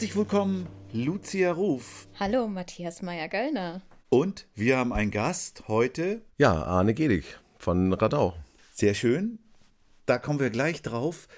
Herzlich 0.00 0.16
willkommen, 0.16 0.66
Lucia 0.94 1.52
Ruf. 1.52 2.08
Hallo, 2.18 2.48
Matthias 2.48 3.02
Meyer-Göllner. 3.02 3.82
Und 4.08 4.46
wir 4.54 4.78
haben 4.78 4.94
einen 4.94 5.10
Gast 5.10 5.64
heute. 5.68 6.22
Ja, 6.38 6.54
Arne 6.62 6.94
Gedig 6.94 7.38
von 7.58 7.92
Radau. 7.92 8.32
Sehr 8.72 8.94
schön. 8.94 9.40
Da 10.06 10.16
kommen 10.16 10.40
wir 10.40 10.48
gleich 10.48 10.80
drauf. 10.80 11.28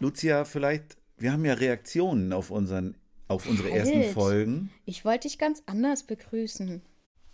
Lucia, 0.00 0.44
vielleicht, 0.44 0.96
wir 1.18 1.30
haben 1.30 1.44
ja 1.44 1.54
Reaktionen 1.54 2.32
auf, 2.32 2.50
unseren, 2.50 2.96
auf 3.28 3.46
unsere 3.48 3.70
Halt. 3.70 3.78
ersten 3.86 4.12
Folgen. 4.12 4.72
Ich 4.86 5.04
wollte 5.04 5.28
dich 5.28 5.38
ganz 5.38 5.62
anders 5.66 6.02
begrüßen. 6.02 6.82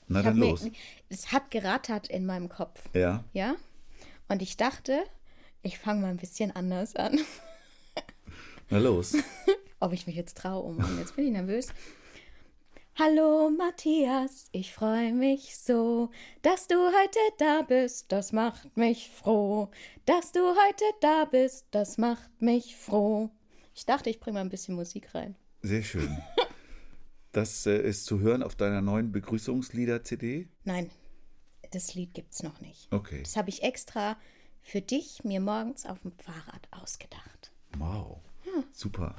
Na 0.09 0.19
Ich 0.19 0.24
dann 0.27 0.35
hab 0.35 0.38
mir- 0.38 0.51
los. 0.51 0.69
Es 1.09 1.33
hat 1.33 1.51
gerattert 1.51 2.09
in 2.09 2.27
meinem 2.27 2.51
Kopf. 2.51 2.83
Ja. 2.93 3.24
Ja? 3.33 3.57
Und 4.29 4.43
ich 4.43 4.59
dachte, 4.59 5.05
ich 5.63 5.79
fange 5.79 6.02
mal 6.02 6.09
ein 6.09 6.18
bisschen 6.18 6.55
anders 6.55 6.95
an. 6.96 7.18
Na 8.68 8.77
los. 8.77 9.16
Ob 9.79 9.93
ich 9.93 10.07
mich 10.07 10.16
jetzt 10.16 10.38
traue, 10.38 10.65
oh 10.65 10.73
Mann, 10.73 10.99
jetzt 10.99 11.16
bin 11.16 11.27
ich 11.27 11.32
nervös. 11.32 11.69
Hallo 12.99 13.51
Matthias, 13.51 14.49
ich 14.52 14.73
freue 14.73 15.13
mich 15.13 15.59
so, 15.59 16.10
dass 16.41 16.66
du 16.66 16.77
heute 16.77 17.18
da 17.37 17.60
bist, 17.60 18.10
das 18.10 18.33
macht 18.33 18.74
mich 18.79 19.10
froh. 19.10 19.71
Dass 20.07 20.33
du 20.33 20.41
heute 20.41 20.85
da 21.02 21.27
bist, 21.27 21.66
das 21.73 21.99
macht 21.99 22.41
mich 22.41 22.74
froh. 22.74 23.29
Ich 23.74 23.85
dachte, 23.85 24.09
ich 24.09 24.18
bringe 24.18 24.37
mal 24.37 24.41
ein 24.41 24.49
bisschen 24.49 24.77
Musik 24.77 25.15
rein. 25.15 25.37
Sehr 25.63 25.83
schön. 25.83 26.16
Das 27.33 27.66
äh, 27.66 27.87
ist 27.87 28.07
zu 28.07 28.21
hören 28.21 28.43
auf 28.43 28.57
deiner 28.57 28.80
neuen 28.80 29.13
Begrüßungslieder-CD. 29.13 30.49
Nein, 30.65 30.90
das 31.71 31.95
Lied 31.95 32.15
gibt's 32.15 32.43
noch 32.43 32.63
nicht. 32.63 32.90
Okay. 32.90 33.21
Das 33.23 33.37
habe 33.37 33.51
ich 33.51 33.63
extra 33.63 34.16
für 34.63 34.80
dich 34.80 35.23
mir 35.23 35.40
morgens 35.40 35.85
auf 35.85 36.01
dem 36.01 36.13
Fahrrad 36.13 36.66
ausgedacht. 36.71 37.52
Wow. 37.77 38.21
Super. 38.73 39.16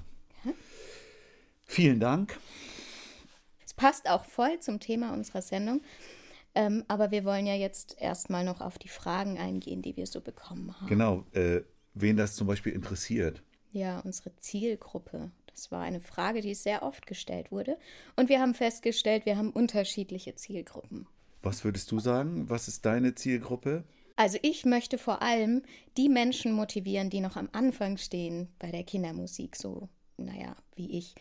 Vielen 1.68 2.00
Dank. 2.00 2.40
Es 3.66 3.74
passt 3.74 4.10
auch 4.10 4.26
voll 4.26 4.60
zum 4.60 4.80
Thema 4.80 5.14
unserer 5.14 5.42
Sendung. 5.42 5.82
Ähm, 6.56 6.84
aber 6.88 7.12
wir 7.12 7.24
wollen 7.24 7.46
ja 7.46 7.54
jetzt 7.54 7.96
erstmal 8.00 8.44
noch 8.44 8.62
auf 8.62 8.80
die 8.80 8.88
Fragen 8.88 9.38
eingehen, 9.38 9.84
die 9.84 9.96
wir 9.96 10.08
so 10.08 10.22
bekommen 10.22 10.74
haben. 10.80 10.88
Genau. 10.88 11.24
Äh, 11.34 11.62
wen 11.94 12.18
das 12.18 12.36
zum 12.36 12.48
Beispiel 12.48 12.74
interessiert. 12.74 13.44
Ja, 13.72 14.00
unsere 14.00 14.36
Zielgruppe. 14.38 15.30
Das 15.54 15.72
war 15.72 15.82
eine 15.82 16.00
Frage, 16.00 16.42
die 16.42 16.56
sehr 16.56 16.84
oft 16.84 17.06
gestellt 17.06 17.52
wurde. 17.52 17.78
Und 18.16 18.30
wir 18.30 18.40
haben 18.40 18.56
festgestellt, 18.56 19.26
wir 19.26 19.38
haben 19.38 19.52
unterschiedliche 19.52 20.36
Zielgruppen. 20.36 21.08
Was 21.44 21.64
würdest 21.64 21.92
du 21.92 22.00
sagen? 22.00 22.50
Was 22.50 22.68
ist 22.68 22.86
deine 22.86 23.14
Zielgruppe? 23.14 23.84
Also 24.16 24.40
ich 24.42 24.66
möchte 24.66 24.98
vor 24.98 25.22
allem 25.22 25.62
die 25.96 26.10
Menschen 26.10 26.54
motivieren, 26.54 27.12
die 27.12 27.22
noch 27.22 27.36
am 27.36 27.50
Anfang 27.52 27.98
stehen 27.98 28.50
bei 28.58 28.72
der 28.72 28.84
Kindermusik, 28.84 29.56
so, 29.56 29.90
naja, 30.18 30.56
wie 30.76 30.98
ich, 30.98 31.14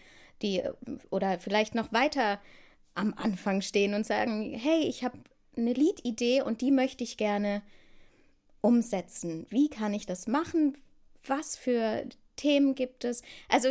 die 0.43 0.61
äh, 0.61 0.73
oder 1.11 1.39
vielleicht 1.39 1.75
noch 1.75 1.93
weiter 1.93 2.41
am 2.95 3.15
Anfang 3.15 3.61
stehen 3.61 3.95
und 3.95 4.07
sagen, 4.07 4.55
hey, 4.55 4.83
ich 4.83 5.05
habe 5.05 5.19
eine 5.57 5.73
Liedidee 5.73 6.43
und 6.43 6.61
die 6.61 6.71
möchte 6.71 7.05
ich 7.05 7.17
gerne 7.17 7.63
umsetzen. 8.61 9.47
Wie 9.51 9.69
kann 9.69 9.95
ich 9.95 10.07
das 10.07 10.27
machen? 10.27 10.77
Was 11.25 11.57
für 11.57 12.07
Themen 12.37 12.75
gibt 12.75 13.05
es? 13.05 13.23
Also 13.49 13.71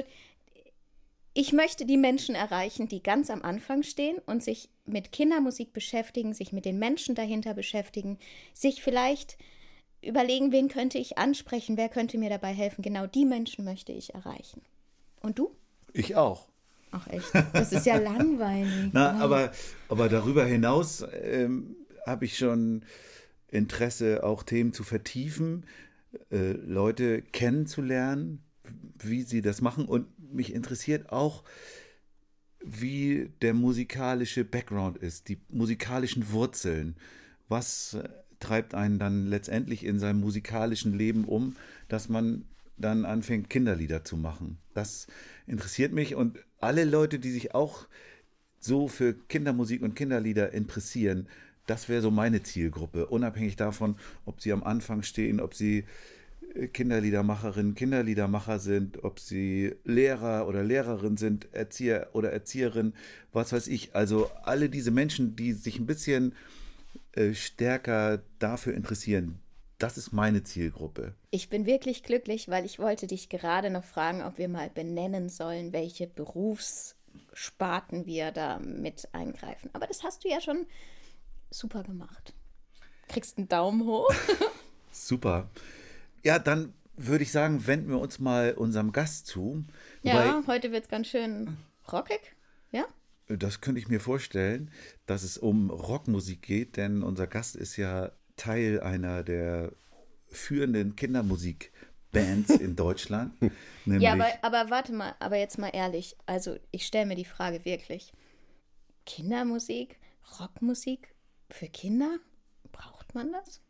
ich 1.34 1.52
möchte 1.52 1.86
die 1.86 1.98
Menschen 1.98 2.34
erreichen, 2.34 2.88
die 2.88 3.04
ganz 3.04 3.30
am 3.30 3.42
Anfang 3.42 3.84
stehen 3.84 4.20
und 4.26 4.44
sich 4.44 4.70
mit 4.86 5.12
Kindermusik 5.12 5.74
beschäftigen, 5.74 6.34
sich 6.34 6.54
mit 6.54 6.66
den 6.66 6.80
Menschen 6.80 7.14
dahinter 7.14 7.54
beschäftigen, 7.54 8.18
sich 8.54 8.82
vielleicht 8.82 9.38
überlegen, 10.02 10.52
wen 10.52 10.70
könnte 10.70 10.98
ich 10.98 11.18
ansprechen, 11.18 11.78
wer 11.78 11.90
könnte 11.90 12.18
mir 12.18 12.30
dabei 12.30 12.54
helfen. 12.54 12.82
Genau 12.82 13.06
die 13.06 13.26
Menschen 13.26 13.66
möchte 13.66 13.92
ich 13.92 14.14
erreichen. 14.14 14.62
Und 15.22 15.40
du? 15.40 15.52
Ich 15.94 16.16
auch. 16.16 16.48
Ach 16.98 17.08
echt, 17.08 17.30
das 17.54 17.72
ist 17.74 17.86
ja 17.86 17.98
langweilig. 18.12 18.90
Na, 18.94 19.18
Oh. 19.18 19.24
aber, 19.24 19.52
aber 19.90 20.08
darüber 20.10 20.46
hinaus 20.46 21.04
ähm, 21.24 21.76
habe 22.06 22.26
ich 22.26 22.38
schon 22.38 22.84
Interesse, 23.50 24.24
auch 24.24 24.44
Themen 24.44 24.72
zu 24.74 24.84
vertiefen, 24.84 25.66
äh, 26.32 26.52
Leute 26.54 27.22
kennenzulernen, 27.22 28.42
wie 28.98 29.24
sie 29.24 29.42
das 29.42 29.62
machen. 29.62 29.86
Und 29.86 30.08
mich 30.34 30.54
interessiert 30.54 31.12
auch, 31.12 31.44
wie 32.64 33.30
der 33.42 33.54
musikalische 33.54 34.44
Background 34.44 34.98
ist, 34.98 35.30
die 35.30 35.40
musikalischen 35.52 36.32
Wurzeln. 36.32 36.96
Was 37.48 37.94
äh, 37.96 38.08
treibt 38.40 38.74
einen 38.74 39.00
dann 39.00 39.28
letztendlich 39.28 39.86
in 39.86 40.00
seinem 40.00 40.20
musikalischen 40.20 40.98
Leben 40.98 41.26
um, 41.26 41.56
dass 41.88 42.10
man 42.10 42.46
dann 42.78 43.06
anfängt, 43.06 43.50
Kinderlieder 43.50 44.04
zu 44.04 44.18
machen. 44.18 44.58
Das 44.74 45.08
interessiert 45.48 45.94
mich 45.94 46.16
und 46.16 46.40
alle 46.60 46.84
Leute, 46.84 47.20
die 47.20 47.32
sich 47.32 47.54
auch 47.54 47.88
so 48.60 48.88
für 48.88 49.14
Kindermusik 49.14 49.82
und 49.82 49.96
Kinderlieder 49.96 50.52
interessieren, 50.52 51.28
das 51.68 51.90
wäre 51.90 52.02
so 52.02 52.12
meine 52.12 52.44
Zielgruppe, 52.44 53.08
unabhängig 53.08 53.56
davon, 53.56 53.96
ob 54.26 54.42
sie 54.42 54.52
am 54.52 54.64
Anfang 54.64 55.04
stehen, 55.04 55.40
ob 55.40 55.54
sie 55.54 55.86
äh, 56.56 56.68
Kinderliedermacherinnen, 56.68 57.76
Kinderliedermacher 57.76 58.60
sind, 58.60 59.04
ob 59.04 59.20
sie 59.20 59.76
Lehrer 59.84 60.48
oder 60.48 60.64
Lehrerin 60.64 61.18
sind, 61.18 61.48
Erzieher 61.54 62.10
oder 62.14 62.32
Erzieherin, 62.32 62.94
was 63.34 63.52
weiß 63.52 63.68
ich. 63.68 63.96
Also 63.96 64.30
alle 64.44 64.70
diese 64.70 64.92
Menschen, 64.92 65.36
die 65.36 65.54
sich 65.54 65.80
ein 65.80 65.88
bisschen 65.88 66.34
äh, 67.14 67.34
stärker 67.34 68.22
dafür 68.40 68.74
interessieren, 68.74 69.40
das 69.78 69.98
ist 69.98 70.14
meine 70.14 70.44
Zielgruppe. 70.44 71.16
Ich 71.32 71.50
bin 71.50 71.66
wirklich 71.66 72.04
glücklich, 72.04 72.48
weil 72.50 72.66
ich 72.66 72.80
wollte 72.80 73.08
dich 73.08 73.30
gerade 73.30 73.70
noch 73.70 73.84
fragen, 73.84 74.22
ob 74.24 74.38
wir 74.38 74.48
mal 74.48 74.70
benennen 74.70 75.30
sollen, 75.30 75.74
welche 75.74 76.08
Berufssparten 76.08 78.06
wir 78.06 78.32
da 78.32 78.60
mit 78.60 79.10
eingreifen. 79.14 79.70
Aber 79.74 79.88
das 79.88 80.04
hast 80.04 80.24
du 80.24 80.30
ja 80.30 80.40
schon 80.40 80.66
super 81.50 81.84
gemacht. 81.84 82.34
Kriegst 83.08 83.38
einen 83.38 83.48
Daumen 83.48 83.86
hoch. 83.86 84.10
Super. 84.92 85.50
Ja, 86.24 86.40
dann 86.40 86.74
würde 86.96 87.24
ich 87.24 87.32
sagen, 87.32 87.68
wenden 87.68 87.90
wir 87.90 88.00
uns 88.00 88.20
mal 88.20 88.54
unserem 88.54 88.92
Gast 88.94 89.28
zu. 89.28 89.64
Ja, 90.02 90.42
heute 90.48 90.72
wird 90.72 90.86
es 90.86 90.90
ganz 90.90 91.08
schön 91.08 91.58
rockig. 91.92 92.36
Ja? 92.72 92.86
Das 93.28 93.62
könnte 93.62 93.80
ich 93.80 93.90
mir 93.90 94.00
vorstellen, 94.00 94.72
dass 95.06 95.24
es 95.24 95.38
um 95.38 95.70
Rockmusik 95.70 96.42
geht, 96.42 96.78
denn 96.78 97.04
unser 97.04 97.28
Gast 97.28 97.56
ist 97.56 97.76
ja 97.76 98.12
Teil 98.38 98.80
einer 98.82 99.24
der 99.24 99.72
führenden 100.28 100.96
Kindermusikbands 100.96 102.50
in 102.52 102.76
Deutschland. 102.76 103.34
Ja, 103.86 104.14
aber, 104.14 104.28
aber 104.42 104.70
warte 104.70 104.94
mal, 104.94 105.16
aber 105.20 105.38
jetzt 105.38 105.58
mal 105.58 105.70
ehrlich. 105.70 106.16
Also, 106.26 106.58
ich 106.72 106.86
stelle 106.86 107.06
mir 107.06 107.16
die 107.16 107.26
Frage 107.26 107.64
wirklich: 107.66 108.12
Kindermusik, 109.06 110.00
Rockmusik 110.40 111.14
für 111.50 111.68
Kinder? 111.68 112.18
Braucht 112.72 113.14
man 113.16 113.32
das? 113.32 113.62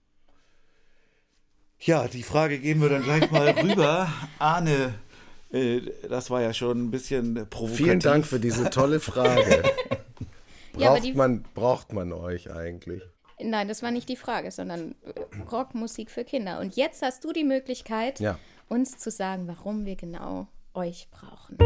ja, 1.78 2.08
die 2.08 2.24
Frage 2.24 2.58
geben 2.58 2.82
wir 2.82 2.90
dann 2.90 3.04
gleich 3.04 3.30
mal 3.30 3.50
rüber. 3.64 4.12
Arne, 4.40 4.96
äh, 5.52 5.82
das 6.10 6.30
war 6.32 6.42
ja 6.42 6.54
schon 6.54 6.86
ein 6.86 6.90
bisschen 6.92 7.36
provokativ. 7.50 7.78
Vielen 7.86 8.00
Dank 8.00 8.26
für 8.26 8.40
diese 8.40 8.70
tolle 8.70 9.00
Frage. 9.00 9.64
Ja, 10.78 10.88
aber 10.90 10.96
braucht, 10.96 11.06
die- 11.06 11.14
man, 11.14 11.44
braucht 11.54 11.94
man 11.94 12.12
euch 12.12 12.52
eigentlich? 12.52 13.02
Nein, 13.42 13.68
das 13.68 13.84
war 13.84 13.92
nicht 13.92 14.08
die 14.08 14.16
Frage, 14.16 14.52
sondern 14.52 14.96
äh, 15.04 15.42
Rockmusik 15.52 16.10
für 16.10 16.24
Kinder. 16.24 16.60
Und 16.60 16.76
jetzt 16.76 17.02
hast 17.02 17.24
du 17.24 17.34
die 17.34 17.44
Möglichkeit, 17.44 18.20
Ja. 18.20 18.40
uns 18.70 18.98
zu 18.98 19.12
sagen, 19.12 19.48
warum 19.48 19.86
wir 19.86 19.96
genau 19.96 20.48
euch 20.74 21.10
brauchen. 21.12 21.58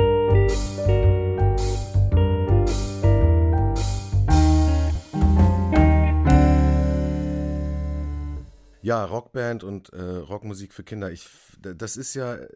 Ja, 8.81 9.03
Rockband 9.03 9.63
und 9.63 9.91
äh, 9.93 10.01
Rockmusik 10.01 10.73
für 10.73 10.83
Kinder. 10.83 11.11
Ich, 11.11 11.27
das 11.61 11.97
ist 11.97 12.13
ja 12.15 12.35
äh, 12.35 12.47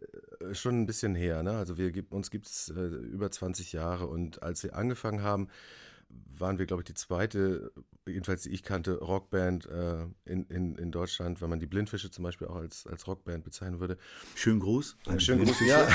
schon 0.54 0.82
ein 0.82 0.86
bisschen 0.86 1.16
her. 1.16 1.44
Ne? 1.44 1.52
Also 1.58 1.78
wir 1.78 1.92
uns 2.12 2.32
gibt 2.32 2.46
es 2.48 2.70
äh, 2.70 2.80
über 2.80 3.30
20 3.30 3.74
Jahre 3.74 4.08
und 4.08 4.42
als 4.42 4.64
wir 4.64 4.74
angefangen 4.76 5.22
haben, 5.22 5.50
waren 6.40 6.60
wir, 6.60 6.66
glaube 6.66 6.82
ich, 6.82 6.86
die 6.86 6.94
zweite, 6.94 7.72
jedenfalls 8.08 8.44
die 8.44 8.50
ich 8.50 8.64
kannte, 8.64 9.00
Rockband 9.00 9.66
äh, 9.66 10.06
in, 10.26 10.46
in, 10.48 10.76
in 10.76 10.92
Deutschland, 10.92 11.42
wenn 11.42 11.50
man 11.50 11.60
die 11.60 11.66
Blindfische 11.66 12.12
zum 12.12 12.24
Beispiel 12.24 12.48
auch 12.48 12.56
als, 12.56 12.88
als 12.88 13.08
Rockband 13.08 13.44
bezeichnen 13.44 13.80
würde. 13.80 13.98
Schönen 14.36 14.60
Gruß. 14.60 14.98
Schönen 15.18 15.46
Gruß, 15.46 15.62
ja. 15.66 15.88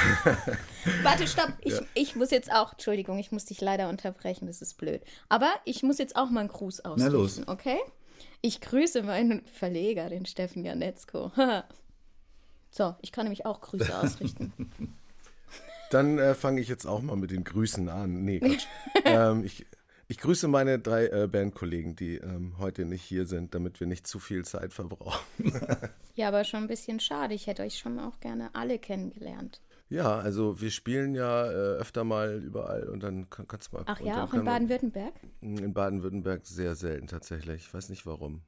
Warte, 1.02 1.26
stopp. 1.26 1.52
Ich, 1.60 1.74
ich 1.94 2.16
muss 2.16 2.30
jetzt 2.30 2.52
auch, 2.52 2.72
Entschuldigung, 2.72 3.18
ich 3.18 3.32
muss 3.32 3.46
dich 3.46 3.60
leider 3.60 3.88
unterbrechen, 3.88 4.46
das 4.46 4.62
ist 4.62 4.74
blöd. 4.74 5.02
Aber 5.28 5.50
ich 5.64 5.82
muss 5.82 5.98
jetzt 5.98 6.16
auch 6.16 6.30
mal 6.30 6.40
einen 6.40 6.48
Gruß 6.48 6.80
ausrichten, 6.80 7.12
los. 7.12 7.42
okay? 7.46 7.78
Ich 8.40 8.60
grüße 8.60 9.02
meinen 9.02 9.44
Verleger, 9.46 10.08
den 10.08 10.26
Steffen 10.26 10.64
Janetzko. 10.64 11.32
so, 12.70 12.94
ich 13.02 13.12
kann 13.12 13.24
nämlich 13.24 13.46
auch 13.46 13.60
Grüße 13.60 13.96
ausrichten. 13.98 14.52
Dann 15.90 16.18
äh, 16.18 16.34
fange 16.34 16.60
ich 16.60 16.68
jetzt 16.68 16.86
auch 16.86 17.00
mal 17.00 17.16
mit 17.16 17.30
den 17.30 17.44
Grüßen 17.44 17.88
an. 17.88 18.22
Nee, 18.24 18.40
Quatsch. 18.40 18.66
ähm, 19.04 19.42
ich, 19.42 19.64
ich 20.08 20.18
grüße 20.18 20.48
meine 20.48 20.78
drei 20.78 21.06
äh, 21.06 21.28
Bandkollegen, 21.28 21.94
die 21.94 22.16
ähm, 22.16 22.54
heute 22.58 22.84
nicht 22.86 23.02
hier 23.02 23.26
sind, 23.26 23.54
damit 23.54 23.78
wir 23.78 23.86
nicht 23.86 24.06
zu 24.06 24.18
viel 24.18 24.44
Zeit 24.44 24.72
verbrauchen. 24.72 25.22
ja, 26.14 26.28
aber 26.28 26.44
schon 26.44 26.62
ein 26.62 26.66
bisschen 26.66 26.98
schade. 26.98 27.34
Ich 27.34 27.46
hätte 27.46 27.62
euch 27.62 27.78
schon 27.78 27.98
auch 27.98 28.18
gerne 28.20 28.54
alle 28.54 28.78
kennengelernt. 28.78 29.60
Ja, 29.90 30.18
also 30.18 30.60
wir 30.60 30.70
spielen 30.70 31.14
ja 31.14 31.46
äh, 31.46 31.78
öfter 31.78 32.04
mal 32.04 32.42
überall 32.42 32.88
und 32.88 33.02
dann 33.02 33.30
kann, 33.30 33.46
kannst 33.46 33.72
du 33.72 33.76
mal. 33.76 33.84
Ach 33.86 34.00
ja, 34.00 34.24
auch 34.24 34.34
in 34.34 34.44
Baden-Württemberg? 34.44 35.14
In 35.40 35.72
Baden-Württemberg 35.72 36.46
sehr 36.46 36.74
selten 36.74 37.06
tatsächlich. 37.06 37.62
Ich 37.62 37.74
weiß 37.74 37.88
nicht 37.88 38.04
warum. 38.04 38.42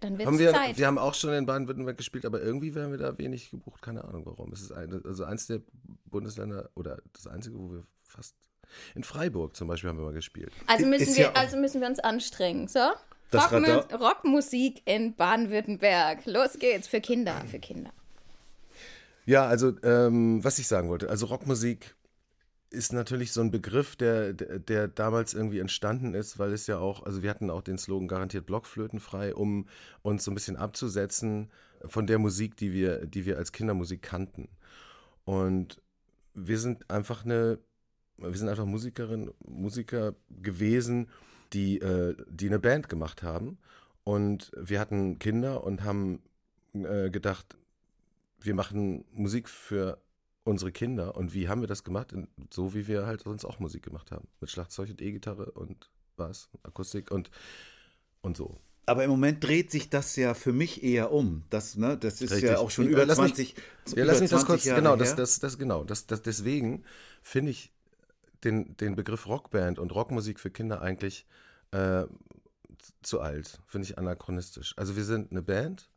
Dann 0.00 0.18
wird 0.18 0.38
wir, 0.38 0.52
Zeit. 0.52 0.78
wir 0.78 0.86
haben 0.86 0.98
auch 0.98 1.14
schon 1.14 1.32
in 1.34 1.46
Baden-Württemberg 1.46 1.96
gespielt, 1.96 2.24
aber 2.24 2.40
irgendwie 2.40 2.74
werden 2.74 2.90
wir 2.90 2.98
da 2.98 3.18
wenig 3.18 3.50
gebucht. 3.50 3.82
Keine 3.82 4.04
Ahnung 4.04 4.24
warum. 4.26 4.52
Es 4.52 4.62
ist 4.62 4.72
ein, 4.72 5.04
also 5.04 5.24
eins 5.24 5.46
der 5.46 5.60
Bundesländer 6.06 6.70
oder 6.74 7.02
das 7.12 7.26
einzige, 7.26 7.58
wo 7.58 7.72
wir 7.72 7.86
fast. 8.02 8.34
In 8.94 9.04
Freiburg 9.04 9.56
zum 9.56 9.68
Beispiel 9.68 9.90
haben 9.90 9.98
wir 9.98 10.04
mal 10.04 10.12
gespielt. 10.12 10.52
also, 10.66 10.86
müssen 10.86 11.02
ist 11.08 11.16
wir, 11.16 11.24
ja 11.24 11.32
also 11.32 11.56
müssen 11.56 11.80
wir 11.80 11.88
uns 11.88 12.00
anstrengen, 12.00 12.68
so? 12.68 12.90
Radar- 13.32 13.92
Rockmusik 13.92 14.82
in 14.84 15.14
Baden-Württemberg. 15.16 16.24
Los 16.26 16.58
geht's 16.58 16.86
für 16.86 17.00
Kinder, 17.00 17.42
für 17.50 17.58
Kinder. 17.58 17.90
Ja, 19.26 19.46
also 19.46 19.72
ähm, 19.82 20.44
was 20.44 20.58
ich 20.58 20.68
sagen 20.68 20.88
wollte, 20.88 21.08
also 21.08 21.26
Rockmusik 21.26 21.94
ist 22.70 22.92
natürlich 22.92 23.32
so 23.32 23.40
ein 23.40 23.50
Begriff, 23.50 23.96
der, 23.96 24.32
der, 24.32 24.58
der 24.58 24.88
damals 24.88 25.32
irgendwie 25.32 25.60
entstanden 25.60 26.12
ist, 26.14 26.38
weil 26.38 26.52
es 26.52 26.66
ja 26.66 26.78
auch, 26.78 27.04
also 27.04 27.22
wir 27.22 27.30
hatten 27.30 27.48
auch 27.48 27.62
den 27.62 27.78
Slogan 27.78 28.08
garantiert 28.08 28.46
blockflötenfrei, 28.46 29.34
um 29.34 29.68
uns 30.02 30.24
so 30.24 30.30
ein 30.30 30.34
bisschen 30.34 30.56
abzusetzen 30.56 31.50
von 31.86 32.06
der 32.06 32.18
Musik, 32.18 32.56
die 32.56 32.72
wir, 32.72 33.06
die 33.06 33.26
wir 33.26 33.38
als 33.38 33.52
Kindermusik 33.52 34.02
kannten. 34.02 34.48
Und 35.24 35.80
wir 36.34 36.58
sind 36.58 36.90
einfach 36.90 37.24
eine, 37.24 37.58
wir 38.18 38.34
sind 38.36 38.48
einfach 38.48 38.64
Musikerinnen, 38.66 39.30
Musiker 39.46 40.14
gewesen, 40.42 41.08
die, 41.52 41.80
äh, 41.80 42.16
die 42.28 42.46
eine 42.48 42.58
Band 42.58 42.88
gemacht 42.88 43.22
haben. 43.22 43.58
Und 44.04 44.50
wir 44.56 44.80
hatten 44.80 45.18
Kinder 45.18 45.64
und 45.64 45.82
haben 45.82 46.20
äh, 46.74 47.10
gedacht, 47.10 47.56
wir 48.40 48.54
machen 48.54 49.04
Musik 49.12 49.48
für 49.48 49.98
unsere 50.44 50.72
Kinder. 50.72 51.16
Und 51.16 51.32
wie 51.32 51.48
haben 51.48 51.60
wir 51.62 51.68
das 51.68 51.84
gemacht? 51.84 52.14
So 52.50 52.74
wie 52.74 52.86
wir 52.86 53.06
halt 53.06 53.22
sonst 53.22 53.44
auch 53.44 53.58
Musik 53.58 53.82
gemacht 53.82 54.10
haben. 54.10 54.28
Mit 54.40 54.50
Schlagzeug 54.50 54.90
und 54.90 55.00
E-Gitarre 55.00 55.50
und 55.52 55.90
Bass, 56.16 56.50
Akustik 56.62 57.10
und, 57.10 57.30
und 58.20 58.36
so. 58.36 58.60
Aber 58.86 59.02
im 59.02 59.10
Moment 59.10 59.42
dreht 59.42 59.70
sich 59.70 59.88
das 59.88 60.14
ja 60.16 60.34
für 60.34 60.52
mich 60.52 60.82
eher 60.84 61.10
um. 61.10 61.44
Das, 61.48 61.76
ne, 61.76 61.96
das 61.96 62.20
ist 62.20 62.32
Richtig. 62.32 62.50
ja 62.50 62.58
auch 62.58 62.70
schon 62.70 62.84
Ja, 62.84 62.90
über 62.90 63.06
lass 63.06 63.18
mich- 63.18 63.34
20, 63.34 63.54
Ja, 63.86 63.92
über 64.02 64.04
lass 64.04 64.20
mich 64.20 64.30
das 64.30 64.40
20 64.42 64.46
kurz, 64.46 64.64
Jahre 64.64 64.80
genau, 64.82 64.96
das, 64.96 65.16
das, 65.16 65.38
das, 65.40 65.56
genau, 65.56 65.84
das, 65.84 66.06
das, 66.06 66.20
deswegen 66.20 66.84
finde 67.22 67.52
ich 67.52 67.72
den, 68.44 68.76
den 68.76 68.94
Begriff 68.96 69.26
Rockband 69.26 69.78
und 69.78 69.94
Rockmusik 69.94 70.38
für 70.40 70.50
Kinder 70.50 70.82
eigentlich 70.82 71.26
äh, 71.72 72.04
zu 73.02 73.20
alt, 73.20 73.60
finde 73.66 73.86
ich 73.88 73.98
anachronistisch. 73.98 74.74
Also 74.76 74.96
wir 74.96 75.04
sind 75.04 75.30
eine 75.30 75.42
Band 75.42 75.90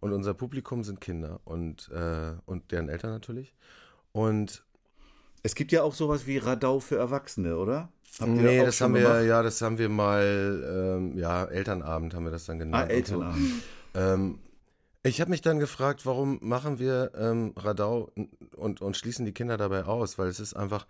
und 0.00 0.12
unser 0.12 0.34
Publikum 0.34 0.84
sind 0.84 1.00
Kinder 1.00 1.40
und, 1.44 1.88
äh, 1.90 2.32
und 2.46 2.70
deren 2.70 2.88
Eltern 2.88 3.10
natürlich. 3.10 3.54
Und 4.12 4.64
Es 5.42 5.54
gibt 5.54 5.72
ja 5.72 5.82
auch 5.82 5.94
sowas 5.94 6.26
wie 6.26 6.38
Radau 6.38 6.80
für 6.80 6.96
Erwachsene, 6.96 7.56
oder? 7.56 7.90
Habt 8.20 8.30
nee, 8.30 8.60
auch 8.60 8.64
das 8.64 8.80
haben 8.80 8.94
wir, 8.94 9.02
gemacht? 9.02 9.24
ja, 9.26 9.42
das 9.42 9.60
haben 9.62 9.78
wir 9.78 9.88
mal, 9.88 10.96
ähm, 10.98 11.16
ja, 11.18 11.44
Elternabend 11.44 12.14
haben 12.14 12.24
wir 12.24 12.30
das 12.32 12.46
dann 12.46 12.56
Ah, 12.74 12.84
genannt. 12.86 12.90
so. 12.90 12.94
Elternabend. 12.94 13.52
Ähm, 13.94 14.38
ich 15.02 15.20
habe 15.20 15.30
mich 15.30 15.40
dann 15.42 15.58
gefragt, 15.58 16.04
warum 16.06 16.38
machen 16.42 16.78
wir 16.78 17.12
ähm, 17.16 17.52
Radau 17.56 18.10
und, 18.56 18.80
und 18.80 18.96
schließen 18.96 19.24
die 19.24 19.32
Kinder 19.32 19.56
dabei 19.56 19.84
aus? 19.84 20.18
Weil 20.18 20.28
es 20.28 20.40
ist 20.40 20.54
einfach, 20.54 20.86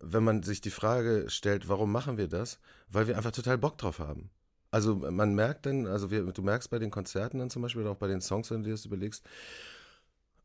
wenn 0.00 0.24
man 0.24 0.42
sich 0.42 0.60
die 0.60 0.70
Frage 0.70 1.26
stellt, 1.28 1.68
warum 1.68 1.92
machen 1.92 2.16
wir 2.16 2.28
das? 2.28 2.58
Weil 2.88 3.06
wir 3.06 3.16
einfach 3.16 3.32
total 3.32 3.58
Bock 3.58 3.78
drauf 3.78 3.98
haben. 3.98 4.30
Also 4.70 4.96
man 4.96 5.34
merkt 5.34 5.66
dann, 5.66 5.86
also 5.86 6.10
wir, 6.10 6.24
du 6.24 6.42
merkst 6.42 6.68
bei 6.68 6.80
den 6.80 6.90
Konzerten 6.90 7.38
dann 7.38 7.50
zum 7.50 7.62
Beispiel 7.62 7.82
oder 7.82 7.92
auch 7.92 7.96
bei 7.96 8.08
den 8.08 8.20
Songs, 8.20 8.50
wenn 8.50 8.62
du 8.62 8.64
dir 8.64 8.74
das 8.74 8.84
überlegst, 8.84 9.24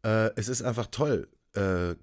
äh, 0.03 0.29
es 0.35 0.47
ist 0.47 0.61
einfach 0.61 0.87
toll, 0.87 1.27
äh, 1.53 1.95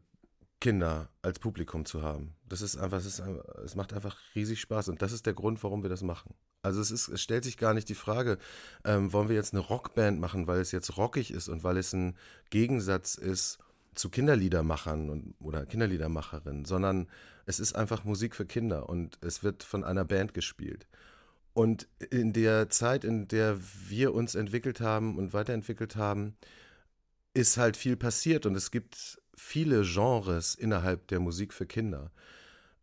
Kinder 0.60 1.10
als 1.22 1.38
Publikum 1.38 1.84
zu 1.84 2.02
haben. 2.02 2.34
Das 2.48 2.62
ist 2.62 2.76
einfach, 2.76 2.98
es, 2.98 3.06
ist, 3.06 3.22
es 3.64 3.74
macht 3.74 3.92
einfach 3.92 4.16
riesig 4.34 4.60
Spaß 4.60 4.88
und 4.88 5.02
das 5.02 5.12
ist 5.12 5.26
der 5.26 5.34
Grund, 5.34 5.62
warum 5.62 5.82
wir 5.82 5.90
das 5.90 6.02
machen. 6.02 6.34
Also 6.62 6.80
es, 6.80 6.90
ist, 6.90 7.08
es 7.08 7.22
stellt 7.22 7.44
sich 7.44 7.58
gar 7.58 7.74
nicht 7.74 7.88
die 7.88 7.94
Frage, 7.94 8.38
ähm, 8.84 9.12
wollen 9.12 9.28
wir 9.28 9.36
jetzt 9.36 9.52
eine 9.52 9.62
Rockband 9.62 10.18
machen, 10.18 10.46
weil 10.48 10.60
es 10.60 10.72
jetzt 10.72 10.96
rockig 10.96 11.30
ist 11.30 11.48
und 11.48 11.62
weil 11.62 11.76
es 11.76 11.92
ein 11.92 12.16
Gegensatz 12.50 13.14
ist 13.14 13.58
zu 13.96 14.10
Kinderliedermachern 14.10 15.10
und, 15.10 15.34
oder 15.40 15.66
Kinderliedermacherinnen, 15.66 16.64
sondern 16.64 17.08
es 17.46 17.60
ist 17.60 17.74
einfach 17.74 18.04
Musik 18.04 18.34
für 18.36 18.46
Kinder 18.46 18.88
und 18.88 19.18
es 19.22 19.42
wird 19.42 19.62
von 19.62 19.84
einer 19.84 20.04
Band 20.04 20.34
gespielt. 20.34 20.86
Und 21.54 21.88
in 22.10 22.32
der 22.32 22.68
Zeit, 22.68 23.04
in 23.04 23.28
der 23.28 23.58
wir 23.88 24.14
uns 24.14 24.34
entwickelt 24.34 24.80
haben 24.80 25.16
und 25.16 25.32
weiterentwickelt 25.32 25.96
haben, 25.96 26.36
ist 27.32 27.56
halt 27.56 27.76
viel 27.76 27.96
passiert 27.96 28.46
und 28.46 28.54
es 28.54 28.70
gibt 28.70 29.18
viele 29.34 29.82
Genres 29.82 30.54
innerhalb 30.54 31.08
der 31.08 31.20
Musik 31.20 31.52
für 31.52 31.66
Kinder. 31.66 32.10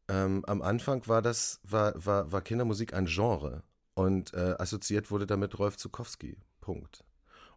Ähm, 0.07 0.43
am 0.45 0.61
Anfang 0.61 1.07
war 1.07 1.21
das, 1.21 1.59
war, 1.63 1.93
war, 2.03 2.31
war 2.31 2.41
Kindermusik 2.41 2.93
ein 2.93 3.05
Genre 3.05 3.63
und 3.93 4.33
äh, 4.33 4.55
assoziiert 4.57 5.11
wurde 5.11 5.27
damit 5.27 5.57
Rolf 5.59 5.77
Zukowski. 5.77 6.37
Punkt. 6.59 7.03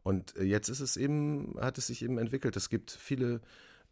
Und 0.07 0.37
äh, 0.37 0.45
jetzt 0.45 0.69
ist 0.69 0.79
es 0.79 0.97
eben, 0.97 1.57
hat 1.61 1.79
es 1.79 1.89
sich 1.89 2.03
eben 2.03 2.19
entwickelt. 2.19 2.55
Es 2.57 2.71
gibt 2.71 2.93
viele 2.93 3.41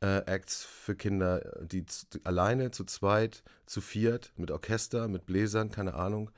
äh, 0.01 0.19
Acts 0.27 0.63
für 0.63 0.95
Kinder, 0.95 1.65
die 1.65 1.85
z- 1.87 2.21
alleine, 2.25 2.71
zu 2.71 2.85
zweit, 2.85 3.43
zu 3.67 3.81
viert, 3.81 4.33
mit 4.37 4.53
Orchester, 4.53 5.09
mit 5.09 5.27
Bläsern, 5.27 5.71
keine 5.71 5.95
Ahnung, 5.95 6.31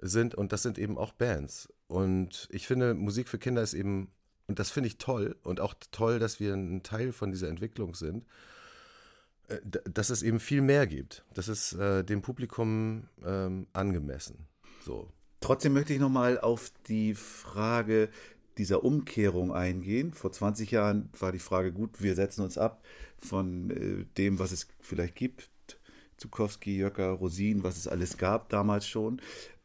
sind. 0.00 0.34
Und 0.34 0.50
das 0.52 0.62
sind 0.64 0.78
eben 0.78 0.98
auch 0.98 1.12
Bands. 1.12 1.68
Und 1.86 2.48
ich 2.50 2.66
finde, 2.66 2.94
Musik 2.94 3.28
für 3.28 3.38
Kinder 3.38 3.62
ist 3.62 3.74
eben, 3.74 4.10
und 4.48 4.58
das 4.58 4.72
finde 4.72 4.88
ich 4.88 4.98
toll, 4.98 5.36
und 5.44 5.60
auch 5.60 5.74
toll, 5.92 6.18
dass 6.18 6.40
wir 6.40 6.52
ein 6.52 6.82
Teil 6.82 7.12
von 7.12 7.30
dieser 7.30 7.48
Entwicklung 7.48 7.94
sind, 7.94 8.26
äh, 9.46 9.60
dass 9.62 10.10
es 10.10 10.24
eben 10.24 10.40
viel 10.40 10.60
mehr 10.60 10.88
gibt. 10.88 11.24
Das 11.34 11.46
ist 11.46 11.74
äh, 11.74 12.02
dem 12.02 12.20
Publikum 12.20 13.06
ähm, 13.24 13.68
angemessen. 13.74 14.48
So. 14.84 15.08
Trotzdem 15.40 15.72
möchte 15.74 15.94
ich 15.94 16.00
nochmal 16.00 16.40
auf 16.40 16.72
die 16.88 17.14
Frage 17.14 18.08
dieser 18.58 18.84
Umkehrung 18.84 19.52
eingehen. 19.52 20.12
Vor 20.12 20.32
20 20.32 20.70
Jahren 20.70 21.08
war 21.18 21.32
die 21.32 21.38
Frage, 21.38 21.72
gut, 21.72 22.02
wir 22.02 22.14
setzen 22.14 22.42
uns 22.42 22.58
ab 22.58 22.82
von 23.18 23.70
äh, 23.70 24.04
dem, 24.16 24.38
was 24.38 24.52
es 24.52 24.68
vielleicht 24.80 25.14
gibt. 25.14 25.50
Zukowski, 26.16 26.76
Jöcker, 26.76 27.10
Rosin, 27.10 27.62
was 27.62 27.78
es 27.78 27.88
alles 27.88 28.18
gab 28.18 28.50
damals 28.50 28.86
schon. 28.86 29.20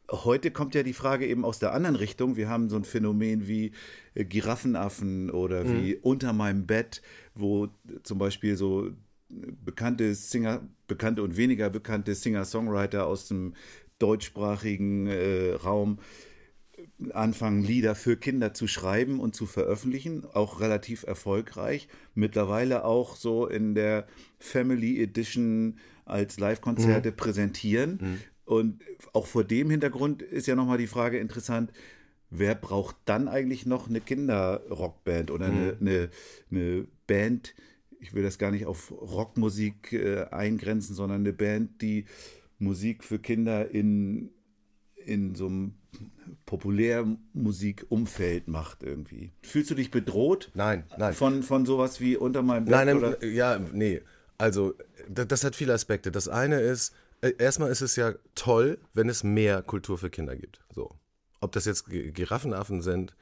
Heute 0.09 0.51
kommt 0.51 0.75
ja 0.75 0.83
die 0.83 0.93
Frage 0.93 1.25
eben 1.25 1.43
aus 1.43 1.59
der 1.59 1.73
anderen 1.73 1.95
Richtung. 1.95 2.35
Wir 2.35 2.47
haben 2.47 2.69
so 2.69 2.75
ein 2.75 2.85
Phänomen 2.85 3.47
wie 3.47 3.71
äh, 4.13 4.23
Giraffenaffen 4.23 5.31
oder 5.31 5.65
wie 5.67 5.95
Unter 5.95 6.31
meinem 6.31 6.65
Bett, 6.65 7.01
wo 7.33 7.69
zum 8.03 8.17
Beispiel 8.17 8.55
so 8.55 8.91
bekannte 9.29 10.13
Singer, 10.13 10.61
bekannte 10.87 11.23
und 11.23 11.37
weniger 11.37 11.69
bekannte 11.69 12.13
Singer-Songwriter 12.13 13.07
aus 13.07 13.27
dem 13.27 13.55
deutschsprachigen 13.99 15.07
äh, 15.07 15.53
Raum 15.53 15.99
anfangen, 17.11 17.63
Lieder 17.63 17.95
für 17.95 18.17
Kinder 18.17 18.53
zu 18.53 18.67
schreiben 18.67 19.19
und 19.19 19.35
zu 19.35 19.45
veröffentlichen, 19.45 20.25
auch 20.33 20.59
relativ 20.59 21.03
erfolgreich. 21.03 21.87
Mittlerweile 22.13 22.85
auch 22.85 23.15
so 23.15 23.47
in 23.47 23.75
der 23.75 24.07
Family 24.39 25.01
Edition 25.01 25.77
als 26.05 26.39
Live-Konzerte 26.39 27.11
präsentieren. 27.11 28.19
Und 28.45 28.83
auch 29.13 29.25
vor 29.25 29.43
dem 29.43 29.69
Hintergrund 29.69 30.21
ist 30.21 30.47
ja 30.47 30.55
nochmal 30.55 30.77
die 30.77 30.87
Frage 30.87 31.17
interessant, 31.17 31.71
wer 32.29 32.55
braucht 32.55 32.95
dann 33.05 33.27
eigentlich 33.27 33.65
noch 33.65 33.89
eine 33.89 34.01
Kinderrockband 34.01 35.31
oder 35.31 35.47
eine, 35.47 35.77
eine, 35.79 36.09
eine 36.51 36.87
Band, 37.07 37.55
ich 37.99 38.13
will 38.13 38.23
das 38.23 38.37
gar 38.37 38.51
nicht 38.51 38.65
auf 38.65 38.91
Rockmusik 38.91 39.93
äh, 39.93 40.25
eingrenzen, 40.29 40.95
sondern 40.95 41.21
eine 41.21 41.33
Band, 41.33 41.81
die 41.81 42.05
Musik 42.59 43.03
für 43.03 43.19
Kinder 43.19 43.69
in, 43.71 44.29
in 45.05 45.35
so 45.35 45.47
einem 45.47 45.75
Populärmusikumfeld 46.45 48.47
macht 48.47 48.83
irgendwie. 48.83 49.31
Fühlst 49.41 49.71
du 49.71 49.75
dich 49.75 49.91
bedroht 49.91 50.51
Nein, 50.53 50.85
nein. 50.97 51.13
von, 51.13 51.43
von 51.43 51.65
sowas 51.65 51.99
wie 51.99 52.17
unter 52.17 52.41
meinem 52.41 52.65
Bett? 52.65 52.71
Nein, 52.71 52.87
nein, 52.87 52.97
oder? 52.97 53.25
ja, 53.25 53.59
nee. 53.59 54.01
Also, 54.37 54.73
das, 55.07 55.27
das 55.27 55.43
hat 55.43 55.55
viele 55.55 55.73
Aspekte. 55.73 56.11
Das 56.11 56.27
eine 56.27 56.59
ist, 56.59 56.93
äh, 57.21 57.33
erstmal 57.37 57.71
ist 57.71 57.81
es 57.81 57.95
ja 57.95 58.13
toll, 58.35 58.77
wenn 58.93 59.09
es 59.09 59.23
mehr 59.23 59.61
Kultur 59.61 59.97
für 59.97 60.09
Kinder 60.09 60.35
gibt. 60.35 60.61
So. 60.73 60.95
Ob 61.41 61.51
das 61.51 61.65
jetzt 61.65 61.85
Giraffenaffen 61.87 62.81
sind 62.81 63.15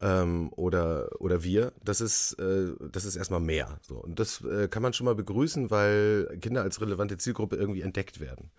ähm, 0.00 0.50
oder, 0.52 1.08
oder 1.20 1.42
wir, 1.42 1.72
das 1.84 2.00
ist, 2.00 2.34
äh, 2.34 2.72
das 2.92 3.04
ist 3.04 3.16
erstmal 3.16 3.40
mehr. 3.40 3.78
So. 3.82 3.96
Und 3.96 4.18
das 4.18 4.44
äh, 4.44 4.68
kann 4.68 4.82
man 4.82 4.92
schon 4.92 5.06
mal 5.06 5.14
begrüßen, 5.14 5.70
weil 5.70 6.38
Kinder 6.40 6.62
als 6.62 6.80
relevante 6.80 7.18
Zielgruppe 7.18 7.56
irgendwie 7.56 7.82
entdeckt 7.82 8.20
werden. 8.20 8.50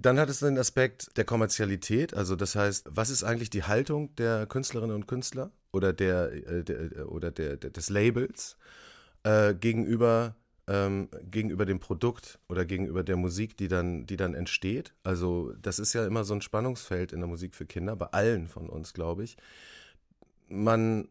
Dann 0.00 0.18
hat 0.18 0.30
es 0.30 0.38
den 0.40 0.56
Aspekt 0.58 1.16
der 1.16 1.24
Kommerzialität, 1.24 2.14
also 2.14 2.34
das 2.34 2.54
heißt, 2.54 2.86
was 2.90 3.10
ist 3.10 3.22
eigentlich 3.22 3.50
die 3.50 3.64
Haltung 3.64 4.14
der 4.16 4.46
Künstlerinnen 4.46 4.94
und 4.96 5.06
Künstler 5.06 5.50
oder 5.72 5.92
der, 5.92 6.32
äh, 6.32 6.64
der 6.64 7.10
oder 7.10 7.30
der, 7.30 7.56
der 7.56 7.70
des 7.70 7.90
Labels 7.90 8.56
äh, 9.24 9.54
gegenüber 9.54 10.36
ähm, 10.68 11.08
gegenüber 11.30 11.66
dem 11.66 11.80
Produkt 11.80 12.38
oder 12.48 12.64
gegenüber 12.64 13.02
der 13.02 13.16
Musik, 13.16 13.56
die 13.56 13.68
dann 13.68 14.06
die 14.06 14.16
dann 14.16 14.34
entsteht. 14.34 14.94
Also 15.02 15.52
das 15.60 15.78
ist 15.78 15.92
ja 15.92 16.06
immer 16.06 16.24
so 16.24 16.34
ein 16.34 16.42
Spannungsfeld 16.42 17.12
in 17.12 17.20
der 17.20 17.28
Musik 17.28 17.54
für 17.54 17.66
Kinder, 17.66 17.96
bei 17.96 18.06
allen 18.06 18.48
von 18.48 18.68
uns, 18.68 18.94
glaube 18.94 19.24
ich. 19.24 19.36
Man 20.48 21.08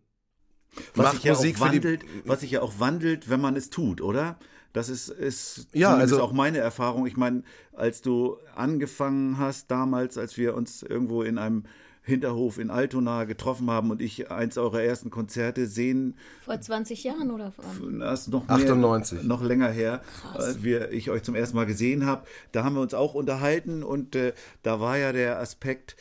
Was 0.95 1.13
macht 1.13 1.23
ja 1.23 1.33
Musik 1.33 1.55
die 1.55 1.61
wandelt, 1.61 2.05
was 2.25 2.39
sich 2.39 2.51
ja 2.51 2.61
auch 2.61 2.79
wandelt, 2.79 3.29
wenn 3.29 3.41
man 3.41 3.55
es 3.55 3.69
tut, 3.69 4.01
oder? 4.01 4.39
Das 4.73 4.89
ist, 4.89 5.09
ist 5.09 5.67
Ja, 5.73 5.95
also- 5.95 6.21
auch 6.21 6.31
meine 6.31 6.59
Erfahrung. 6.59 7.05
Ich 7.07 7.17
meine, 7.17 7.43
als 7.73 8.01
du 8.01 8.37
angefangen 8.55 9.37
hast, 9.37 9.71
damals, 9.71 10.17
als 10.17 10.37
wir 10.37 10.55
uns 10.55 10.83
irgendwo 10.83 11.23
in 11.23 11.37
einem 11.37 11.63
Hinterhof 12.01 12.57
in 12.57 12.71
Altona 12.71 13.25
getroffen 13.25 13.69
haben 13.69 13.91
und 13.91 14.01
ich 14.01 14.31
eins 14.31 14.57
eurer 14.57 14.81
ersten 14.81 15.09
Konzerte 15.11 15.67
sehen, 15.67 16.15
Vor 16.43 16.59
20 16.59 17.03
Jahren 17.03 17.29
oder 17.29 17.53
wann? 17.57 17.99
das 17.99 18.21
ist 18.21 18.27
noch 18.29 18.47
mehr, 18.47 18.55
98. 18.57 19.23
noch 19.23 19.43
länger 19.43 19.69
her, 19.69 20.01
als 20.33 20.63
wir, 20.63 20.91
ich 20.91 21.09
euch 21.11 21.21
zum 21.23 21.35
ersten 21.35 21.55
Mal 21.55 21.65
gesehen 21.65 22.05
habe. 22.05 22.25
Da 22.51 22.63
haben 22.63 22.75
wir 22.75 22.81
uns 22.81 22.93
auch 22.95 23.13
unterhalten 23.13 23.83
und 23.83 24.15
äh, 24.15 24.33
da 24.63 24.79
war 24.79 24.97
ja 24.97 25.11
der 25.11 25.39
Aspekt, 25.39 25.97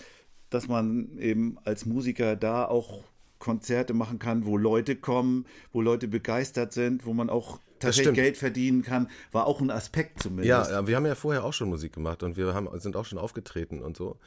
dass 0.51 0.67
man 0.69 1.19
eben 1.19 1.59
als 1.65 1.85
Musiker 1.85 2.37
da 2.37 2.65
auch 2.65 3.05
Konzerte 3.39 3.93
machen 3.93 4.19
kann, 4.19 4.47
wo 4.47 4.57
Leute 4.57 4.97
kommen, 4.97 5.45
wo 5.73 5.83
Leute 5.83 6.09
begeistert 6.09 6.73
sind, 6.73 7.05
wo 7.07 7.13
man 7.13 7.29
auch 7.29 7.61
tatsächlich. 7.81 8.15
Geld 8.15 8.37
verdienen 8.37 8.83
kann, 8.83 9.09
war 9.33 9.47
auch 9.47 9.61
ein 9.61 9.71
Aspekt 9.71 10.23
zumindest. 10.23 10.49
Ja, 10.49 10.71
ja, 10.71 10.87
wir 10.87 10.97
haben 10.97 11.07
ja 11.07 11.15
vorher 11.15 11.45
auch 11.45 11.53
schon 11.53 11.69
Musik 11.69 11.93
gemacht 11.93 12.23
und 12.23 12.37
wir 12.37 12.55
haben, 12.55 12.69
sind 12.79 12.97
auch 12.97 13.05
schon 13.05 13.19
aufgetreten 13.19 13.83
und 13.83 13.97
so. 13.97 14.19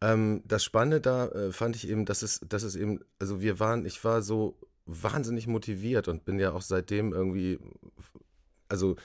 Ähm, 0.00 0.42
das 0.44 0.64
Spannende 0.64 1.00
da 1.00 1.28
äh, 1.28 1.52
fand 1.52 1.76
ich 1.76 1.88
eben, 1.88 2.04
dass 2.04 2.22
es, 2.22 2.40
dass 2.48 2.62
es 2.62 2.76
eben, 2.76 3.00
also 3.18 3.40
wir 3.40 3.58
waren, 3.60 3.86
ich 3.86 4.04
war 4.04 4.22
so 4.22 4.58
wahnsinnig 4.84 5.46
motiviert 5.46 6.08
und 6.08 6.24
bin 6.24 6.38
ja 6.38 6.52
auch 6.52 6.62
seitdem 6.62 7.12
irgendwie, 7.12 7.58
also 8.68 8.96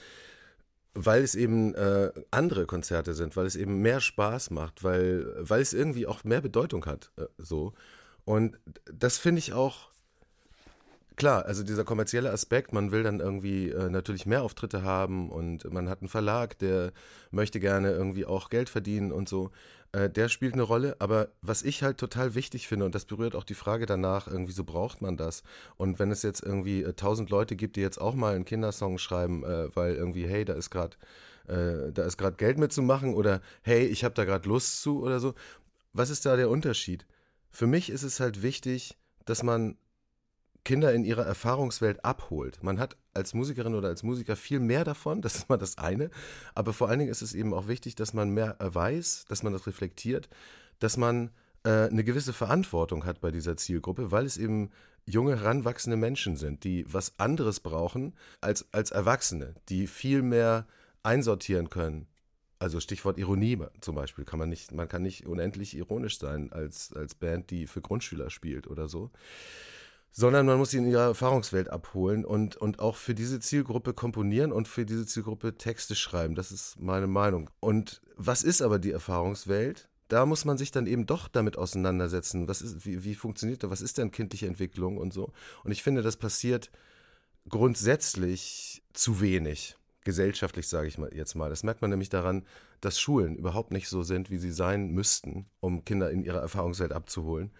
weil 0.94 1.22
es 1.22 1.34
eben 1.34 1.74
äh, 1.74 2.10
andere 2.30 2.66
Konzerte 2.66 3.14
sind, 3.14 3.36
weil 3.36 3.46
es 3.46 3.56
eben 3.56 3.80
mehr 3.80 4.00
Spaß 4.00 4.50
macht, 4.50 4.84
weil, 4.84 5.34
weil 5.38 5.62
es 5.62 5.72
irgendwie 5.72 6.06
auch 6.06 6.24
mehr 6.24 6.42
Bedeutung 6.42 6.84
hat, 6.84 7.12
äh, 7.16 7.24
so. 7.38 7.72
Und 8.24 8.58
das 8.84 9.18
finde 9.18 9.38
ich 9.38 9.52
auch, 9.52 9.91
Klar, 11.16 11.44
also 11.44 11.62
dieser 11.62 11.84
kommerzielle 11.84 12.30
Aspekt, 12.30 12.72
man 12.72 12.90
will 12.90 13.02
dann 13.02 13.20
irgendwie 13.20 13.68
äh, 13.68 13.90
natürlich 13.90 14.24
mehr 14.24 14.42
Auftritte 14.42 14.82
haben 14.82 15.30
und 15.30 15.70
man 15.70 15.88
hat 15.88 16.00
einen 16.00 16.08
Verlag, 16.08 16.58
der 16.58 16.92
möchte 17.30 17.60
gerne 17.60 17.90
irgendwie 17.90 18.24
auch 18.24 18.48
Geld 18.48 18.68
verdienen 18.68 19.12
und 19.12 19.28
so. 19.28 19.50
Äh, 19.92 20.08
der 20.08 20.28
spielt 20.28 20.54
eine 20.54 20.62
Rolle, 20.62 20.96
aber 21.00 21.28
was 21.42 21.62
ich 21.62 21.82
halt 21.82 21.98
total 21.98 22.34
wichtig 22.34 22.66
finde, 22.66 22.86
und 22.86 22.94
das 22.94 23.04
berührt 23.04 23.36
auch 23.36 23.44
die 23.44 23.54
Frage 23.54 23.84
danach, 23.84 24.26
irgendwie 24.26 24.52
so 24.52 24.64
braucht 24.64 25.02
man 25.02 25.18
das. 25.18 25.42
Und 25.76 25.98
wenn 25.98 26.10
es 26.10 26.22
jetzt 26.22 26.42
irgendwie 26.42 26.82
äh, 26.82 26.94
tausend 26.94 27.28
Leute 27.28 27.56
gibt, 27.56 27.76
die 27.76 27.82
jetzt 27.82 28.00
auch 28.00 28.14
mal 28.14 28.34
einen 28.34 28.46
Kindersong 28.46 28.96
schreiben, 28.96 29.44
äh, 29.44 29.74
weil 29.76 29.94
irgendwie, 29.94 30.26
hey, 30.26 30.46
da 30.46 30.54
ist 30.54 30.70
gerade 30.70 30.96
äh, 31.48 31.92
da 31.92 32.04
ist 32.04 32.16
gerade 32.16 32.36
Geld 32.36 32.58
mitzumachen 32.58 33.14
oder 33.14 33.40
hey, 33.62 33.84
ich 33.84 34.04
habe 34.04 34.14
da 34.14 34.24
gerade 34.24 34.48
Lust 34.48 34.80
zu 34.82 35.02
oder 35.02 35.20
so. 35.20 35.34
Was 35.92 36.10
ist 36.10 36.24
da 36.24 36.36
der 36.36 36.48
Unterschied? 36.48 37.06
Für 37.50 37.66
mich 37.66 37.90
ist 37.90 38.02
es 38.02 38.20
halt 38.20 38.42
wichtig, 38.42 38.96
dass 39.26 39.42
man 39.42 39.76
Kinder 40.64 40.92
in 40.92 41.04
ihrer 41.04 41.26
Erfahrungswelt 41.26 42.04
abholt. 42.04 42.62
Man 42.62 42.78
hat 42.78 42.96
als 43.14 43.34
Musikerin 43.34 43.74
oder 43.74 43.88
als 43.88 44.02
Musiker 44.02 44.36
viel 44.36 44.60
mehr 44.60 44.84
davon, 44.84 45.20
das 45.20 45.34
ist 45.34 45.48
mal 45.48 45.58
das 45.58 45.78
eine. 45.78 46.10
Aber 46.54 46.72
vor 46.72 46.88
allen 46.88 47.00
Dingen 47.00 47.10
ist 47.10 47.22
es 47.22 47.34
eben 47.34 47.52
auch 47.52 47.66
wichtig, 47.66 47.94
dass 47.96 48.14
man 48.14 48.30
mehr 48.30 48.56
weiß, 48.60 49.24
dass 49.28 49.42
man 49.42 49.52
das 49.52 49.66
reflektiert, 49.66 50.28
dass 50.78 50.96
man 50.96 51.30
äh, 51.64 51.88
eine 51.88 52.04
gewisse 52.04 52.32
Verantwortung 52.32 53.04
hat 53.04 53.20
bei 53.20 53.30
dieser 53.30 53.56
Zielgruppe, 53.56 54.12
weil 54.12 54.24
es 54.24 54.36
eben 54.36 54.70
junge, 55.04 55.36
heranwachsende 55.36 55.96
Menschen 55.96 56.36
sind, 56.36 56.62
die 56.62 56.84
was 56.92 57.18
anderes 57.18 57.58
brauchen 57.58 58.14
als, 58.40 58.72
als 58.72 58.92
Erwachsene, 58.92 59.54
die 59.68 59.88
viel 59.88 60.22
mehr 60.22 60.66
einsortieren 61.02 61.70
können. 61.70 62.06
Also 62.60 62.78
Stichwort 62.78 63.18
Ironie 63.18 63.58
zum 63.80 63.96
Beispiel 63.96 64.24
kann 64.24 64.38
man 64.38 64.48
nicht, 64.48 64.70
man 64.70 64.88
kann 64.88 65.02
nicht 65.02 65.26
unendlich 65.26 65.76
ironisch 65.76 66.20
sein 66.20 66.52
als, 66.52 66.92
als 66.92 67.16
Band, 67.16 67.50
die 67.50 67.66
für 67.66 67.80
Grundschüler 67.80 68.30
spielt 68.30 68.68
oder 68.68 68.88
so 68.88 69.10
sondern 70.12 70.44
man 70.44 70.58
muss 70.58 70.70
sie 70.70 70.76
in 70.76 70.86
ihrer 70.86 71.06
Erfahrungswelt 71.06 71.70
abholen 71.70 72.24
und, 72.24 72.56
und 72.56 72.80
auch 72.80 72.96
für 72.96 73.14
diese 73.14 73.40
Zielgruppe 73.40 73.94
komponieren 73.94 74.52
und 74.52 74.68
für 74.68 74.84
diese 74.84 75.06
Zielgruppe 75.06 75.56
Texte 75.56 75.94
schreiben. 75.94 76.34
Das 76.34 76.52
ist 76.52 76.78
meine 76.78 77.06
Meinung. 77.06 77.50
Und 77.60 78.02
was 78.16 78.42
ist 78.42 78.60
aber 78.60 78.78
die 78.78 78.90
Erfahrungswelt? 78.90 79.88
Da 80.08 80.26
muss 80.26 80.44
man 80.44 80.58
sich 80.58 80.70
dann 80.70 80.86
eben 80.86 81.06
doch 81.06 81.28
damit 81.28 81.56
auseinandersetzen. 81.56 82.46
Was 82.46 82.60
ist, 82.60 82.84
wie, 82.84 83.02
wie 83.04 83.14
funktioniert 83.14 83.62
das? 83.62 83.70
Was 83.70 83.80
ist 83.80 83.96
denn 83.96 84.10
kindliche 84.10 84.46
Entwicklung 84.46 84.98
und 84.98 85.14
so? 85.14 85.32
Und 85.64 85.72
ich 85.72 85.82
finde, 85.82 86.02
das 86.02 86.18
passiert 86.18 86.70
grundsätzlich 87.48 88.82
zu 88.92 89.22
wenig. 89.22 89.76
Gesellschaftlich 90.04 90.68
sage 90.68 90.88
ich 90.88 90.98
mal 90.98 91.14
jetzt 91.14 91.34
mal. 91.36 91.48
Das 91.48 91.62
merkt 91.62 91.80
man 91.80 91.90
nämlich 91.90 92.10
daran, 92.10 92.44
dass 92.82 93.00
Schulen 93.00 93.36
überhaupt 93.36 93.72
nicht 93.72 93.88
so 93.88 94.02
sind, 94.02 94.30
wie 94.30 94.38
sie 94.38 94.52
sein 94.52 94.90
müssten, 94.90 95.46
um 95.60 95.84
Kinder 95.86 96.10
in 96.10 96.22
ihrer 96.22 96.40
Erfahrungswelt 96.40 96.92
abzuholen. 96.92 97.50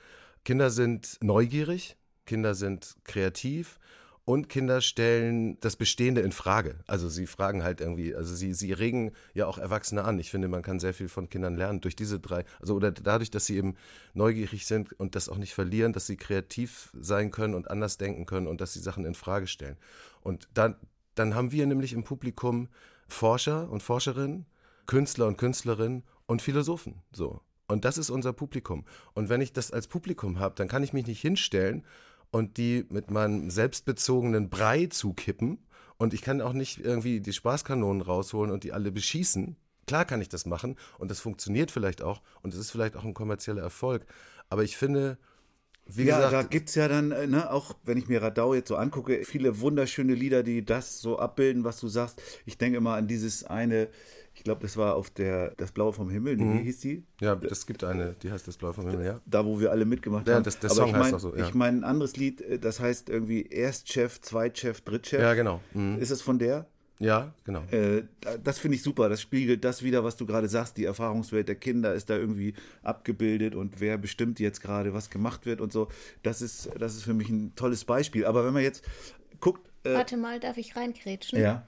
Kinder 0.45 0.71
sind 0.71 1.19
neugierig, 1.23 1.97
Kinder 2.27 2.55
sind 2.55 2.97
kreativ 3.05 3.79
und 4.25 4.49
Kinder 4.49 4.81
stellen 4.81 5.59
das 5.61 5.75
Bestehende 5.75 6.21
in 6.21 6.31
Frage. 6.31 6.79
Also 6.87 7.09
sie 7.09 7.27
fragen 7.27 7.65
halt 7.65 7.81
irgendwie, 7.81 8.15
also 8.15 8.35
sie, 8.35 8.55
sie 8.55 8.73
regen 8.73 9.13
ja 9.35 9.47
auch 9.47 9.59
Erwachsene 9.59 10.05
an. 10.05 10.19
Ich 10.21 10.31
finde, 10.31 10.47
man 10.47 10.63
kann 10.63 10.79
sehr 10.79 10.95
viel 10.95 11.09
von 11.09 11.29
Kindern 11.29 11.57
lernen 11.57 11.81
durch 11.81 11.97
diese 11.97 12.21
drei, 12.21 12.45
also 12.61 12.75
oder 12.75 12.93
dadurch, 12.93 13.31
dass 13.33 13.47
sie 13.47 13.57
eben 13.57 13.75
neugierig 14.15 14.67
sind 14.67 14.93
und 14.93 15.17
das 15.17 15.29
auch 15.29 15.39
nicht 15.39 15.55
verlieren, 15.55 15.93
dass 15.93 16.07
sie 16.07 16.17
kreativ 16.17 16.93
sein 16.99 17.33
können 17.33 17.55
und 17.55 17.69
anders 17.71 17.99
denken 17.99 18.25
können 18.27 18.47
und 18.47 18.61
dass 18.61 18.73
sie 18.73 18.81
Sachen 18.81 19.05
in 19.05 19.15
Frage 19.15 19.49
stellen. 19.49 19.77
Und 20.21 20.49
dann, 20.55 20.77
dann 21.17 21.35
haben 21.35 21.51
wir 21.51 21.67
nämlich 21.67 21.93
im 21.93 22.05
Publikum 22.05 22.69
Forscher 23.09 23.69
und 23.71 23.83
Forscherinnen, 23.83 24.47
Künstler 24.87 25.27
und 25.27 25.37
Künstlerinnen 25.37 26.05
und 26.27 26.43
Philosophen. 26.43 27.03
So. 27.13 27.41
Und 27.67 27.85
das 27.85 27.99
ist 27.99 28.11
unser 28.11 28.33
Publikum. 28.33 28.85
Und 29.15 29.29
wenn 29.29 29.41
ich 29.41 29.53
das 29.53 29.73
als 29.73 29.87
Publikum 29.89 30.39
habe, 30.39 30.55
dann 30.55 30.69
kann 30.69 30.83
ich 30.83 30.93
mich 30.93 31.07
nicht 31.07 31.21
hinstellen 31.21 31.85
und 32.33 32.57
die 32.57 32.87
mit 32.89 33.13
meinem 33.13 33.51
selbstbezogenen 33.51 34.51
Brei 34.51 34.87
zukippen. 34.87 35.59
Und 35.99 36.15
ich 36.15 36.23
kann 36.23 36.41
auch 36.41 36.55
nicht 36.55 36.81
irgendwie 36.81 37.21
die 37.21 37.33
Spaßkanonen 37.33 38.03
rausholen 38.03 38.51
und 38.51 38.65
die 38.65 38.73
alle 38.73 38.91
beschießen. 38.91 39.55
Klar 39.87 40.05
kann 40.05 40.21
ich 40.21 40.29
das 40.29 40.47
machen 40.47 40.77
und 40.99 41.11
das 41.11 41.21
funktioniert 41.21 41.71
vielleicht 41.71 42.03
auch 42.03 42.23
und 42.43 42.55
es 42.55 42.59
ist 42.59 42.71
vielleicht 42.71 42.97
auch 42.97 43.05
ein 43.05 43.15
kommerzieller 43.15 43.63
Erfolg. 43.63 44.07
Aber 44.49 44.65
ich 44.65 44.77
finde, 44.77 45.19
wie 45.87 46.05
ja, 46.05 46.17
gesagt, 46.17 46.33
da 46.33 46.43
gibt 46.43 46.69
es 46.69 46.75
ja 46.75 46.89
dann, 46.89 47.13
äh, 47.13 47.27
ne, 47.27 47.51
auch 47.51 47.75
wenn 47.85 47.99
ich 47.99 48.09
mir 48.09 48.23
Radau 48.23 48.55
jetzt 48.55 48.69
so 48.69 48.77
angucke, 48.77 49.25
viele 49.25 49.61
wunderschöne 49.61 50.15
Lieder, 50.15 50.43
die 50.43 50.65
das 50.65 51.01
so 51.01 51.19
abbilden, 51.19 51.65
was 51.65 51.81
du 51.81 51.89
sagst. 51.89 52.23
Ich 52.47 52.57
denke 52.57 52.79
immer 52.79 52.95
an 52.95 53.09
dieses 53.09 53.45
eine, 53.45 53.89
ich 54.35 54.45
glaube, 54.45 54.63
das 54.63 54.77
war 54.77 54.95
auf 54.97 55.11
der, 55.11 55.55
das 55.57 55.73
Blaue 55.73 55.93
vom 55.93 56.09
Himmel, 56.11 56.37
Mhm. 56.37 56.59
wie 56.59 56.63
hieß 56.65 56.81
die? 56.81 57.05
ja, 57.21 57.39
es 57.51 57.67
gibt 57.67 57.85
eine, 57.85 58.15
die 58.23 58.31
heißt 58.33 58.49
das 58.49 58.57
Blau 58.57 58.73
vom 58.73 58.89
Himmel, 58.89 59.05
ja. 59.07 59.21
Da, 59.27 59.45
wo 59.45 59.61
wir 59.61 59.71
alle 59.71 59.85
mitgemacht 59.85 60.27
Ja, 60.29 60.35
haben. 60.37 60.43
das- 60.45 60.59
der 60.59 60.71
Aber 60.71 60.77
Song 60.81 60.89
ich 60.91 60.95
heißt 60.95 61.05
mein, 61.05 61.15
auch 61.15 61.19
so, 61.21 61.37
ja. 61.37 61.47
Ich 61.49 61.55
meine, 61.55 61.79
ein 61.79 61.85
anderes 61.85 62.17
Lied, 62.17 62.41
äh, 62.41 62.59
das 62.59 62.81
heißt 62.81 63.09
irgendwie 63.11 63.43
Erstchef, 63.47 64.21
Zweitchef, 64.21 64.81
Drittchef. 64.81 65.21
Ja, 65.21 65.35
genau. 65.35 65.61
Mhm. 65.75 65.99
Ist 65.99 66.11
es 66.11 66.23
von 66.23 66.39
der? 66.39 66.67
Ja, 66.99 67.35
genau. 67.45 67.63
Äh, 67.73 68.05
da- 68.21 68.39
das 68.39 68.59
finde 68.61 68.77
ich 68.77 68.83
super. 68.85 69.09
Das 69.09 69.21
spiegelt 69.21 69.65
das 69.65 69.83
wieder, 69.83 70.05
was 70.05 70.17
du 70.17 70.25
gerade 70.25 70.49
sagst. 70.49 70.77
Die 70.77 70.85
Erfahrungswelt 70.85 71.49
der 71.49 71.57
Kinder 71.57 71.95
ist 71.95 72.09
da 72.11 72.17
irgendwie 72.17 72.55
abgebildet 72.85 73.55
und 73.57 73.81
wer 73.81 73.99
bestimmt 73.99 74.39
jetzt 74.39 74.61
gerade, 74.61 74.95
was 74.95 75.11
gemacht 75.11 75.45
wird 75.45 75.61
und 75.61 75.73
so. 75.73 75.89
Das 76.23 76.43
ist, 76.43 76.71
das 76.79 76.95
ist 76.95 77.03
für 77.03 77.15
mich 77.15 77.29
ein 77.29 77.55
tolles 77.57 77.85
Beispiel. 77.85 78.25
Aber 78.25 78.45
wenn 78.45 78.53
man 78.55 78.63
jetzt 78.63 78.85
guckt. 79.41 79.69
Äh, 79.85 79.95
Warte 79.95 80.17
mal, 80.17 80.39
darf 80.39 80.57
ich 80.59 80.77
reinkrätschen? 80.77 81.41
ja. 81.41 81.67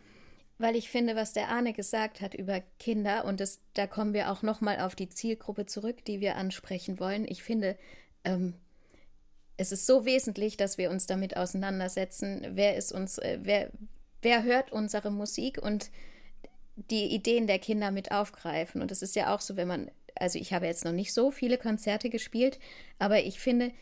Weil 0.58 0.76
ich 0.76 0.88
finde, 0.88 1.16
was 1.16 1.32
der 1.32 1.49
Arne 1.49 1.73
gesagt 1.73 2.20
hat 2.20 2.34
über 2.34 2.61
Kinder, 2.78 3.25
und 3.25 3.40
das, 3.40 3.61
da 3.75 3.87
kommen 3.87 4.14
wir 4.14 4.30
auch 4.30 4.42
nochmal 4.42 4.80
auf 4.80 4.94
die 4.94 5.08
Zielgruppe 5.08 5.66
zurück, 5.66 6.04
die 6.04 6.20
wir 6.20 6.37
ansprechen 6.37 7.00
wollen. 7.00 7.26
Ich 7.28 7.42
finde, 7.42 7.76
ähm, 8.25 8.54
es 9.56 9.73
ist 9.73 9.87
so 9.87 10.04
wesentlich, 10.04 10.56
dass 10.56 10.78
wir 10.78 10.90
uns 10.90 11.06
damit 11.06 11.37
auseinandersetzen, 11.37 12.46
wer 12.50 12.76
ist 12.76 12.92
uns, 12.92 13.18
äh, 13.18 13.38
wer, 13.42 13.70
wer 14.23 14.42
hört 14.42 14.73
unsere 14.73 15.11
Musik 15.11 15.58
und 15.61 15.90
die 16.76 17.06
Ideen 17.06 17.46
der 17.46 17.58
Kinder 17.58 17.90
mit 17.90 18.11
aufgreifen. 18.11 18.82
Und 18.82 18.90
es 18.90 19.02
ist 19.02 19.16
ja 19.16 19.34
auch 19.34 19.40
so, 19.40 19.56
wenn 19.56 19.68
man, 19.68 19.90
also 20.16 20.38
ich 20.38 20.52
habe 20.52 20.66
jetzt 20.66 20.84
noch 20.84 20.92
nicht 20.92 21.12
so 21.12 21.30
viele 21.30 21.58
Konzerte 21.58 22.11
gespielt, 22.11 22.58
aber 22.99 23.25
ich 23.25 23.38
finde, 23.38 23.73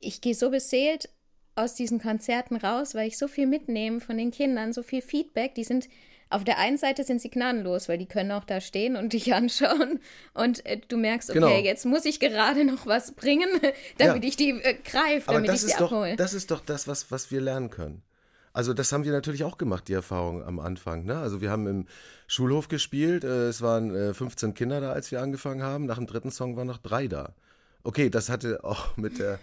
ich 0.00 0.20
gehe 0.20 0.34
so 0.34 0.50
beseelt 0.50 1.08
aus 1.56 1.74
diesen 1.74 2.00
Konzerten 2.00 2.56
raus, 2.56 2.94
weil 2.94 3.08
ich 3.08 3.18
so 3.18 3.28
viel 3.28 3.46
mitnehme 3.46 4.00
von 4.00 4.16
den 4.18 4.30
Kindern, 4.30 4.72
so 4.72 4.82
viel 4.82 5.02
Feedback. 5.02 5.54
Die 5.54 5.64
sind 5.64 5.88
auf 6.30 6.42
der 6.42 6.58
einen 6.58 6.78
Seite 6.78 7.04
sind 7.04 7.20
sie 7.20 7.30
gnadenlos, 7.30 7.88
weil 7.88 7.98
die 7.98 8.06
können 8.06 8.32
auch 8.32 8.44
da 8.44 8.60
stehen 8.60 8.96
und 8.96 9.12
dich 9.12 9.32
anschauen 9.34 10.00
und 10.32 10.64
äh, 10.66 10.80
du 10.88 10.96
merkst, 10.96 11.30
okay, 11.30 11.38
Genau. 11.38 11.56
jetzt 11.58 11.84
muss 11.86 12.04
ich 12.06 12.18
gerade 12.18 12.64
noch 12.64 12.86
was 12.86 13.12
bringen, 13.12 13.48
damit 13.98 14.24
Ja. 14.24 14.28
ich 14.28 14.36
die 14.36 14.50
äh, 14.50 14.74
greife, 14.84 15.30
damit 15.32 15.52
ich 15.52 15.72
doch, 15.74 15.92
abhole. 15.92 16.16
das 16.16 16.34
ist 16.34 16.50
doch 16.50 16.60
das, 16.60 16.88
was, 16.88 17.10
was 17.10 17.30
wir 17.30 17.40
lernen 17.40 17.70
können. 17.70 18.02
Also 18.52 18.72
das 18.72 18.92
haben 18.92 19.04
wir 19.04 19.10
natürlich 19.12 19.44
auch 19.44 19.58
gemacht, 19.58 19.86
die 19.88 19.92
Erfahrung 19.94 20.42
am 20.44 20.60
Anfang. 20.60 21.04
Ne? 21.04 21.18
Also 21.18 21.40
wir 21.40 21.50
haben 21.50 21.66
im 21.66 21.86
Schulhof 22.28 22.68
gespielt, 22.68 23.22
äh, 23.24 23.48
es 23.48 23.62
waren 23.62 23.94
äh, 23.94 24.14
15 24.14 24.54
Kinder 24.54 24.80
da, 24.80 24.92
als 24.92 25.10
wir 25.12 25.20
angefangen 25.20 25.62
haben. 25.62 25.86
Nach 25.86 25.96
dem 25.98 26.06
dritten 26.06 26.30
Song 26.30 26.56
waren 26.56 26.66
noch 26.68 26.78
drei 26.78 27.06
da. 27.08 27.34
Okay, 27.86 28.08
das 28.08 28.30
hatte 28.30 28.64
auch 28.64 28.96
mit 28.96 29.18
der 29.18 29.38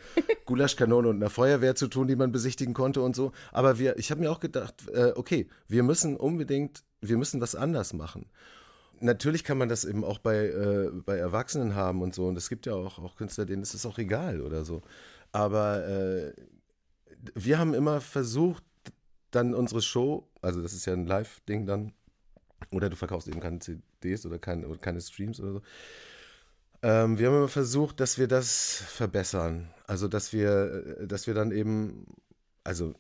Gulaschkanone 0.46 1.08
und 1.08 1.18
einer 1.18 1.30
Feuerwehr 1.30 1.76
zu 1.76 1.88
tun, 1.88 2.08
die 2.08 2.16
man 2.16 2.32
besichtigen 2.32 2.74
konnte 2.74 3.02
und 3.02 3.16
so. 3.16 3.32
Aber 3.52 3.78
wir, 3.78 3.98
ich 4.00 4.10
habe 4.10 4.22
mir 4.22 4.32
auch 4.32 4.40
gedacht, 4.40 4.90
äh, 4.90 5.14
okay, 5.16 5.48
wir 5.68 5.84
müssen 5.84 6.18
unbedingt, 6.18 6.84
wir 7.02 7.18
müssen 7.18 7.40
was 7.40 7.54
anders 7.54 7.94
machen. 7.94 8.26
Natürlich 9.00 9.44
kann 9.44 9.60
man 9.60 9.70
das 9.70 9.86
eben 9.86 10.04
auch 10.04 10.18
bei, 10.18 10.48
äh, 10.48 10.90
bei 10.92 11.18
Erwachsenen 11.18 11.76
haben 11.76 12.02
und 12.02 12.16
so. 12.16 12.26
Und 12.26 12.36
es 12.36 12.50
gibt 12.50 12.66
ja 12.66 12.74
auch, 12.74 12.98
auch 12.98 13.16
Künstler, 13.16 13.46
denen 13.46 13.62
ist 13.62 13.76
es 13.76 13.86
auch 13.86 14.00
egal 14.00 14.42
oder 14.42 14.66
so. 14.66 14.82
Aber 15.32 15.88
äh, 15.88 16.34
wir 17.36 17.60
haben 17.60 17.76
immer 17.76 18.02
versucht, 18.02 18.64
dann 19.30 19.54
unsere 19.54 19.84
Show, 19.84 20.28
also 20.42 20.64
das 20.64 20.74
ist 20.74 20.88
ja 20.88 20.94
ein 20.94 21.06
Live-Ding 21.06 21.68
dann, 21.68 21.94
oder 22.72 22.90
du 22.90 22.96
verkaufst 22.96 23.28
eben 23.28 23.40
keine 23.40 23.60
CDs 23.60 24.26
oder 24.26 24.40
keine, 24.40 24.68
oder 24.68 24.80
keine 24.80 25.00
Streams 25.00 25.40
oder 25.40 25.54
so. 25.54 25.62
Ähm, 26.84 27.20
wir 27.20 27.28
haben 27.28 27.38
immer 27.38 27.48
versucht, 27.48 28.00
dass 28.00 28.18
wir 28.18 28.28
das 28.28 28.84
verbessern. 28.88 29.70
Also, 29.88 30.08
dass 30.08 30.34
wir, 30.34 30.98
äh, 31.00 31.08
dass 31.08 31.28
wir 31.28 31.34
dann 31.34 31.52
eben, 31.52 32.08
also 32.64 32.94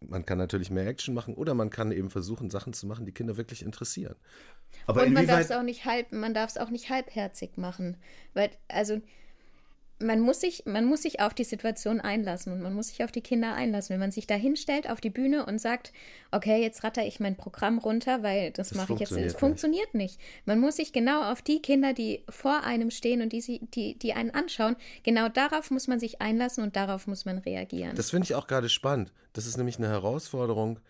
man 0.00 0.24
kann 0.26 0.38
natürlich 0.38 0.70
mehr 0.70 0.86
Action 0.86 1.14
machen 1.14 1.34
oder 1.34 1.54
man 1.54 1.70
kann 1.70 1.90
eben 1.90 2.10
versuchen, 2.10 2.50
Sachen 2.50 2.72
zu 2.72 2.86
machen, 2.86 3.06
die 3.06 3.12
Kinder 3.12 3.36
wirklich 3.36 3.62
interessieren. 3.62 4.16
Aber 4.86 5.02
und 5.02 5.12
man 5.12 5.26
darf 5.26 5.40
es 5.40 5.50
auch 5.50 5.62
nicht 5.62 5.84
halb, 5.84 6.12
man 6.12 6.34
darf 6.34 6.50
es 6.50 6.58
auch 6.58 6.70
nicht 6.70 6.90
halbherzig 6.90 7.56
machen, 7.56 7.96
weil 8.34 8.50
also 8.68 9.00
man 10.00 10.20
muss 10.20 10.40
sich, 10.40 10.64
man 10.66 10.84
muss 10.84 11.02
sich 11.02 11.20
auf 11.20 11.34
die 11.34 11.44
Situation 11.44 12.00
einlassen 12.00 12.52
und 12.52 12.60
man 12.60 12.74
muss 12.74 12.88
sich 12.88 13.04
auf 13.04 13.12
die 13.12 13.20
Kinder 13.20 13.54
einlassen. 13.54 13.94
Wenn 13.94 14.00
man 14.00 14.10
sich 14.10 14.26
da 14.26 14.34
hinstellt 14.34 14.88
auf 14.90 15.00
die 15.00 15.10
Bühne 15.10 15.46
und 15.46 15.60
sagt, 15.60 15.92
okay, 16.30 16.60
jetzt 16.60 16.84
ratter 16.84 17.06
ich 17.06 17.20
mein 17.20 17.36
Programm 17.36 17.78
runter, 17.78 18.22
weil 18.22 18.50
das, 18.50 18.70
Das 18.70 18.78
mache 18.78 18.94
ich 18.94 19.00
jetzt, 19.00 19.08
funktioniert 19.10 19.34
es 19.34 19.40
funktioniert 19.40 19.94
nicht. 19.94 20.20
Man 20.44 20.58
muss 20.58 20.76
sich 20.76 20.92
genau 20.92 21.30
auf 21.30 21.42
die 21.42 21.62
Kinder, 21.62 21.92
die 21.92 22.24
vor 22.28 22.64
einem 22.64 22.90
stehen 22.90 23.22
und 23.22 23.32
die, 23.32 23.40
sie, 23.40 23.60
die, 23.74 23.98
die 23.98 24.12
einen 24.14 24.30
anschauen, 24.30 24.76
genau 25.02 25.28
darauf 25.28 25.70
muss 25.70 25.86
man 25.86 26.00
sich 26.00 26.20
einlassen 26.20 26.64
und 26.64 26.76
darauf 26.76 27.06
muss 27.06 27.24
man 27.24 27.38
reagieren. 27.38 27.94
Das 27.96 28.10
finde 28.10 28.24
ich 28.24 28.34
auch 28.34 28.46
gerade 28.46 28.68
spannend. 28.68 29.12
Das 29.32 29.46
ist 29.46 29.56
nämlich 29.56 29.78
eine 29.78 29.88
Herausforderung. 29.88 30.80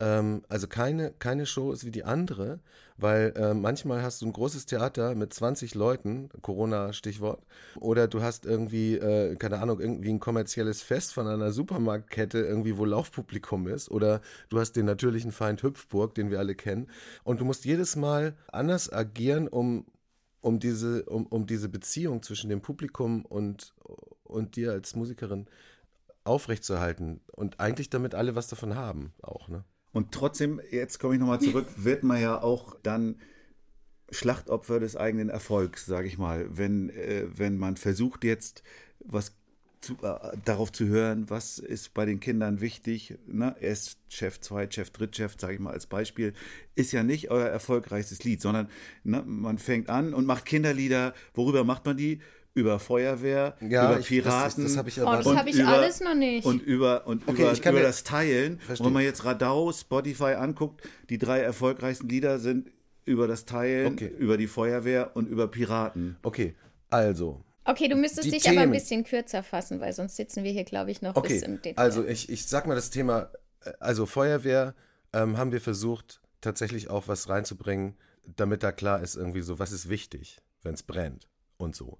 Ähm, 0.00 0.42
also 0.48 0.68
keine, 0.68 1.12
keine 1.18 1.44
Show 1.46 1.72
ist 1.72 1.84
wie 1.84 1.90
die 1.90 2.04
andere, 2.04 2.60
weil 2.96 3.32
äh, 3.36 3.54
manchmal 3.54 4.02
hast 4.02 4.22
du 4.22 4.26
ein 4.26 4.32
großes 4.32 4.66
Theater 4.66 5.14
mit 5.14 5.32
20 5.32 5.74
Leuten, 5.74 6.30
Corona-Stichwort, 6.42 7.44
oder 7.80 8.06
du 8.06 8.22
hast 8.22 8.46
irgendwie, 8.46 8.94
äh, 8.94 9.34
keine 9.36 9.58
Ahnung, 9.58 9.80
irgendwie 9.80 10.10
ein 10.10 10.20
kommerzielles 10.20 10.82
Fest 10.82 11.12
von 11.14 11.26
einer 11.26 11.52
Supermarktkette, 11.52 12.38
irgendwie, 12.38 12.76
wo 12.76 12.84
Laufpublikum 12.84 13.66
ist, 13.66 13.90
oder 13.90 14.20
du 14.50 14.60
hast 14.60 14.72
den 14.72 14.86
natürlichen 14.86 15.32
Feind 15.32 15.62
Hüpfburg, 15.62 16.14
den 16.14 16.30
wir 16.30 16.38
alle 16.38 16.54
kennen, 16.54 16.88
und 17.24 17.40
du 17.40 17.44
musst 17.44 17.64
jedes 17.64 17.96
Mal 17.96 18.36
anders 18.52 18.92
agieren, 18.92 19.48
um, 19.48 19.84
um, 20.40 20.60
diese, 20.60 21.04
um, 21.06 21.26
um 21.26 21.46
diese 21.46 21.68
Beziehung 21.68 22.22
zwischen 22.22 22.50
dem 22.50 22.60
Publikum 22.60 23.24
und, 23.24 23.74
und 24.24 24.54
dir 24.56 24.72
als 24.72 24.94
Musikerin 24.94 25.46
aufrechtzuerhalten 26.22 27.20
und 27.32 27.58
eigentlich 27.58 27.90
damit 27.90 28.14
alle 28.14 28.34
was 28.36 28.48
davon 28.48 28.76
haben 28.76 29.12
auch, 29.22 29.48
ne? 29.48 29.64
Und 29.92 30.12
trotzdem, 30.12 30.60
jetzt 30.70 30.98
komme 30.98 31.14
ich 31.14 31.20
nochmal 31.20 31.40
zurück, 31.40 31.66
wird 31.76 32.02
man 32.02 32.20
ja 32.20 32.42
auch 32.42 32.76
dann 32.82 33.16
Schlachtopfer 34.10 34.80
des 34.80 34.96
eigenen 34.96 35.28
Erfolgs, 35.28 35.86
sage 35.86 36.08
ich 36.08 36.18
mal. 36.18 36.46
Wenn, 36.50 36.90
äh, 36.90 37.26
wenn 37.34 37.58
man 37.58 37.76
versucht 37.76 38.24
jetzt 38.24 38.62
was 39.00 39.32
zu, 39.80 39.94
äh, 40.02 40.36
darauf 40.44 40.72
zu 40.72 40.86
hören, 40.86 41.28
was 41.30 41.58
ist 41.58 41.94
bei 41.94 42.04
den 42.04 42.20
Kindern 42.20 42.60
wichtig, 42.60 43.18
ne? 43.26 43.54
erst 43.60 43.98
Chef, 44.08 44.40
Zweit, 44.40 44.74
Chef, 44.74 44.90
Drittchef, 44.90 45.36
sage 45.38 45.54
ich 45.54 45.60
mal 45.60 45.72
als 45.72 45.86
Beispiel, 45.86 46.32
ist 46.74 46.92
ja 46.92 47.02
nicht 47.02 47.30
euer 47.30 47.48
erfolgreichstes 47.48 48.24
Lied, 48.24 48.40
sondern 48.40 48.68
ne, 49.04 49.22
man 49.26 49.58
fängt 49.58 49.88
an 49.88 50.14
und 50.14 50.26
macht 50.26 50.46
Kinderlieder. 50.46 51.14
Worüber 51.34 51.64
macht 51.64 51.84
man 51.84 51.96
die? 51.96 52.20
Über 52.58 52.78
Feuerwehr, 52.80 53.56
über 53.60 53.98
ich- 54.00 54.06
Piraten. 54.08 54.62
Das, 54.64 54.72
das 54.72 54.76
habe 54.78 54.88
ich 54.88 55.00
oh, 55.00 55.04
das 55.04 55.26
habe 55.26 55.48
ich 55.50 55.56
über- 55.58 55.68
alles 55.68 56.00
noch 56.00 56.14
nicht. 56.14 56.44
Und 56.44 56.60
über, 56.62 57.06
und 57.06 57.22
Okay, 57.28 57.42
über, 57.42 57.52
ich 57.52 57.62
kann 57.62 57.72
über 57.74 57.80
mir- 57.82 57.86
das 57.86 58.02
Teilen. 58.02 58.58
Verstehe. 58.58 58.84
Und 58.84 58.86
wenn 58.90 58.94
man 58.94 59.02
jetzt 59.04 59.24
Radau, 59.24 59.70
Spotify 59.72 60.34
anguckt, 60.34 60.82
die 61.08 61.18
drei 61.18 61.38
erfolgreichsten 61.40 62.08
Lieder 62.08 62.38
sind 62.40 62.70
über 63.04 63.28
das 63.28 63.44
Teilen, 63.44 63.92
Okay. 63.92 64.10
über 64.18 64.36
die 64.36 64.48
Feuerwehr 64.48 65.12
und 65.14 65.28
über 65.28 65.46
Piraten. 65.48 66.16
okay, 66.22 66.54
also, 66.90 67.44
okay, 67.64 67.86
du 67.88 67.96
müsstest 67.96 68.32
dich 68.32 68.44
aber 68.48 68.56
ein 68.56 68.62
Themen. 68.64 68.72
bisschen 68.72 69.04
kürzer 69.04 69.42
fassen, 69.42 69.80
weil 69.80 69.92
sonst 69.92 70.16
sitzen 70.16 70.42
wir 70.42 70.50
hier, 70.52 70.64
glaube 70.64 70.90
ich, 70.90 71.00
noch 71.00 71.14
okay, 71.16 71.34
bis 71.34 71.42
im 71.42 71.62
Detail. 71.62 71.80
also 71.80 72.04
ich, 72.04 72.28
ich 72.28 72.46
sag 72.46 72.66
mal 72.66 72.74
das 72.74 72.90
Thema, 72.90 73.30
äh, 73.64 73.70
also 73.78 74.04
Feuerwehr 74.04 74.74
ähm, 75.12 75.36
haben 75.38 75.52
wir 75.52 75.60
versucht, 75.60 76.20
tatsächlich 76.40 76.90
auch 76.90 77.08
was 77.08 77.28
reinzubringen, 77.28 77.94
damit 78.36 78.62
da 78.62 78.72
klar 78.72 79.00
ist 79.02 79.14
irgendwie 79.16 79.42
so, 79.42 79.58
was 79.58 79.70
ist 79.72 79.88
wichtig, 79.88 80.38
wenn 80.62 80.74
es 80.74 80.82
brennt 80.82 81.28
und 81.56 81.74
so. 81.76 81.98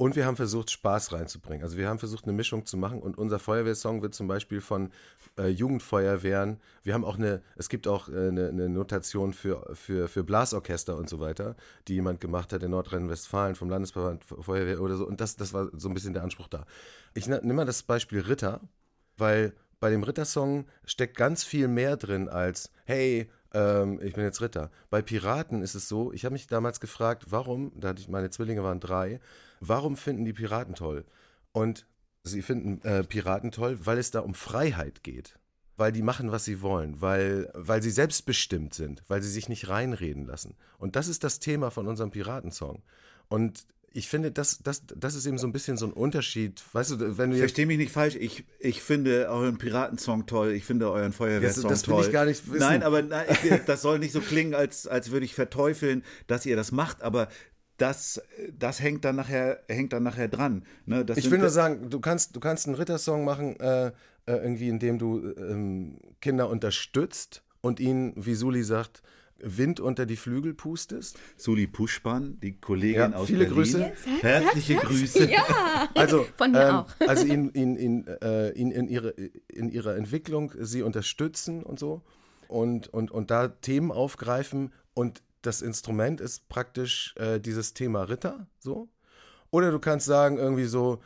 Und 0.00 0.14
wir 0.14 0.26
haben 0.26 0.36
versucht, 0.36 0.70
Spaß 0.70 1.12
reinzubringen. 1.12 1.64
Also 1.64 1.76
wir 1.76 1.88
haben 1.88 1.98
versucht, 1.98 2.22
eine 2.22 2.32
Mischung 2.32 2.64
zu 2.64 2.76
machen. 2.76 3.02
Und 3.02 3.18
unser 3.18 3.40
Feuerwehrsong 3.40 4.00
wird 4.00 4.14
zum 4.14 4.28
Beispiel 4.28 4.60
von 4.60 4.92
äh, 5.36 5.48
Jugendfeuerwehren. 5.48 6.60
Wir 6.84 6.94
haben 6.94 7.04
auch 7.04 7.18
eine, 7.18 7.42
es 7.56 7.68
gibt 7.68 7.88
auch 7.88 8.08
äh, 8.08 8.28
eine, 8.28 8.48
eine 8.48 8.68
Notation 8.68 9.32
für, 9.32 9.74
für, 9.74 10.06
für 10.06 10.22
Blasorchester 10.22 10.96
und 10.96 11.08
so 11.08 11.18
weiter, 11.18 11.56
die 11.88 11.94
jemand 11.94 12.20
gemacht 12.20 12.52
hat 12.52 12.62
in 12.62 12.70
Nordrhein-Westfalen 12.70 13.56
vom 13.56 13.70
Landesverband 13.70 14.24
Feuerwehr 14.24 14.80
oder 14.80 14.96
so. 14.96 15.04
Und 15.04 15.20
das, 15.20 15.34
das 15.34 15.52
war 15.52 15.68
so 15.76 15.88
ein 15.88 15.94
bisschen 15.94 16.14
der 16.14 16.22
Anspruch 16.22 16.46
da. 16.46 16.64
Ich 17.14 17.26
ne- 17.26 17.40
nehme 17.42 17.54
mal 17.54 17.64
das 17.64 17.82
Beispiel 17.82 18.20
Ritter, 18.20 18.60
weil 19.16 19.52
bei 19.80 19.90
dem 19.90 20.04
Rittersong 20.04 20.66
steckt 20.84 21.16
ganz 21.16 21.42
viel 21.42 21.66
mehr 21.66 21.96
drin 21.96 22.28
als, 22.28 22.70
hey, 22.84 23.28
ähm, 23.52 24.00
ich 24.00 24.14
bin 24.14 24.22
jetzt 24.22 24.40
Ritter. 24.40 24.70
Bei 24.90 25.02
Piraten 25.02 25.60
ist 25.60 25.74
es 25.74 25.88
so, 25.88 26.12
ich 26.12 26.24
habe 26.24 26.34
mich 26.34 26.46
damals 26.46 26.78
gefragt, 26.78 27.24
warum, 27.30 27.72
da 27.74 27.88
hatte 27.88 28.00
ich, 28.00 28.08
meine 28.08 28.30
Zwillinge 28.30 28.62
waren 28.62 28.78
drei, 28.78 29.20
warum 29.60 29.96
finden 29.96 30.24
die 30.24 30.32
Piraten 30.32 30.74
toll? 30.74 31.04
Und 31.52 31.86
sie 32.24 32.42
finden 32.42 32.80
äh, 32.86 33.04
Piraten 33.04 33.50
toll, 33.50 33.78
weil 33.84 33.98
es 33.98 34.10
da 34.10 34.20
um 34.20 34.34
Freiheit 34.34 35.02
geht. 35.02 35.38
Weil 35.76 35.92
die 35.92 36.02
machen, 36.02 36.32
was 36.32 36.44
sie 36.44 36.60
wollen, 36.60 37.00
weil, 37.00 37.50
weil 37.54 37.82
sie 37.82 37.90
selbstbestimmt 37.90 38.74
sind, 38.74 39.04
weil 39.06 39.22
sie 39.22 39.30
sich 39.30 39.48
nicht 39.48 39.68
reinreden 39.68 40.26
lassen. 40.26 40.56
Und 40.78 40.96
das 40.96 41.06
ist 41.06 41.22
das 41.22 41.38
Thema 41.38 41.70
von 41.70 41.86
unserem 41.86 42.10
Piratensong. 42.10 42.82
Und 43.28 43.64
ich 43.92 44.08
finde, 44.08 44.32
das, 44.32 44.58
das, 44.58 44.82
das 44.86 45.14
ist 45.14 45.24
eben 45.24 45.38
so 45.38 45.46
ein 45.46 45.52
bisschen 45.52 45.76
so 45.76 45.86
ein 45.86 45.92
Unterschied. 45.92 46.62
Weißt 46.72 46.90
du, 46.90 47.16
wenn 47.16 47.30
du 47.30 47.36
jetzt 47.36 47.42
Versteh 47.52 47.64
mich 47.64 47.78
nicht 47.78 47.92
falsch, 47.92 48.16
ich, 48.16 48.44
ich 48.58 48.82
finde 48.82 49.28
euren 49.30 49.56
Piratensong 49.56 50.26
toll, 50.26 50.50
ich 50.50 50.64
finde 50.64 50.90
euren 50.90 51.12
Feuerwehrsong 51.12 51.62
Das- 51.70 51.82
das 51.82 51.88
will 51.88 51.94
toll. 51.94 52.04
ich 52.06 52.12
gar 52.12 52.24
nicht 52.26 52.46
wissen. 52.48 52.58
Nein, 52.58 52.82
aber 52.82 53.02
nein, 53.02 53.26
ich, 53.44 53.64
das 53.64 53.80
soll 53.80 54.00
nicht 54.00 54.12
so 54.12 54.20
klingen, 54.20 54.54
als, 54.54 54.86
als 54.88 55.10
würde 55.12 55.24
ich 55.26 55.34
verteufeln, 55.34 56.02
dass 56.26 56.44
ihr 56.44 56.56
das 56.56 56.72
macht, 56.72 57.02
aber 57.02 57.28
das, 57.78 58.20
das 58.56 58.80
hängt 58.80 59.04
dann 59.04 59.16
nachher, 59.16 59.62
hängt 59.68 59.92
dann 59.92 60.02
nachher 60.02 60.28
dran. 60.28 60.64
Ne, 60.84 61.04
das 61.04 61.16
Ich 61.18 61.30
will 61.30 61.38
nur 61.38 61.50
sagen, 61.50 61.90
du 61.90 62.00
kannst, 62.00 62.36
du 62.36 62.40
kannst 62.40 62.66
einen 62.66 62.74
Rittersong 62.74 63.24
machen, 63.24 63.58
äh, 63.60 63.86
äh, 63.86 63.92
irgendwie, 64.26 64.68
indem 64.68 64.98
du 64.98 65.32
ähm, 65.38 65.98
Kinder 66.20 66.50
unterstützt 66.50 67.42
und 67.60 67.80
ihnen, 67.80 68.12
wie 68.16 68.34
Suli 68.34 68.62
sagt, 68.62 69.02
Wind 69.40 69.78
unter 69.78 70.04
die 70.04 70.16
Flügel 70.16 70.52
pustest. 70.52 71.16
Suli 71.36 71.68
Puschpan, 71.68 72.38
die 72.40 72.58
Kollegin 72.60 73.12
Ja, 73.12 73.12
aus 73.12 73.28
viele 73.28 73.44
Berlin. 73.44 73.54
Grüße. 73.54 73.78
Jetzt 73.80 74.04
sag, 74.04 74.22
Herzliche 74.22 74.74
sag. 74.74 74.82
Grüße. 74.82 75.30
Ja, 75.30 75.88
Also, 75.94 76.26
von 76.36 76.50
mir 76.50 76.60
ähm, 76.68 76.74
auch. 76.74 76.88
Also 77.06 77.26
ihn, 77.26 77.50
ihn, 77.54 77.76
ihn, 77.76 78.06
äh, 78.20 78.50
ihn 78.52 78.72
in, 78.72 78.88
ihre, 78.88 79.10
in 79.46 79.70
ihrer 79.70 79.96
Entwicklung 79.96 80.52
sie 80.58 80.82
unterstützen 80.82 81.62
und 81.62 81.78
so 81.78 82.02
und, 82.48 82.88
und, 82.88 83.10
und 83.12 83.30
da 83.30 83.48
Themen 83.48 83.92
aufgreifen 83.92 84.72
und 84.94 85.22
das 85.48 85.62
Instrument 85.62 86.20
ist 86.20 86.48
praktisch 86.48 87.14
äh, 87.16 87.40
dieses 87.40 87.74
Thema 87.74 88.02
Ritter, 88.02 88.46
so. 88.58 88.88
Oder 89.50 89.70
du 89.70 89.78
kannst 89.78 90.06
sagen 90.06 90.36
irgendwie 90.38 90.66
so, 90.66 91.00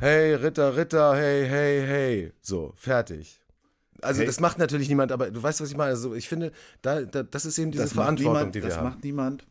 hey 0.00 0.34
Ritter, 0.34 0.76
Ritter, 0.76 1.16
hey, 1.16 1.46
hey, 1.48 1.82
hey, 1.86 2.32
so, 2.42 2.72
fertig. 2.76 3.40
Also 4.02 4.20
Hey. 4.20 4.26
das 4.26 4.40
macht 4.40 4.58
natürlich 4.58 4.88
niemand, 4.88 5.10
aber 5.12 5.30
du 5.30 5.42
weißt, 5.42 5.60
was 5.60 5.70
ich 5.70 5.76
meine. 5.76 5.90
Also 5.90 6.14
ich 6.14 6.28
finde, 6.28 6.52
da, 6.82 7.02
da, 7.02 7.22
das 7.22 7.44
ist 7.44 7.58
eben 7.58 7.70
diese 7.70 7.84
Das 7.84 7.92
Verantwortung, 7.94 8.32
niemand, 8.34 8.54
die 8.54 8.62
wir 8.62 8.68
das 8.68 8.78
haben. 8.78 8.88
macht 8.90 9.04
niemand. 9.04 9.46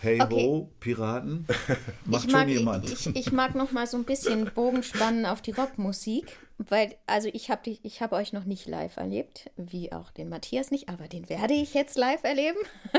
Hey 0.00 0.20
Okay. 0.20 0.34
ho, 0.34 0.68
Piraten. 0.80 1.46
Macht 2.06 2.24
ich 2.24 2.30
schon 2.32 2.40
mag, 2.40 2.48
jemand. 2.48 2.90
Ich, 2.90 3.06
ich 3.14 3.30
mag 3.32 3.54
noch 3.54 3.70
mal 3.70 3.86
so 3.86 3.96
ein 3.96 4.02
bisschen 4.04 4.50
Bogen 4.52 4.82
spannen 4.82 5.26
auf 5.26 5.42
die 5.42 5.52
Rockmusik, 5.52 6.26
weil 6.58 6.96
also 7.06 7.28
ich 7.32 7.50
habe 7.50 7.70
ich 7.70 8.00
habe 8.00 8.16
euch 8.16 8.32
noch 8.32 8.44
nicht 8.44 8.66
live 8.66 8.96
erlebt, 8.96 9.50
wie 9.56 9.92
auch 9.92 10.10
den 10.10 10.28
Matthias 10.28 10.70
nicht, 10.70 10.88
aber 10.88 11.08
den 11.08 11.28
werde 11.28 11.54
ich 11.54 11.74
jetzt 11.74 11.96
live 11.96 12.24
erleben. 12.24 12.58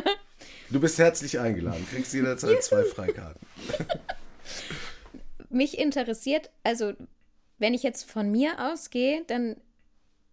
Du 0.70 0.82
bist 0.82 1.00
herzlich 1.00 1.40
eingeladen, 1.40 1.88
kriegst 1.90 2.14
jederzeit 2.14 2.62
zwei 2.64 2.84
Freikarten. 2.84 3.40
Mich 5.50 5.78
interessiert, 5.78 6.50
also 6.64 6.92
wenn 7.60 7.74
ich 7.74 7.82
jetzt 7.82 8.12
von 8.12 8.30
mir 8.30 8.60
ausgehe, 8.60 9.24
dann 9.28 9.56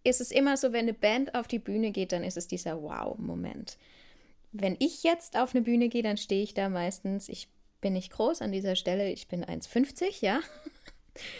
ist 0.03 0.19
es 0.19 0.31
immer 0.31 0.57
so, 0.57 0.73
wenn 0.73 0.81
eine 0.81 0.93
Band 0.93 1.35
auf 1.35 1.47
die 1.47 1.59
Bühne 1.59 1.91
geht, 1.91 2.11
dann 2.11 2.23
ist 2.23 2.37
es 2.37 2.47
dieser 2.47 2.81
Wow-Moment. 2.81 3.77
Wenn 4.51 4.75
ich 4.79 5.03
jetzt 5.03 5.37
auf 5.37 5.55
eine 5.55 5.63
Bühne 5.63 5.89
gehe, 5.89 6.03
dann 6.03 6.17
stehe 6.17 6.43
ich 6.43 6.53
da 6.53 6.69
meistens, 6.69 7.29
ich 7.29 7.47
bin 7.79 7.93
nicht 7.93 8.11
groß 8.11 8.41
an 8.41 8.51
dieser 8.51 8.75
Stelle, 8.75 9.11
ich 9.11 9.27
bin 9.27 9.45
1,50, 9.45 10.17
ja. 10.21 10.39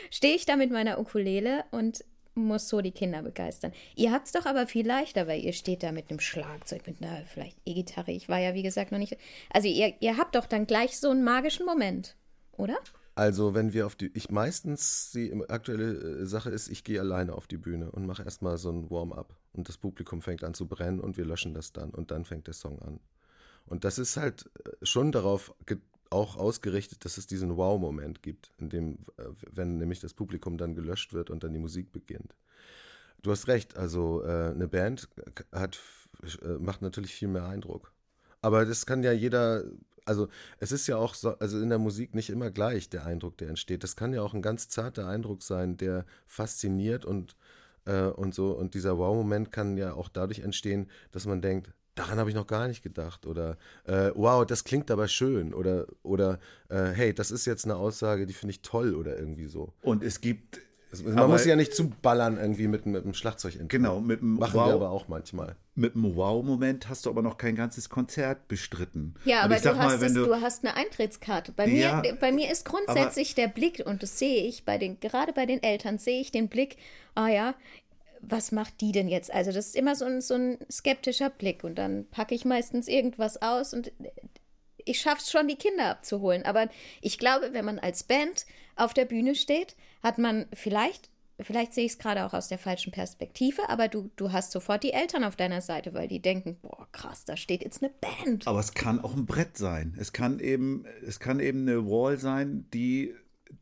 Stehe 0.10 0.36
ich 0.36 0.46
da 0.46 0.56
mit 0.56 0.72
meiner 0.72 1.00
Ukulele 1.00 1.64
und 1.72 2.04
muss 2.34 2.70
so 2.70 2.82
die 2.82 2.92
Kinder 2.92 3.22
begeistern. 3.24 3.74
Ihr 3.96 4.12
habt 4.12 4.28
es 4.28 4.32
doch 4.32 4.46
aber 4.46 4.68
viel 4.68 4.88
leichter, 4.88 5.28
weil 5.28 5.42
ihr 5.42 5.54
steht 5.54 5.84
da 5.84 5.92
mit 5.92 6.10
einem 6.10 6.20
Schlagzeug, 6.20 6.88
mit 6.88 7.02
einer 7.02 7.26
vielleicht 7.26 7.58
E-Gitarre. 7.66 8.12
Ich 8.12 8.30
war 8.30 8.40
ja, 8.40 8.54
wie 8.54 8.64
gesagt, 8.64 8.92
noch 8.92 9.00
nicht. 9.00 9.18
Also 9.50 9.68
ihr, 9.68 9.94
ihr 10.00 10.18
habt 10.18 10.36
doch 10.36 10.46
dann 10.46 10.66
gleich 10.66 10.98
so 10.98 11.10
einen 11.10 11.24
magischen 11.24 11.66
Moment, 11.66 12.16
oder? 12.54 12.78
Also, 13.14 13.54
wenn 13.54 13.74
wir 13.74 13.86
auf 13.86 13.96
die. 13.96 14.10
Ich 14.14 14.30
meistens 14.30 15.12
die 15.12 15.34
aktuelle 15.50 16.22
äh, 16.22 16.26
Sache 16.26 16.50
ist, 16.50 16.70
ich 16.70 16.86
gehe 16.86 17.00
alleine 17.00 17.34
auf 17.34 17.46
die 17.46 17.58
Bühne 17.58 17.92
und 17.92 18.06
mache 18.06 18.24
erstmal 18.24 18.58
so 18.58 18.72
ein 18.72 18.90
Warm-up. 18.90 19.36
Und 19.52 19.68
das 19.68 19.78
Publikum 19.78 20.22
fängt 20.22 20.46
an 20.46 20.54
zu 20.54 20.66
brennen 20.66 21.02
und 21.02 21.18
wir 21.18 21.26
löschen 21.26 21.54
das 21.54 21.74
dann. 21.74 21.90
Und 21.90 22.12
dann 22.12 22.24
fängt 22.24 22.48
der 22.48 22.54
Song 22.54 22.82
an. 22.82 23.02
Und 23.66 23.84
das 23.84 24.00
ist 24.00 24.16
halt 24.16 24.50
äh, 24.66 24.86
schon 24.86 25.12
darauf 25.12 25.54
auch 26.12 26.38
ausgerichtet, 26.38 27.06
dass 27.06 27.18
es 27.18 27.26
diesen 27.26 27.58
Wow-Moment 27.58 28.22
gibt, 28.22 28.52
in 28.60 28.70
dem, 28.70 29.00
äh, 29.18 29.24
wenn 29.52 29.78
nämlich 29.78 30.00
das 30.00 30.14
Publikum 30.14 30.58
dann 30.58 30.76
gelöscht 30.76 31.14
wird 31.14 31.30
und 31.30 31.44
dann 31.44 31.54
die 31.54 31.60
Musik 31.60 31.92
beginnt. 31.92 32.36
Du 33.22 33.32
hast 33.32 33.48
recht, 33.48 33.78
also 33.78 34.24
äh, 34.24 34.52
eine 34.52 34.68
Band 34.68 35.08
hat, 35.52 35.80
äh, 36.44 36.48
macht 36.60 36.82
natürlich 36.82 37.14
viel 37.14 37.28
mehr 37.28 37.46
Eindruck. 37.46 37.94
Aber 38.42 38.66
das 38.66 38.86
kann 38.86 39.04
ja 39.04 39.12
jeder, 39.12 39.64
also 40.06 40.28
es 40.60 40.72
ist 40.72 40.88
ja 40.88 40.98
auch 40.98 41.14
so, 41.14 41.38
also 41.38 41.60
in 41.60 41.70
der 41.70 41.78
Musik 41.78 42.16
nicht 42.16 42.30
immer 42.30 42.50
gleich 42.52 42.90
der 42.90 43.06
Eindruck, 43.06 43.38
der 43.38 43.50
entsteht. 43.50 43.84
Das 43.84 43.96
kann 43.96 44.14
ja 44.14 44.22
auch 44.22 44.34
ein 44.34 44.42
ganz 44.42 44.68
zarter 44.68 45.08
Eindruck 45.08 45.44
sein, 45.44 45.78
der 45.78 46.06
fasziniert 46.26 47.06
und, 47.06 47.36
äh, 47.86 48.06
und 48.06 48.34
so. 48.34 48.52
Und 48.52 48.74
dieser 48.74 48.98
Wow-Moment 48.98 49.52
kann 49.52 49.78
ja 49.78 49.94
auch 49.94 50.10
dadurch 50.10 50.40
entstehen, 50.40 50.90
dass 51.12 51.26
man 51.26 51.42
denkt, 51.42 51.72
daran 51.96 52.20
habe 52.20 52.30
ich 52.30 52.36
noch 52.36 52.48
gar 52.48 52.68
nicht 52.68 52.84
gedacht. 52.84 53.26
Oder 53.26 53.58
äh, 53.86 54.12
wow, 54.16 54.46
das 54.46 54.64
klingt 54.64 54.90
aber 54.92 55.08
schön. 55.08 55.54
Oder, 55.54 55.88
oder 56.04 56.40
äh, 56.70 56.86
hey, 56.94 57.14
das 57.14 57.32
ist 57.32 57.46
jetzt 57.46 57.66
eine 57.66 57.76
Aussage, 57.76 58.26
die 58.26 58.34
finde 58.34 58.52
ich 58.52 58.62
toll 58.62 58.96
oder 58.96 59.18
irgendwie 59.18 59.48
so. 59.48 59.74
Und 59.82 60.04
es 60.04 60.22
gibt. 60.22 60.60
Man 61.06 61.18
aber, 61.18 61.30
muss 61.30 61.46
ja 61.46 61.56
nicht 61.56 61.74
zuballern 61.74 62.38
irgendwie 62.38 62.68
mit, 62.68 62.86
mit 62.86 63.06
einem 63.06 63.14
Schlagzeug. 63.14 63.58
Genau, 63.70 64.02
mit 64.02 64.20
einem 64.20 64.34
Machen 64.34 64.56
wow, 64.56 64.68
wir 64.68 64.74
aber 64.74 64.90
auch 64.90 65.08
manchmal. 65.08 65.56
Mit 65.74 65.96
einem 65.96 66.18
Wow-Moment 66.18 66.90
hast 66.90 67.06
du 67.06 67.10
aber 67.10 67.22
noch 67.22 67.38
kein 67.38 67.56
ganzes 67.56 67.88
Konzert 67.88 68.50
bestritten. 68.50 69.16
Ja, 69.24 69.44
aber 69.44 69.56
du, 69.56 69.74
mal, 69.74 69.86
hast 69.86 70.02
es, 70.02 70.14
du, 70.14 70.26
du, 70.26 70.42
hast 70.42 70.66
eine 70.66 70.76
Eintrittskarte. 70.76 71.54
Bei, 71.54 71.66
ja, 71.66 72.02
mir, 72.02 72.18
bei 72.20 72.34
mir 72.34 72.52
ist 72.52 72.66
grundsätzlich 72.66 73.36
der 73.36 73.48
Blick, 73.48 73.82
und 73.86 74.04
das 74.04 74.20
sehe 74.20 74.44
ich 74.44 74.66
bei 74.66 74.78
den, 74.78 75.00
gerade 75.00 75.32
bei 75.32 75.46
den 75.46 75.64
Eltern, 75.64 75.98
sehe 75.98 76.20
ich 76.20 76.34
den 76.34 76.50
Blick, 76.50 76.76
ah 77.16 77.30
ja, 77.30 77.56
was 78.22 78.52
macht 78.52 78.82
die 78.82 78.92
denn 78.92 79.08
jetzt? 79.08 79.34
Also 79.34 79.52
das 79.52 79.68
ist 79.68 79.76
immer 79.76 79.96
so 79.96 80.06
ein, 80.06 80.22
so 80.22 80.36
ein 80.36 80.58
skeptischer 80.72 81.30
Blick 81.30 81.64
und 81.64 81.76
dann 81.76 82.08
packe 82.10 82.36
ich 82.36 82.46
meistens 82.46 82.88
irgendwas 82.88 83.42
aus 83.42 83.74
und 83.74 83.92
ich 84.86 85.00
schaffe 85.00 85.22
es 85.22 85.32
schon, 85.32 85.48
die 85.48 85.56
Kinder 85.56 85.90
abzuholen. 85.90 86.44
Aber 86.44 86.70
ich 87.02 87.20
glaube, 87.20 87.54
wenn 87.54 87.66
man 87.66 87.80
als 87.80 88.04
Band 88.04 88.46
auf 88.76 88.94
der 88.94 89.06
Bühne 89.06 89.36
steht, 89.36 89.76
hat 90.02 90.18
man 90.18 90.48
vielleicht, 90.54 91.10
vielleicht 91.40 91.74
sehe 91.74 91.86
ich 91.86 91.94
es 91.94 92.00
gerade 92.00 92.26
auch 92.26 92.34
aus 92.34 92.48
der 92.48 92.58
falschen 92.58 92.92
Perspektive, 92.92 93.70
aber 93.70 93.88
du, 93.88 94.10
du 94.16 94.32
hast 94.32 94.52
sofort 94.52 94.84
die 94.84 94.94
Eltern 94.94 95.24
auf 95.24 95.36
deiner 95.36 95.62
Seite, 95.62 95.94
weil 95.94 96.08
die 96.08 96.22
denken, 96.22 96.58
boah, 96.62 96.88
krass, 96.92 97.26
da 97.26 97.38
steht 97.38 97.64
jetzt 97.64 97.84
eine 97.84 97.92
Band. 97.92 98.48
Aber 98.48 98.60
es 98.60 98.74
kann 98.74 99.04
auch 99.04 99.16
ein 99.16 99.26
Brett 99.26 99.58
sein. 99.58 99.96
Es 100.00 100.14
kann 100.14 100.40
eben, 100.40 100.86
es 101.06 101.20
kann 101.20 101.40
eben 101.40 101.62
eine 101.62 101.86
Wall 101.86 102.18
sein, 102.18 102.66
die 102.74 103.14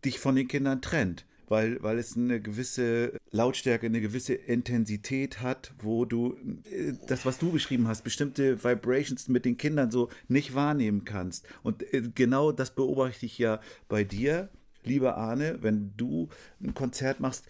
dich 0.05 0.19
von 0.19 0.35
den 0.35 0.47
Kindern 0.47 0.81
trennt 0.81 1.25
weil, 1.49 1.81
weil 1.81 1.97
es 1.97 2.15
eine 2.15 2.39
gewisse 2.39 3.13
Lautstärke, 3.31 3.87
eine 3.87 4.01
gewisse 4.01 4.33
Intensität 4.33 5.41
hat, 5.41 5.73
wo 5.81 6.05
du 6.05 6.37
äh, 6.71 6.93
das, 7.07 7.25
was 7.25 7.39
du 7.39 7.51
beschrieben 7.51 7.87
hast, 7.87 8.03
bestimmte 8.03 8.63
Vibrations 8.63 9.27
mit 9.27 9.45
den 9.45 9.57
Kindern 9.57 9.91
so 9.91 10.09
nicht 10.27 10.55
wahrnehmen 10.55 11.05
kannst. 11.05 11.45
Und 11.63 11.81
äh, 11.93 12.03
genau 12.13 12.51
das 12.51 12.71
beobachte 12.71 13.25
ich 13.25 13.37
ja 13.37 13.59
bei 13.87 14.03
dir, 14.03 14.49
lieber 14.83 15.17
Arne, 15.17 15.57
wenn 15.61 15.93
du 15.97 16.29
ein 16.63 16.73
Konzert 16.73 17.19
machst. 17.19 17.45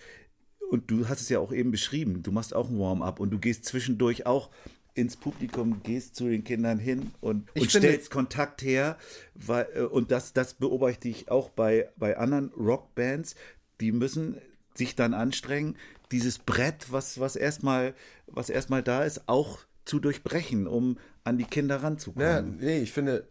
Und 0.72 0.92
du 0.92 1.08
hast 1.08 1.22
es 1.22 1.30
ja 1.30 1.40
auch 1.40 1.52
eben 1.52 1.72
beschrieben, 1.72 2.22
du 2.22 2.32
machst 2.32 2.56
auch 2.56 2.70
ein 2.70 2.80
Warm-up 2.80 3.20
und 3.20 3.32
du 3.32 3.40
gehst 3.40 3.66
zwischendurch 3.66 4.26
auch 4.28 4.50
ins 4.94 5.16
Publikum, 5.16 5.82
gehst 5.82 6.16
zu 6.16 6.28
den 6.28 6.44
Kindern 6.44 6.78
hin 6.78 7.12
und, 7.22 7.50
und 7.56 7.70
stellst 7.70 8.12
Kontakt 8.12 8.62
her. 8.62 8.98
Weil, 9.34 9.68
äh, 9.74 9.82
und 9.82 10.12
das, 10.12 10.34
das 10.34 10.54
beobachte 10.54 11.08
ich 11.08 11.32
auch 11.32 11.50
bei, 11.50 11.90
bei 11.98 12.18
anderen 12.18 12.50
Rockbands, 12.50 13.36
die 13.80 13.92
müssen 13.92 14.38
sich 14.76 14.96
dann 14.96 15.14
anstrengen, 15.14 15.76
dieses 16.12 16.40
Brett, 16.40 16.92
was, 16.92 17.20
was 17.20 17.36
erstmal, 17.36 17.94
was 18.28 18.50
erstmal 18.50 18.84
da 18.84 19.04
ist, 19.04 19.28
auch 19.28 19.60
zu 19.86 20.00
durchbrechen, 20.00 20.68
um 20.68 20.98
an 21.24 21.38
die 21.38 21.46
Kinder 21.46 21.84
ranzukommen. 21.84 22.28
Ja, 22.28 22.42
nee, 22.42 22.80
ich 22.80 22.92
finde 22.92 23.28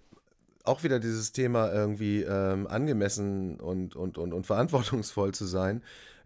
auch 0.65 0.83
wieder 0.83 1.01
dieses 1.01 1.33
Thema 1.33 1.73
irgendwie 1.73 2.23
ähm, 2.23 2.67
angemessen 2.67 3.59
und, 3.59 3.97
und, 3.97 4.19
und, 4.19 4.33
und 4.33 4.47
verantwortungsvoll 4.47 5.33
zu 5.33 5.47
sein. 5.47 5.83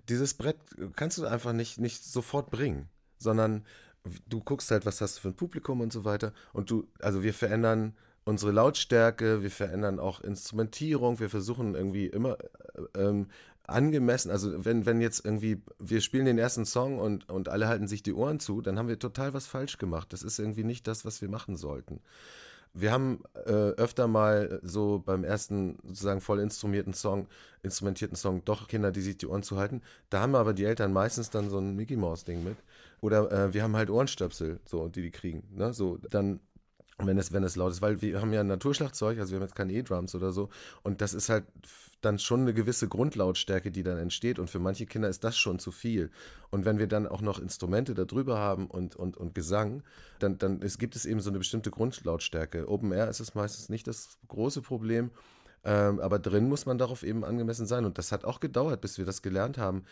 Dieses 0.08 0.34
Brett 0.34 0.56
kannst 0.96 1.18
du 1.18 1.26
einfach 1.26 1.52
nicht, 1.52 1.78
nicht 1.78 2.04
sofort 2.04 2.50
bringen, 2.50 2.88
sondern 3.18 3.64
du 4.28 4.40
guckst 4.40 4.70
halt, 4.70 4.84
was 4.84 5.00
hast 5.00 5.16
du 5.16 5.20
für 5.20 5.28
ein 5.28 5.36
Publikum 5.36 5.80
und 5.80 5.92
so 5.92 6.04
weiter. 6.04 6.32
Und 6.52 6.70
du, 6.70 6.88
also 7.00 7.22
wir 7.22 7.32
verändern 7.34 7.94
unsere 8.24 8.52
Lautstärke, 8.52 9.42
wir 9.42 9.50
verändern 9.50 9.98
auch 9.98 10.20
Instrumentierung, 10.20 11.20
wir 11.20 11.30
versuchen 11.30 11.74
irgendwie 11.74 12.06
immer 12.06 12.36
äh, 12.94 13.00
ähm, 13.00 13.28
angemessen, 13.72 14.30
also 14.30 14.64
wenn, 14.64 14.86
wenn 14.86 15.00
jetzt 15.00 15.24
irgendwie, 15.24 15.62
wir 15.78 16.00
spielen 16.00 16.24
den 16.24 16.38
ersten 16.38 16.64
Song 16.64 16.98
und, 16.98 17.28
und 17.28 17.48
alle 17.48 17.68
halten 17.68 17.88
sich 17.88 18.02
die 18.02 18.12
Ohren 18.12 18.40
zu, 18.40 18.60
dann 18.60 18.78
haben 18.78 18.88
wir 18.88 18.98
total 18.98 19.34
was 19.34 19.46
falsch 19.46 19.78
gemacht. 19.78 20.12
Das 20.12 20.22
ist 20.22 20.38
irgendwie 20.38 20.64
nicht 20.64 20.86
das, 20.86 21.04
was 21.04 21.20
wir 21.20 21.28
machen 21.28 21.56
sollten. 21.56 22.00
Wir 22.74 22.90
haben 22.90 23.22
äh, 23.44 23.50
öfter 23.50 24.08
mal 24.08 24.58
so 24.62 25.02
beim 25.04 25.24
ersten 25.24 25.78
sozusagen 25.84 26.22
voll 26.22 26.40
instrumentierten 26.40 26.94
Song, 26.94 27.28
instrumentierten 27.62 28.16
Song 28.16 28.42
doch 28.46 28.66
Kinder, 28.66 28.92
die 28.92 29.02
sich 29.02 29.18
die 29.18 29.26
Ohren 29.26 29.42
zu 29.42 29.58
halten. 29.58 29.82
Da 30.08 30.20
haben 30.20 30.34
aber 30.34 30.54
die 30.54 30.64
Eltern 30.64 30.92
meistens 30.92 31.28
dann 31.28 31.50
so 31.50 31.58
ein 31.58 31.76
Mickey 31.76 31.96
Mouse 31.96 32.24
Ding 32.24 32.42
mit. 32.42 32.56
Oder 33.02 33.30
äh, 33.30 33.52
wir 33.52 33.62
haben 33.62 33.76
halt 33.76 33.90
Ohrenstöpsel, 33.90 34.60
so, 34.64 34.88
die 34.88 35.02
die 35.02 35.10
kriegen. 35.10 35.42
Ne? 35.54 35.74
So, 35.74 35.98
dann 35.98 36.40
wenn 36.98 37.18
es, 37.18 37.32
wenn 37.32 37.42
es 37.42 37.56
laut 37.56 37.72
ist, 37.72 37.82
weil 37.82 38.00
wir 38.02 38.20
haben 38.20 38.32
ja 38.32 38.40
ein 38.40 38.46
Naturschlagzeug, 38.46 39.18
also 39.18 39.32
wir 39.32 39.36
haben 39.36 39.46
jetzt 39.46 39.54
keine 39.54 39.72
E-Drums 39.72 40.14
oder 40.14 40.32
so. 40.32 40.50
Und 40.82 41.00
das 41.00 41.14
ist 41.14 41.28
halt 41.28 41.44
dann 42.00 42.18
schon 42.18 42.40
eine 42.40 42.52
gewisse 42.52 42.88
Grundlautstärke, 42.88 43.70
die 43.70 43.82
dann 43.82 43.98
entsteht. 43.98 44.38
Und 44.38 44.50
für 44.50 44.58
manche 44.58 44.86
Kinder 44.86 45.08
ist 45.08 45.24
das 45.24 45.38
schon 45.38 45.58
zu 45.58 45.70
viel. 45.70 46.10
Und 46.50 46.64
wenn 46.64 46.78
wir 46.78 46.86
dann 46.86 47.06
auch 47.06 47.22
noch 47.22 47.38
Instrumente 47.38 47.94
darüber 47.94 48.38
haben 48.38 48.66
und, 48.66 48.96
und, 48.96 49.16
und 49.16 49.34
Gesang, 49.34 49.82
dann, 50.18 50.38
dann 50.38 50.60
ist, 50.60 50.78
gibt 50.78 50.96
es 50.96 51.06
eben 51.06 51.20
so 51.20 51.30
eine 51.30 51.38
bestimmte 51.38 51.70
Grundlautstärke. 51.70 52.68
Open 52.68 52.92
Air 52.92 53.08
ist 53.08 53.20
es 53.20 53.34
meistens 53.34 53.68
nicht 53.68 53.86
das 53.86 54.18
große 54.28 54.62
Problem. 54.62 55.10
Ähm, 55.64 56.00
aber 56.00 56.18
drin 56.18 56.48
muss 56.48 56.66
man 56.66 56.78
darauf 56.78 57.02
eben 57.04 57.24
angemessen 57.24 57.66
sein. 57.66 57.84
Und 57.84 57.98
das 57.98 58.10
hat 58.10 58.24
auch 58.24 58.40
gedauert, 58.40 58.80
bis 58.80 58.98
wir 58.98 59.04
das 59.04 59.22
gelernt 59.22 59.58
haben, 59.58 59.84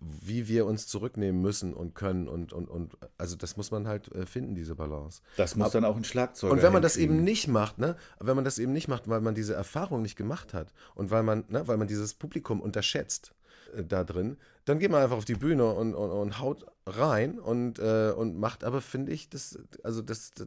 wie 0.00 0.48
wir 0.48 0.66
uns 0.66 0.86
zurücknehmen 0.86 1.40
müssen 1.40 1.74
und 1.74 1.94
können. 1.94 2.28
Und, 2.28 2.52
und, 2.52 2.68
und 2.68 2.96
also 3.18 3.36
das 3.36 3.56
muss 3.56 3.70
man 3.70 3.88
halt 3.88 4.12
äh, 4.14 4.26
finden, 4.26 4.54
diese 4.54 4.74
Balance. 4.74 5.22
Das 5.36 5.56
muss 5.56 5.66
aber, 5.66 5.80
dann 5.80 5.84
auch 5.86 5.96
ein 5.96 6.04
Schlagzeug. 6.04 6.52
Und 6.52 6.62
wenn 6.62 6.72
man 6.72 6.82
das 6.82 6.96
eben 6.96 7.24
nicht 7.24 7.48
macht, 7.48 7.78
ne, 7.78 7.96
wenn 8.20 8.36
man 8.36 8.44
das 8.44 8.58
eben 8.58 8.72
nicht 8.72 8.88
macht, 8.88 9.08
weil 9.08 9.20
man 9.20 9.34
diese 9.34 9.54
Erfahrung 9.54 10.02
nicht 10.02 10.16
gemacht 10.16 10.54
hat 10.54 10.72
und 10.94 11.10
weil 11.10 11.22
man, 11.22 11.44
ne, 11.48 11.66
weil 11.66 11.76
man 11.76 11.88
dieses 11.88 12.14
Publikum 12.14 12.60
unterschätzt 12.60 13.34
äh, 13.74 13.82
da 13.84 14.04
drin, 14.04 14.36
dann 14.64 14.78
geht 14.78 14.92
man 14.92 15.02
einfach 15.02 15.16
auf 15.16 15.24
die 15.24 15.34
Bühne 15.34 15.72
und, 15.72 15.94
und, 15.94 16.10
und 16.10 16.38
haut 16.38 16.66
rein 16.86 17.40
und, 17.40 17.80
äh, 17.80 18.12
und 18.16 18.38
macht 18.38 18.62
aber, 18.62 18.80
finde 18.80 19.10
ich, 19.10 19.28
das, 19.28 19.58
also 19.82 20.02
das, 20.02 20.30
das, 20.32 20.46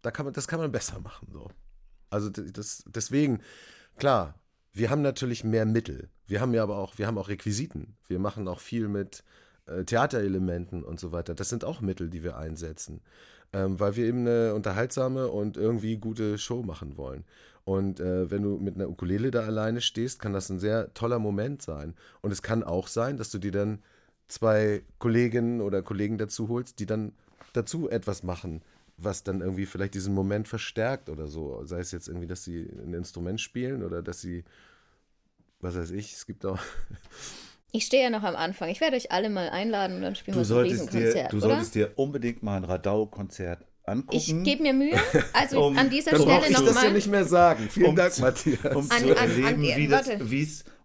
da 0.00 0.10
kann 0.10 0.24
man, 0.24 0.32
das 0.32 0.48
kann 0.48 0.60
man 0.60 0.72
besser 0.72 0.98
machen. 1.00 1.28
So. 1.30 1.50
Also 2.16 2.30
das, 2.30 2.82
deswegen, 2.86 3.40
klar, 3.98 4.34
wir 4.72 4.90
haben 4.90 5.02
natürlich 5.02 5.44
mehr 5.44 5.66
Mittel. 5.66 6.08
Wir 6.26 6.40
haben 6.40 6.54
ja 6.54 6.62
aber 6.62 6.78
auch, 6.78 6.98
wir 6.98 7.06
haben 7.06 7.18
auch 7.18 7.28
Requisiten. 7.28 7.96
Wir 8.08 8.18
machen 8.18 8.48
auch 8.48 8.60
viel 8.60 8.88
mit 8.88 9.22
äh, 9.66 9.84
Theaterelementen 9.84 10.82
und 10.82 10.98
so 10.98 11.12
weiter. 11.12 11.34
Das 11.34 11.50
sind 11.50 11.64
auch 11.64 11.80
Mittel, 11.80 12.08
die 12.08 12.22
wir 12.22 12.36
einsetzen, 12.36 13.00
ähm, 13.52 13.78
weil 13.78 13.96
wir 13.96 14.06
eben 14.06 14.20
eine 14.20 14.54
unterhaltsame 14.54 15.28
und 15.28 15.56
irgendwie 15.56 15.98
gute 15.98 16.38
Show 16.38 16.62
machen 16.62 16.96
wollen. 16.96 17.24
Und 17.64 18.00
äh, 18.00 18.30
wenn 18.30 18.42
du 18.42 18.58
mit 18.58 18.76
einer 18.76 18.88
Ukulele 18.88 19.30
da 19.30 19.40
alleine 19.40 19.80
stehst, 19.80 20.20
kann 20.20 20.32
das 20.32 20.48
ein 20.50 20.58
sehr 20.58 20.94
toller 20.94 21.18
Moment 21.18 21.62
sein. 21.62 21.94
Und 22.22 22.30
es 22.30 22.42
kann 22.42 22.62
auch 22.62 22.88
sein, 22.88 23.16
dass 23.16 23.30
du 23.30 23.38
dir 23.38 23.52
dann 23.52 23.82
zwei 24.28 24.82
Kolleginnen 24.98 25.60
oder 25.60 25.82
Kollegen 25.82 26.16
dazu 26.16 26.48
holst, 26.48 26.78
die 26.78 26.86
dann 26.86 27.12
dazu 27.52 27.90
etwas 27.90 28.22
machen 28.22 28.62
was 28.98 29.22
dann 29.22 29.40
irgendwie 29.40 29.66
vielleicht 29.66 29.94
diesen 29.94 30.14
Moment 30.14 30.48
verstärkt 30.48 31.08
oder 31.08 31.26
so. 31.26 31.64
Sei 31.64 31.80
es 31.80 31.92
jetzt 31.92 32.08
irgendwie, 32.08 32.26
dass 32.26 32.44
sie 32.44 32.62
ein 32.62 32.94
Instrument 32.94 33.40
spielen 33.40 33.82
oder 33.82 34.02
dass 34.02 34.20
sie, 34.20 34.44
was 35.60 35.76
weiß 35.76 35.90
ich, 35.90 36.14
es 36.14 36.26
gibt 36.26 36.44
auch. 36.46 36.58
Ich 37.72 37.84
stehe 37.84 38.04
ja 38.04 38.10
noch 38.10 38.22
am 38.22 38.36
Anfang. 38.36 38.70
Ich 38.70 38.80
werde 38.80 38.96
euch 38.96 39.12
alle 39.12 39.28
mal 39.28 39.50
einladen 39.50 39.96
und 39.96 40.02
dann 40.02 40.14
spielen 40.14 40.34
du 40.34 40.40
wir 40.40 40.44
so 40.46 40.58
ein 40.58 40.64
Riesenkonzert. 40.64 41.14
Dir, 41.14 41.28
du 41.28 41.36
oder? 41.36 41.48
solltest 41.48 41.74
dir 41.74 41.92
unbedingt 41.96 42.42
mal 42.42 42.56
ein 42.56 42.64
Radau-Konzert 42.64 43.66
angucken. 43.84 44.16
Ich 44.16 44.44
gebe 44.44 44.62
mir 44.62 44.72
Mühe. 44.72 44.98
Also 45.34 45.62
um, 45.66 45.76
an 45.76 45.90
dieser 45.90 46.10
Stelle 46.10 46.24
nochmal. 46.24 46.50
Ich 46.50 46.56
das 46.56 46.82
ja 46.82 46.90
nicht 46.90 47.08
mehr 47.08 47.24
sagen. 47.24 47.68
Vielen 47.68 47.90
um 47.90 47.96
Dank, 47.96 48.18
Matthias. 48.18 48.74
Um 48.74 48.90
an, 48.90 48.98
zu 48.98 49.14
erleben, 49.14 49.46
an, 49.46 49.54
an, 49.54 49.60
wie, 49.60 49.88
das, 49.88 50.08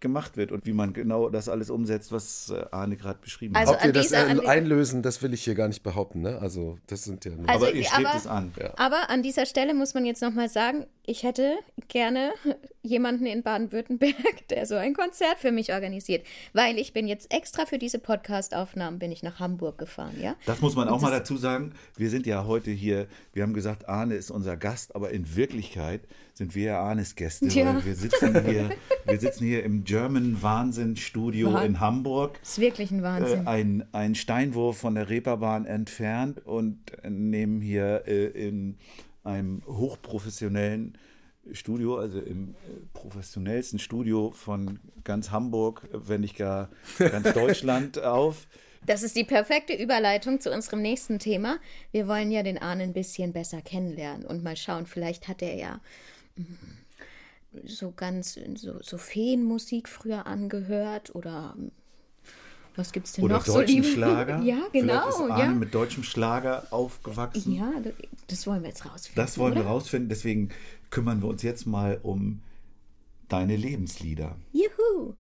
gemacht 0.01 0.35
wird 0.35 0.51
und 0.51 0.65
wie 0.65 0.73
man 0.73 0.93
genau 0.93 1.29
das 1.29 1.47
alles 1.47 1.69
umsetzt, 1.69 2.11
was 2.11 2.49
äh, 2.49 2.65
Arne 2.71 2.97
gerade 2.97 3.19
beschrieben 3.21 3.55
Also 3.55 3.71
hat. 3.73 3.77
Ob 3.79 3.83
wir 3.83 3.89
an 3.89 3.93
das 3.93 4.07
dieser- 4.07 4.49
einlösen, 4.49 5.01
das 5.01 5.21
will 5.21 5.33
ich 5.33 5.43
hier 5.43 5.55
gar 5.55 5.67
nicht 5.67 5.83
behaupten. 5.83 6.21
Ne? 6.21 6.39
Also 6.41 6.77
das 6.87 7.03
sind 7.05 7.23
ja 7.23 7.31
nur 7.31 7.47
Also- 7.49 7.67
aber 7.67 7.75
ihr 7.75 7.83
strebt 7.85 8.07
aber- 8.07 8.17
es 8.17 8.27
an. 8.27 8.51
Aber 8.77 9.09
an 9.09 9.23
dieser 9.23 9.45
Stelle 9.45 9.73
muss 9.73 9.93
man 9.93 10.05
jetzt 10.05 10.21
nochmal 10.21 10.49
sagen, 10.49 10.85
ich 11.05 11.23
hätte 11.23 11.55
gerne 11.87 12.31
jemanden 12.83 13.25
in 13.25 13.43
Baden-Württemberg, 13.43 14.15
der 14.49 14.65
so 14.65 14.75
ein 14.75 14.93
Konzert 14.93 15.37
für 15.39 15.51
mich 15.51 15.71
organisiert. 15.73 16.25
Weil 16.53 16.77
ich 16.77 16.93
bin 16.93 17.07
jetzt 17.07 17.31
extra 17.33 17.65
für 17.65 17.77
diese 17.77 17.99
Podcast-Aufnahmen 17.99 18.99
bin 18.99 19.11
ich 19.11 19.23
nach 19.23 19.39
Hamburg 19.39 19.77
gefahren, 19.77 20.15
ja? 20.21 20.35
Das 20.45 20.61
muss 20.61 20.75
man 20.75 20.89
auch 20.89 21.01
mal 21.01 21.11
dazu 21.11 21.37
sagen. 21.37 21.73
Wir 21.95 22.09
sind 22.09 22.25
ja 22.25 22.45
heute 22.45 22.71
hier, 22.71 23.07
wir 23.33 23.43
haben 23.43 23.53
gesagt, 23.53 23.87
Arne 23.87 24.15
ist 24.15 24.31
unser 24.31 24.57
Gast, 24.57 24.95
aber 24.95 25.11
in 25.11 25.35
Wirklichkeit 25.35 26.01
sind 26.41 26.56
wir 26.56 26.63
ja 26.63 26.82
Arnes 26.82 27.13
Gäste, 27.15 27.45
Ja. 27.49 27.75
weil 27.75 27.86
wir 27.86 27.93
sitzen 27.95 28.43
hier, 28.45 28.71
wir 29.06 29.19
sitzen 29.19 29.45
hier 29.45 29.63
im 29.63 29.84
German 29.84 30.41
Wahnsinn 30.41 30.95
Studio 30.95 31.54
Wahn- 31.54 31.65
in 31.67 31.80
Hamburg. 31.80 32.39
Das 32.39 32.54
ist 32.54 32.60
wirklich 32.60 32.89
ein 32.89 33.01
Äh, 33.01 33.04
Wahnsinn. 33.04 33.47
ein, 33.47 33.86
ein 33.91 34.15
Steinwurf 34.15 34.80
von 34.80 34.95
der 34.95 35.08
Reeperbahn 35.08 35.67
entfernt 35.67 36.43
und 36.43 36.80
nehmen 37.08 37.62
hier 37.62 38.06
äh, 38.08 38.25
in 38.25 38.77
einem 39.23 39.62
hochprofessionellen 39.67 40.97
Studio, 41.51 41.97
also 41.99 42.19
im 42.19 42.49
äh, 42.49 42.54
professionellsten 42.93 43.77
Studio 43.77 44.32
von 44.32 44.80
ganz 45.04 45.30
Hamburg, 45.30 45.88
wenn 45.93 46.21
nicht 46.21 46.38
gar 46.38 46.69
ganz 46.97 47.34
Deutschland 47.34 48.01
auf. 48.04 48.47
Das 48.84 49.04
ist 49.04 49.15
die 49.15 49.23
perfekte 49.25 49.73
Überleitung 49.73 50.39
zu 50.41 50.51
unserem 50.51 50.82
nächsten 50.82 51.19
Thema. 51.19 51.60
Wir 51.91 52.08
wollen 52.08 52.32
ja 52.32 52.41
den 52.41 52.58
Arne 52.58 52.82
ein 52.82 52.93
bisschen 52.93 53.32
besser 53.32 53.62
kennenlernen 53.62 54.25
und 54.25 54.43
mal 54.43 54.58
schauen, 54.58 54.88
vielleicht 54.88 55.27
hat 55.27 55.43
er 55.43 55.54
ja 55.56 55.80
so 57.65 57.91
ganz 57.96 58.39
so, 58.56 58.80
so 58.82 58.98
Feenmusik 58.98 59.89
früher 59.89 60.26
angehört 60.26 61.13
oder 61.15 61.54
mm, 61.58 61.72
was 62.76 62.94
gibt's 62.94 63.13
denn 63.13 63.26
Oder 63.26 63.36
noch 63.36 63.46
so 63.46 63.54
deutschen 63.56 63.76
liebe? 63.84 63.88
Schlager. 63.88 64.41
Ja, 64.44 64.56
Vielleicht 64.72 64.74
genau. 64.74 65.10
ist 65.10 65.20
Arne 65.20 65.44
Ja. 65.44 65.52
mit 65.52 65.74
deutschem 65.74 66.04
Schlager 66.04 66.67
aufgewachsen. 66.72 67.54
ja, 67.54 67.72
das- 67.84 67.94
das 68.28 68.48
wollen 68.48 68.62
wir 68.63 68.70
jetzt 68.70 68.86
rausfinden. 68.86 69.15
Das 69.22 69.38
wollen 69.38 69.54
oder? 69.54 69.63
wir 69.63 69.67
rausfinden. 69.67 70.08
Deswegen 70.10 70.50
kümmern 70.89 71.22
wir 71.22 71.28
uns 71.28 71.41
jetzt 71.44 71.65
mal 71.65 72.00
um 72.02 72.41
deine 73.28 73.58
Lebenslieder. 73.58 74.38
Juhu. 74.54 75.15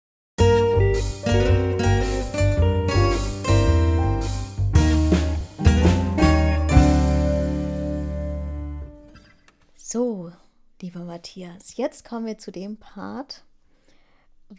So, 9.78 10.32
lieber 10.82 11.02
Matthias, 11.02 11.78
jetzt 11.78 12.06
kommen 12.06 12.26
wir 12.26 12.38
zu 12.38 12.52
dem 12.52 12.78
Part, 12.78 13.44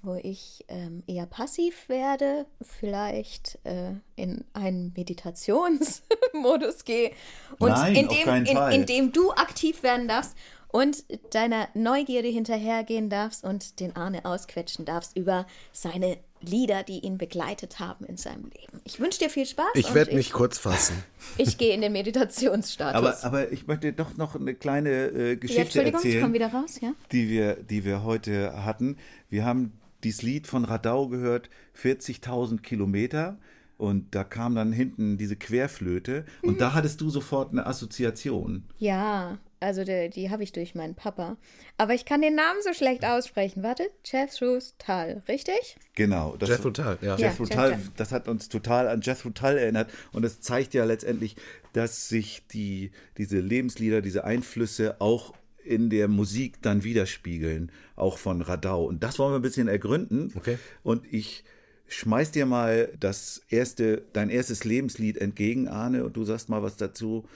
wo 0.03 0.15
ich 0.15 0.65
ähm, 0.69 1.03
eher 1.07 1.27
passiv 1.27 1.89
werde, 1.89 2.47
vielleicht 2.63 3.59
äh, 3.65 3.93
in 4.17 4.45
einen 4.53 4.93
Meditationsmodus 4.97 6.85
gehe. 6.85 7.13
Und 7.59 7.71
Nein, 7.71 7.97
in, 7.97 8.09
dem, 8.09 8.45
in, 8.45 8.57
in 8.73 8.87
dem 8.87 9.13
du 9.13 9.33
aktiv 9.33 9.83
werden 9.83 10.07
darfst 10.07 10.37
und 10.69 11.05
deiner 11.35 11.69
Neugierde 11.75 12.29
hinterhergehen 12.29 13.11
darfst 13.11 13.45
und 13.45 13.81
den 13.81 13.97
Arne 13.97 14.25
ausquetschen 14.25 14.85
darfst 14.85 15.17
über 15.17 15.47
seine 15.73 16.19
Lieder, 16.43 16.83
die 16.83 17.01
ihn 17.01 17.19
begleitet 17.19 17.79
haben 17.81 18.05
in 18.07 18.17
seinem 18.17 18.45
Leben. 18.45 18.81
Ich 18.85 18.99
wünsche 19.01 19.19
dir 19.19 19.31
viel 19.31 19.47
Spaß. 19.47 19.67
Ich 19.75 19.95
werde 19.95 20.15
mich 20.15 20.33
kurz 20.33 20.59
fassen. 20.59 21.03
Ich 21.37 21.59
gehe 21.59 21.75
in 21.75 21.81
den 21.83 21.93
Meditationsstatus. 21.93 22.95
Aber, 22.97 23.25
aber 23.25 23.53
ich 23.53 23.67
möchte 23.67 23.93
doch 23.93 24.17
noch 24.17 24.35
eine 24.35 24.55
kleine 24.55 24.91
äh, 24.91 25.29
ja, 25.31 25.35
Geschichte 25.37 25.63
Entschuldigung, 25.63 26.01
ich 26.01 26.07
erzählen. 26.07 26.23
komme 26.23 26.35
wieder 26.35 26.53
raus, 26.53 26.81
ja? 26.81 26.93
die 27.13 27.29
wir, 27.29 27.55
die 27.57 27.85
wir 27.85 28.03
heute 28.05 28.65
hatten. 28.65 28.97
Wir 29.29 29.45
haben 29.45 29.73
dieses 30.03 30.23
Lied 30.23 30.47
von 30.47 30.65
Radau 30.65 31.09
gehört, 31.09 31.51
40.000 31.81 32.61
Kilometer. 32.63 33.39
Und 33.77 34.15
da 34.15 34.25
kam 34.25 34.55
dann 34.55 34.73
hinten 34.73 35.17
diese 35.17 35.37
Querflöte. 35.37 36.25
Und 36.43 36.55
Mhm. 36.55 36.59
da 36.59 36.75
hattest 36.75 37.01
du 37.01 37.09
sofort 37.11 37.53
eine 37.53 37.67
Assoziation. 37.67 38.65
Ja, 38.79 39.39
also 39.61 39.85
die, 39.85 40.09
die 40.09 40.31
habe 40.31 40.43
ich 40.43 40.53
durch 40.53 40.75
meinen 40.75 40.95
Papa. 40.95 41.37
Aber 41.77 41.93
ich 41.93 42.07
kann 42.07 42.23
den 42.23 42.35
Namen 42.35 42.61
so 42.63 42.73
schlecht 42.73 43.05
aussprechen. 43.05 43.63
Warte, 43.63 43.91
Jethro's 44.05 44.75
Tal, 44.79 45.23
richtig? 45.29 45.77
Genau. 45.95 46.37
Das, 46.39 46.49
Jethro 46.49 46.71
Tull, 46.71 46.99
ja. 47.03 47.17
Ja. 47.17 47.17
Jethro 47.17 47.45
Jethro 47.45 47.55
Tull, 47.55 47.71
Tull. 47.73 47.93
das 47.97 48.13
hat 48.13 48.27
uns 48.27 48.49
total 48.49 48.89
an 48.89 49.03
Jethro 49.03 49.31
Tull 49.31 49.59
erinnert. 49.59 49.91
Und 50.13 50.25
es 50.25 50.41
zeigt 50.41 50.73
ja 50.73 50.85
letztendlich, 50.85 51.37
dass 51.75 52.09
sich 52.09 52.43
die, 52.53 52.91
diese 53.19 53.39
Lebenslieder, 53.39 54.01
diese 54.01 54.25
Einflüsse 54.25 55.01
auch 55.01 55.35
in 55.63 55.91
der 55.91 56.09
Musik 56.09 56.63
dann 56.63 56.83
widerspiegeln, 56.83 57.71
auch 57.97 58.17
von 58.17 58.41
Radau. 58.41 58.87
Und 58.87 59.03
das 59.03 59.19
wollen 59.19 59.33
wir 59.33 59.39
ein 59.39 59.43
bisschen 59.43 59.69
ergründen. 59.69 60.33
Okay. 60.35 60.59
Und 60.83 61.05
ich 61.13 61.45
schmeiß 61.87 62.31
dir 62.31 62.47
mal 62.47 62.89
das 62.99 63.43
erste, 63.49 64.03
dein 64.13 64.31
erstes 64.31 64.65
Lebenslied 64.65 65.19
entgegen, 65.19 65.69
Arne, 65.69 66.05
und 66.05 66.17
du 66.17 66.25
sagst 66.25 66.49
mal 66.49 66.63
was 66.63 66.77
dazu. 66.77 67.29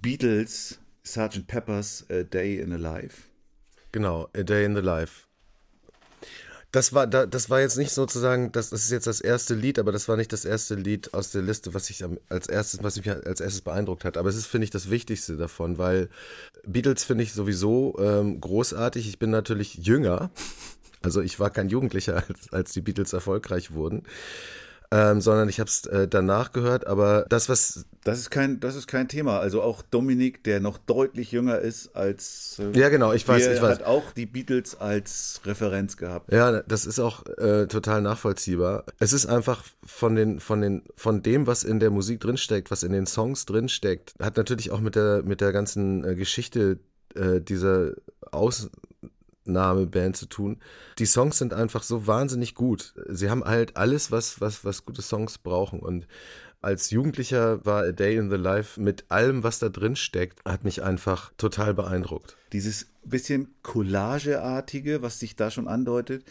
Beatles, 0.00 0.80
Sgt. 1.04 1.46
Pepper's 1.46 2.04
A 2.10 2.22
Day 2.22 2.58
in 2.58 2.72
a 2.72 2.76
Life. 2.76 3.24
Genau, 3.92 4.28
A 4.34 4.42
Day 4.42 4.64
in 4.64 4.74
the 4.74 4.80
Life. 4.80 5.26
Das 6.72 6.94
war, 6.94 7.06
da, 7.06 7.26
das 7.26 7.50
war 7.50 7.60
jetzt 7.60 7.76
nicht 7.76 7.92
sozusagen, 7.92 8.50
das, 8.50 8.72
ist 8.72 8.90
jetzt 8.90 9.06
das 9.06 9.20
erste 9.20 9.54
Lied, 9.54 9.78
aber 9.78 9.92
das 9.92 10.08
war 10.08 10.16
nicht 10.16 10.32
das 10.32 10.46
erste 10.46 10.74
Lied 10.74 11.12
aus 11.12 11.30
der 11.30 11.42
Liste, 11.42 11.74
was 11.74 11.90
ich 11.90 12.02
als 12.30 12.46
erstes, 12.46 12.82
was 12.82 12.96
mich 12.96 13.10
als 13.10 13.40
erstes 13.40 13.60
beeindruckt 13.60 14.06
hat. 14.06 14.16
Aber 14.16 14.30
es 14.30 14.36
ist, 14.36 14.46
finde 14.46 14.64
ich, 14.64 14.70
das 14.70 14.88
Wichtigste 14.88 15.36
davon, 15.36 15.76
weil 15.76 16.08
Beatles 16.64 17.04
finde 17.04 17.24
ich 17.24 17.34
sowieso 17.34 17.94
ähm, 17.98 18.40
großartig. 18.40 19.06
Ich 19.06 19.18
bin 19.18 19.28
natürlich 19.28 19.74
jünger, 19.74 20.30
also 21.02 21.20
ich 21.20 21.38
war 21.38 21.50
kein 21.50 21.68
Jugendlicher, 21.68 22.24
als, 22.28 22.52
als 22.52 22.72
die 22.72 22.80
Beatles 22.80 23.12
erfolgreich 23.12 23.72
wurden, 23.74 24.04
ähm, 24.92 25.22
sondern 25.22 25.48
ich 25.48 25.58
habe 25.58 25.68
es 25.68 25.86
äh, 25.86 26.06
danach 26.06 26.52
gehört. 26.52 26.86
Aber 26.86 27.24
das, 27.30 27.48
was 27.48 27.86
Das 28.04 28.18
ist 28.18 28.30
kein, 28.30 28.60
das 28.60 28.76
ist 28.76 28.86
kein 28.86 29.08
Thema. 29.08 29.38
Also 29.40 29.62
auch 29.62 29.80
Dominik, 29.80 30.44
der 30.44 30.60
noch 30.60 30.76
deutlich 30.76 31.32
jünger 31.32 31.58
ist 31.58 31.96
als 31.96 32.60
äh, 32.60 32.78
Ja, 32.78 32.90
genau, 32.90 33.14
ich 33.14 33.26
weiß, 33.26 33.46
ich 33.46 33.62
weiß. 33.62 33.78
hat 33.80 33.84
auch 33.84 34.12
die 34.12 34.26
Beatles 34.26 34.78
als 34.78 35.40
Referenz 35.46 35.96
gehabt. 35.96 36.30
Ja, 36.30 36.60
das 36.62 36.84
ist 36.84 36.98
auch 36.98 37.24
äh, 37.38 37.66
total 37.68 38.02
nachvollziehbar. 38.02 38.84
Es 38.98 39.14
ist 39.14 39.24
einfach 39.26 39.64
von 39.82 40.14
den, 40.14 40.40
von 40.40 40.60
den, 40.60 40.82
von 40.94 41.22
dem, 41.22 41.46
was 41.46 41.64
in 41.64 41.80
der 41.80 41.90
Musik 41.90 42.20
drinsteckt, 42.20 42.70
was 42.70 42.82
in 42.82 42.92
den 42.92 43.06
Songs 43.06 43.46
drinsteckt, 43.46 44.14
hat 44.20 44.36
natürlich 44.36 44.70
auch 44.70 44.80
mit 44.80 44.94
der, 44.94 45.22
mit 45.22 45.40
der 45.40 45.52
ganzen 45.52 46.04
äh, 46.04 46.14
Geschichte 46.14 46.78
äh, 47.14 47.40
dieser 49.46 49.60
Ausnahmeband 49.62 50.16
zu 50.16 50.26
tun. 50.26 50.58
Die 50.98 51.06
Songs 51.06 51.38
sind 51.38 51.52
einfach 51.52 51.82
so 51.82 52.06
wahnsinnig 52.06 52.54
gut. 52.54 52.94
Sie 53.08 53.30
haben 53.30 53.44
halt 53.44 53.76
alles, 53.76 54.10
was, 54.10 54.40
was, 54.40 54.64
was 54.64 54.84
gute 54.84 55.02
Songs 55.02 55.38
brauchen 55.38 55.80
und 55.80 56.06
als 56.60 56.90
Jugendlicher 56.90 57.64
war 57.66 57.82
A 57.82 57.90
Day 57.90 58.16
in 58.16 58.30
the 58.30 58.36
Life 58.36 58.80
mit 58.80 59.06
allem, 59.10 59.42
was 59.42 59.58
da 59.58 59.68
drin 59.68 59.96
steckt, 59.96 60.38
hat 60.44 60.62
mich 60.62 60.84
einfach 60.84 61.32
total 61.36 61.74
beeindruckt. 61.74 62.36
Dieses 62.52 62.86
bisschen 63.04 63.52
Collageartige, 63.64 65.02
was 65.02 65.18
sich 65.18 65.34
da 65.34 65.50
schon 65.50 65.66
andeutet, 65.66 66.24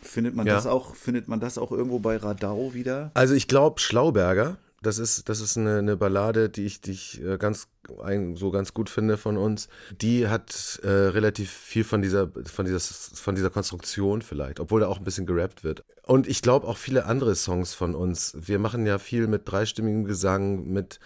findet 0.00 0.34
man 0.34 0.48
Ja. 0.48 0.54
das 0.54 0.66
auch, 0.66 0.96
findet 0.96 1.28
man 1.28 1.38
das 1.38 1.58
auch 1.58 1.70
irgendwo 1.70 2.00
bei 2.00 2.16
Radau 2.16 2.74
wieder? 2.74 3.12
Also 3.14 3.34
ich 3.34 3.46
glaube 3.46 3.78
Schlauberger, 3.80 4.56
das 4.82 4.98
ist, 4.98 5.28
das 5.28 5.40
ist 5.40 5.56
eine, 5.56 5.78
eine 5.78 5.96
Ballade, 5.96 6.48
die 6.48 6.66
ich, 6.66 6.80
die 6.80 6.92
ich 6.92 7.22
äh, 7.22 7.38
ganz, 7.38 7.68
so 8.34 8.50
ganz 8.50 8.74
gut 8.74 8.90
finde 8.90 9.16
von 9.16 9.36
uns. 9.36 9.68
Die 10.00 10.28
hat 10.28 10.80
äh, 10.82 10.88
relativ 10.88 11.50
viel 11.50 11.84
von 11.84 12.02
dieser, 12.02 12.30
von, 12.46 12.64
dieser, 12.64 12.80
von 12.80 13.34
dieser 13.34 13.50
Konstruktion 13.50 14.22
vielleicht, 14.22 14.60
obwohl 14.60 14.80
da 14.80 14.88
auch 14.88 14.98
ein 14.98 15.04
bisschen 15.04 15.26
gerappt 15.26 15.64
wird. 15.64 15.84
Und 16.04 16.26
ich 16.26 16.42
glaube 16.42 16.66
auch 16.66 16.76
viele 16.76 17.06
andere 17.06 17.34
Songs 17.34 17.74
von 17.74 17.94
uns. 17.94 18.36
Wir 18.38 18.58
machen 18.58 18.84
ja 18.86 18.98
viel 18.98 19.26
mit 19.28 19.42
dreistimmigem 19.44 20.04
Gesang, 20.04 20.66
mit, 20.66 20.98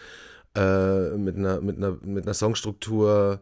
äh, 0.54 1.10
mit, 1.16 1.36
einer, 1.36 1.60
mit, 1.60 1.76
einer, 1.76 1.98
mit 2.02 2.24
einer 2.24 2.34
Songstruktur 2.34 3.40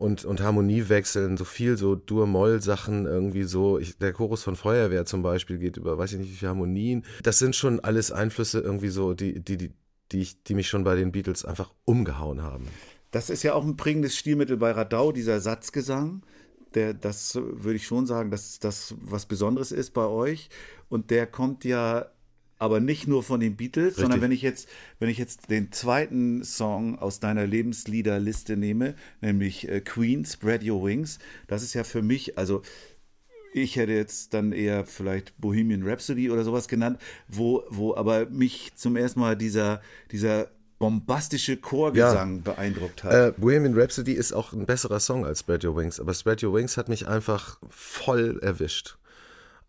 und, 0.00 0.24
und 0.24 0.40
Harmoniewechseln, 0.40 1.36
so 1.36 1.44
viel 1.44 1.76
so 1.76 1.94
Dur-Moll-Sachen 1.94 3.04
irgendwie 3.04 3.42
so. 3.42 3.78
Ich, 3.78 3.98
der 3.98 4.14
Chorus 4.14 4.42
von 4.42 4.56
Feuerwehr 4.56 5.04
zum 5.04 5.22
Beispiel 5.22 5.58
geht 5.58 5.76
über, 5.76 5.98
weiß 5.98 6.14
ich 6.14 6.18
nicht, 6.18 6.30
wie 6.30 6.36
viele 6.36 6.48
Harmonien. 6.48 7.04
Das 7.22 7.38
sind 7.38 7.54
schon 7.54 7.80
alles 7.80 8.10
Einflüsse 8.10 8.60
irgendwie 8.60 8.88
so, 8.88 9.12
die, 9.12 9.40
die, 9.44 9.58
die, 9.58 9.72
die, 10.10 10.20
ich, 10.22 10.42
die 10.42 10.54
mich 10.54 10.68
schon 10.68 10.84
bei 10.84 10.96
den 10.96 11.12
Beatles 11.12 11.44
einfach 11.44 11.74
umgehauen 11.84 12.40
haben. 12.40 12.66
Das 13.10 13.28
ist 13.28 13.42
ja 13.42 13.52
auch 13.52 13.62
ein 13.62 13.76
prägendes 13.76 14.16
Stilmittel 14.16 14.56
bei 14.56 14.70
Radau, 14.70 15.12
dieser 15.12 15.38
Satzgesang. 15.38 16.22
Der, 16.74 16.94
das 16.94 17.34
würde 17.34 17.74
ich 17.74 17.86
schon 17.86 18.06
sagen, 18.06 18.30
dass 18.30 18.58
das 18.58 18.94
was 19.02 19.26
Besonderes 19.26 19.70
ist 19.70 19.92
bei 19.92 20.06
euch. 20.06 20.48
Und 20.88 21.10
der 21.10 21.26
kommt 21.26 21.62
ja 21.66 22.06
aber 22.60 22.78
nicht 22.78 23.08
nur 23.08 23.22
von 23.22 23.40
den 23.40 23.56
Beatles, 23.56 23.96
sondern 23.96 24.20
Richtig. 24.20 24.22
wenn 24.22 24.32
ich 24.32 24.42
jetzt, 24.42 24.68
wenn 24.98 25.08
ich 25.08 25.18
jetzt 25.18 25.50
den 25.50 25.72
zweiten 25.72 26.44
Song 26.44 26.98
aus 26.98 27.18
deiner 27.18 27.46
Lebensliederliste 27.46 28.56
nehme, 28.56 28.94
nämlich 29.22 29.68
äh, 29.68 29.80
Queen, 29.80 30.26
Spread 30.26 30.62
Your 30.62 30.84
Wings, 30.84 31.18
das 31.48 31.62
ist 31.62 31.72
ja 31.72 31.84
für 31.84 32.02
mich, 32.02 32.36
also 32.36 32.60
ich 33.54 33.76
hätte 33.76 33.92
jetzt 33.92 34.34
dann 34.34 34.52
eher 34.52 34.84
vielleicht 34.84 35.36
Bohemian 35.40 35.82
Rhapsody 35.82 36.30
oder 36.30 36.44
sowas 36.44 36.68
genannt, 36.68 37.00
wo, 37.28 37.64
wo 37.70 37.96
aber 37.96 38.26
mich 38.26 38.72
zum 38.76 38.94
ersten 38.94 39.20
Mal 39.20 39.36
dieser, 39.36 39.80
dieser 40.12 40.50
bombastische 40.78 41.56
Chorgesang 41.56 42.42
beeindruckt 42.42 43.04
hat. 43.04 43.12
Äh, 43.12 43.32
Bohemian 43.38 43.74
Rhapsody 43.74 44.12
ist 44.12 44.34
auch 44.34 44.52
ein 44.52 44.66
besserer 44.66 45.00
Song 45.00 45.24
als 45.24 45.40
Spread 45.40 45.64
Your 45.64 45.76
Wings, 45.76 45.98
aber 45.98 46.12
Spread 46.12 46.42
Your 46.42 46.54
Wings 46.54 46.76
hat 46.76 46.90
mich 46.90 47.08
einfach 47.08 47.58
voll 47.70 48.38
erwischt. 48.42 48.98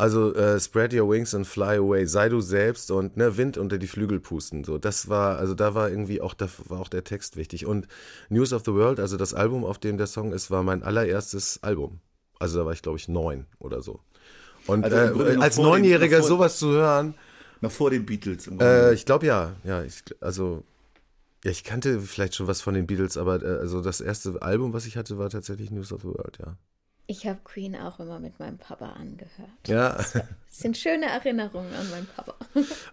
Also 0.01 0.33
äh, 0.33 0.59
spread 0.59 0.93
your 0.95 1.07
wings 1.11 1.35
and 1.35 1.45
fly 1.45 1.75
away, 1.77 2.05
sei 2.07 2.27
du 2.27 2.41
selbst 2.41 2.89
und 2.89 3.17
ne, 3.17 3.37
Wind 3.37 3.57
unter 3.59 3.77
die 3.77 3.85
Flügel 3.85 4.19
pusten. 4.19 4.63
So, 4.63 4.79
das 4.79 5.09
war, 5.09 5.37
also 5.37 5.53
da 5.53 5.75
war 5.75 5.89
irgendwie 5.91 6.21
auch, 6.21 6.33
da 6.33 6.47
war 6.69 6.79
auch 6.79 6.87
der 6.87 7.03
Text 7.03 7.37
wichtig. 7.37 7.67
Und 7.67 7.87
News 8.29 8.51
of 8.51 8.63
the 8.65 8.73
World, 8.73 8.99
also 8.99 9.15
das 9.15 9.35
Album, 9.35 9.63
auf 9.63 9.77
dem 9.77 9.97
der 9.97 10.07
Song 10.07 10.33
ist, 10.33 10.49
war 10.49 10.63
mein 10.63 10.81
allererstes 10.81 11.61
Album. 11.61 11.99
Also 12.39 12.57
da 12.57 12.65
war 12.65 12.73
ich, 12.73 12.81
glaube 12.81 12.97
ich, 12.97 13.07
neun 13.09 13.45
oder 13.59 13.83
so. 13.83 13.99
Und 14.65 14.85
Also 14.85 15.23
äh, 15.23 15.35
als 15.37 15.57
Neunjähriger 15.57 16.17
vor- 16.19 16.27
sowas 16.27 16.57
zu 16.57 16.71
hören, 16.71 17.13
Noch 17.61 17.71
vor 17.71 17.91
den 17.91 18.03
Beatles. 18.03 18.47
im 18.47 18.53
äh, 18.53 18.57
Grunde. 18.57 18.93
ich 18.95 19.05
glaube 19.05 19.27
ja, 19.27 19.55
ja, 19.63 19.83
ich, 19.83 20.03
also 20.19 20.63
ja, 21.45 21.51
ich 21.51 21.63
kannte 21.63 21.99
vielleicht 21.99 22.33
schon 22.33 22.47
was 22.47 22.61
von 22.61 22.73
den 22.73 22.87
Beatles, 22.87 23.17
aber 23.17 23.43
äh, 23.43 23.59
also 23.59 23.81
das 23.81 24.01
erste 24.01 24.41
Album, 24.41 24.73
was 24.73 24.87
ich 24.87 24.97
hatte, 24.97 25.19
war 25.19 25.29
tatsächlich 25.29 25.69
News 25.69 25.93
of 25.93 26.01
the 26.01 26.07
World, 26.07 26.39
ja. 26.39 26.57
Ich 27.11 27.27
habe 27.27 27.39
Queen 27.43 27.75
auch 27.75 27.99
immer 27.99 28.21
mit 28.21 28.39
meinem 28.39 28.57
Papa 28.57 28.93
angehört. 28.93 29.67
Ja, 29.67 29.97
Das 29.97 30.13
sind 30.49 30.77
schöne 30.77 31.07
Erinnerungen 31.07 31.73
an 31.73 31.89
meinen 31.89 32.07
Papa. 32.07 32.35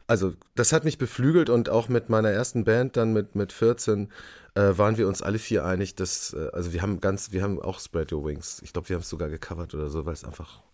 also 0.08 0.34
das 0.56 0.72
hat 0.72 0.84
mich 0.84 0.98
beflügelt 0.98 1.48
und 1.48 1.68
auch 1.68 1.88
mit 1.88 2.08
meiner 2.08 2.30
ersten 2.30 2.64
Band 2.64 2.96
dann 2.96 3.12
mit 3.12 3.36
mit 3.36 3.52
14 3.52 4.10
äh, 4.56 4.76
waren 4.76 4.98
wir 4.98 5.06
uns 5.06 5.22
alle 5.22 5.38
vier 5.38 5.64
einig, 5.64 5.94
dass 5.94 6.32
äh, 6.32 6.50
also 6.52 6.72
wir 6.72 6.82
haben 6.82 7.00
ganz, 7.00 7.30
wir 7.30 7.44
haben 7.44 7.62
auch 7.62 7.78
Spread 7.78 8.12
Your 8.12 8.24
Wings. 8.24 8.60
Ich 8.64 8.72
glaube, 8.72 8.88
wir 8.88 8.96
haben 8.96 9.02
es 9.02 9.08
sogar 9.08 9.28
gecovert 9.28 9.72
oder 9.72 9.88
so, 9.88 10.04
weil 10.04 10.14
es 10.14 10.24
einfach 10.24 10.64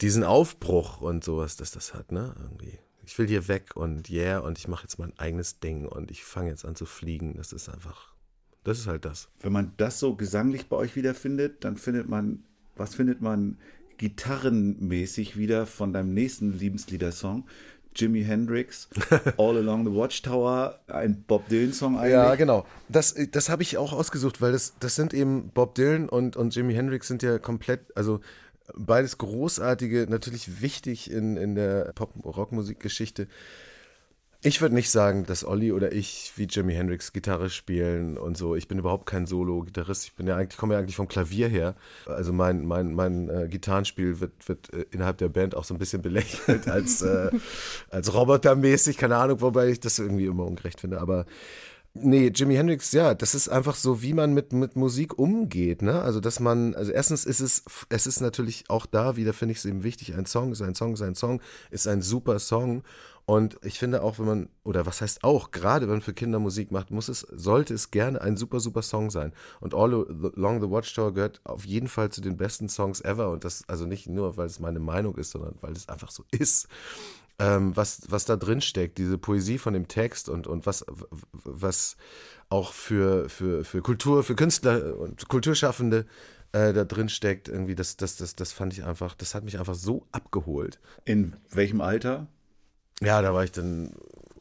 diesen 0.00 0.24
Aufbruch 0.24 1.02
und 1.02 1.22
sowas, 1.22 1.56
dass 1.56 1.70
das 1.70 1.92
hat, 1.92 2.12
ne? 2.12 2.34
Irgendwie. 2.40 2.78
Ich 3.04 3.18
will 3.18 3.28
hier 3.28 3.46
weg 3.46 3.76
und 3.76 4.08
yeah 4.08 4.38
und 4.38 4.56
ich 4.56 4.68
mache 4.68 4.84
jetzt 4.84 4.98
mein 4.98 5.16
eigenes 5.18 5.60
Ding 5.60 5.86
und 5.86 6.10
ich 6.10 6.24
fange 6.24 6.48
jetzt 6.48 6.64
an 6.64 6.76
zu 6.76 6.86
fliegen. 6.86 7.34
Das 7.36 7.52
ist 7.52 7.68
einfach, 7.68 8.14
das 8.66 8.80
ist 8.80 8.86
halt 8.88 9.04
das. 9.04 9.28
Wenn 9.40 9.52
man 9.52 9.72
das 9.76 10.00
so 10.00 10.16
gesanglich 10.16 10.68
bei 10.68 10.76
euch 10.76 10.96
wiederfindet, 10.96 11.64
dann 11.64 11.76
findet 11.76 12.08
man, 12.08 12.42
was 12.74 12.96
findet 12.96 13.20
man 13.20 13.58
gitarrenmäßig 13.98 15.36
wieder 15.36 15.66
von 15.66 15.92
deinem 15.92 16.12
nächsten 16.12 16.52
Liebesliedersong? 16.52 17.44
Jimi 17.94 18.24
Hendrix, 18.24 18.88
All 19.38 19.56
Along 19.56 19.86
the 19.86 19.94
Watchtower, 19.94 20.80
ein 20.88 21.22
Bob 21.22 21.48
Dylan-Song 21.48 21.96
eigentlich. 21.96 22.12
Ja, 22.12 22.34
genau. 22.34 22.66
Das, 22.88 23.14
das 23.30 23.48
habe 23.48 23.62
ich 23.62 23.78
auch 23.78 23.92
ausgesucht, 23.92 24.42
weil 24.42 24.52
das, 24.52 24.74
das 24.80 24.96
sind 24.96 25.14
eben 25.14 25.50
Bob 25.54 25.76
Dylan 25.76 26.08
und, 26.08 26.36
und 26.36 26.54
Jimi 26.54 26.74
Hendrix 26.74 27.08
sind 27.08 27.22
ja 27.22 27.38
komplett, 27.38 27.96
also 27.96 28.20
beides 28.74 29.16
großartige, 29.16 30.08
natürlich 30.10 30.60
wichtig 30.60 31.10
in, 31.10 31.36
in 31.36 31.54
der 31.54 31.92
Pop-Rock-Musikgeschichte. 31.94 33.28
Ich 34.46 34.60
würde 34.60 34.76
nicht 34.76 34.92
sagen, 34.92 35.26
dass 35.26 35.44
Olli 35.44 35.72
oder 35.72 35.90
ich 35.90 36.32
wie 36.36 36.44
Jimi 36.44 36.72
Hendrix 36.72 37.12
Gitarre 37.12 37.50
spielen 37.50 38.16
und 38.16 38.36
so. 38.36 38.54
Ich 38.54 38.68
bin 38.68 38.78
überhaupt 38.78 39.04
kein 39.04 39.26
Solo-Gitarrist. 39.26 40.04
Ich 40.04 40.14
bin 40.14 40.28
ja 40.28 40.36
eigentlich, 40.36 40.56
komme 40.56 40.74
ja 40.74 40.78
eigentlich 40.78 40.94
vom 40.94 41.08
Klavier 41.08 41.48
her. 41.48 41.74
Also 42.06 42.32
mein, 42.32 42.64
mein, 42.64 42.94
mein 42.94 43.28
äh, 43.28 43.48
Gitarrenspiel 43.48 44.20
wird, 44.20 44.48
wird 44.48 44.72
äh, 44.72 44.84
innerhalb 44.92 45.18
der 45.18 45.30
Band 45.30 45.56
auch 45.56 45.64
so 45.64 45.74
ein 45.74 45.78
bisschen 45.78 46.00
belächelt 46.00 46.68
als, 46.70 47.02
äh, 47.02 47.30
als 47.90 48.14
robotermäßig, 48.14 48.98
keine 48.98 49.16
Ahnung, 49.16 49.40
wobei 49.40 49.66
ich 49.66 49.80
das 49.80 49.98
irgendwie 49.98 50.26
immer 50.26 50.44
ungerecht 50.44 50.78
finde. 50.80 51.00
Aber 51.00 51.26
Nee, 51.98 52.30
Jimi 52.34 52.54
Hendrix, 52.54 52.92
ja, 52.92 53.14
das 53.14 53.34
ist 53.34 53.48
einfach 53.48 53.74
so, 53.74 54.02
wie 54.02 54.12
man 54.12 54.34
mit, 54.34 54.52
mit 54.52 54.76
Musik 54.76 55.18
umgeht, 55.18 55.80
ne? 55.80 56.02
Also, 56.02 56.20
dass 56.20 56.40
man, 56.40 56.74
also 56.74 56.92
erstens 56.92 57.24
ist 57.24 57.40
es, 57.40 57.64
es 57.88 58.06
ist 58.06 58.20
natürlich 58.20 58.64
auch 58.68 58.84
da 58.84 59.16
wieder, 59.16 59.32
finde 59.32 59.52
ich 59.52 59.58
es 59.58 59.64
eben 59.64 59.82
wichtig, 59.82 60.14
ein 60.14 60.26
Song 60.26 60.52
ist 60.52 60.60
ein 60.60 60.74
Song, 60.74 60.92
ist 60.92 61.00
ein 61.00 61.14
Song, 61.14 61.40
ist 61.70 61.88
ein 61.88 62.02
super 62.02 62.38
Song. 62.38 62.82
Und 63.26 63.58
ich 63.62 63.78
finde 63.78 64.02
auch, 64.02 64.18
wenn 64.18 64.26
man, 64.26 64.48
oder 64.62 64.86
was 64.86 65.00
heißt 65.00 65.24
auch, 65.24 65.50
gerade 65.50 65.86
wenn 65.86 65.96
man 65.96 66.00
für 66.00 66.14
Kinder 66.14 66.38
Musik 66.38 66.70
macht, 66.70 66.90
muss 66.90 67.08
es, 67.08 67.20
sollte 67.20 67.74
es 67.74 67.90
gerne 67.90 68.20
ein 68.20 68.36
super, 68.36 68.60
super 68.60 68.82
Song 68.82 69.10
sein. 69.10 69.32
Und 69.60 69.74
All 69.74 69.92
Along 69.92 70.60
the 70.60 70.70
Watchtower 70.70 71.12
gehört 71.12 71.40
auf 71.44 71.64
jeden 71.64 71.88
Fall 71.88 72.10
zu 72.10 72.20
den 72.20 72.36
besten 72.36 72.68
Songs 72.68 73.00
ever. 73.00 73.30
Und 73.30 73.44
das, 73.44 73.64
also 73.68 73.84
nicht 73.84 74.08
nur, 74.08 74.36
weil 74.36 74.46
es 74.46 74.60
meine 74.60 74.78
Meinung 74.78 75.16
ist, 75.16 75.32
sondern 75.32 75.56
weil 75.60 75.72
es 75.72 75.88
einfach 75.88 76.10
so 76.10 76.24
ist 76.30 76.68
ähm, 77.38 77.76
was, 77.76 78.02
was 78.08 78.24
da 78.24 78.36
drin 78.36 78.60
steckt, 78.60 78.98
diese 78.98 79.18
Poesie 79.18 79.58
von 79.58 79.74
dem 79.74 79.88
Text 79.88 80.28
und, 80.28 80.46
und 80.46 80.66
was, 80.66 80.84
was 81.32 81.96
auch 82.48 82.72
für, 82.72 83.28
für, 83.28 83.64
für 83.64 83.82
Kultur, 83.82 84.22
für 84.22 84.34
Künstler 84.34 84.96
und 84.96 85.28
Kulturschaffende 85.28 86.06
äh, 86.52 86.72
da 86.72 86.84
drin 86.84 87.08
steckt, 87.08 87.48
irgendwie, 87.48 87.74
das, 87.74 87.96
das, 87.96 88.16
das, 88.16 88.36
das 88.36 88.52
fand 88.52 88.72
ich 88.72 88.84
einfach, 88.84 89.14
das 89.14 89.34
hat 89.34 89.44
mich 89.44 89.58
einfach 89.58 89.74
so 89.74 90.06
abgeholt. 90.12 90.80
In 91.04 91.36
welchem 91.50 91.80
Alter? 91.80 92.28
Ja, 93.02 93.20
da 93.22 93.34
war 93.34 93.44
ich 93.44 93.52
dann 93.52 93.92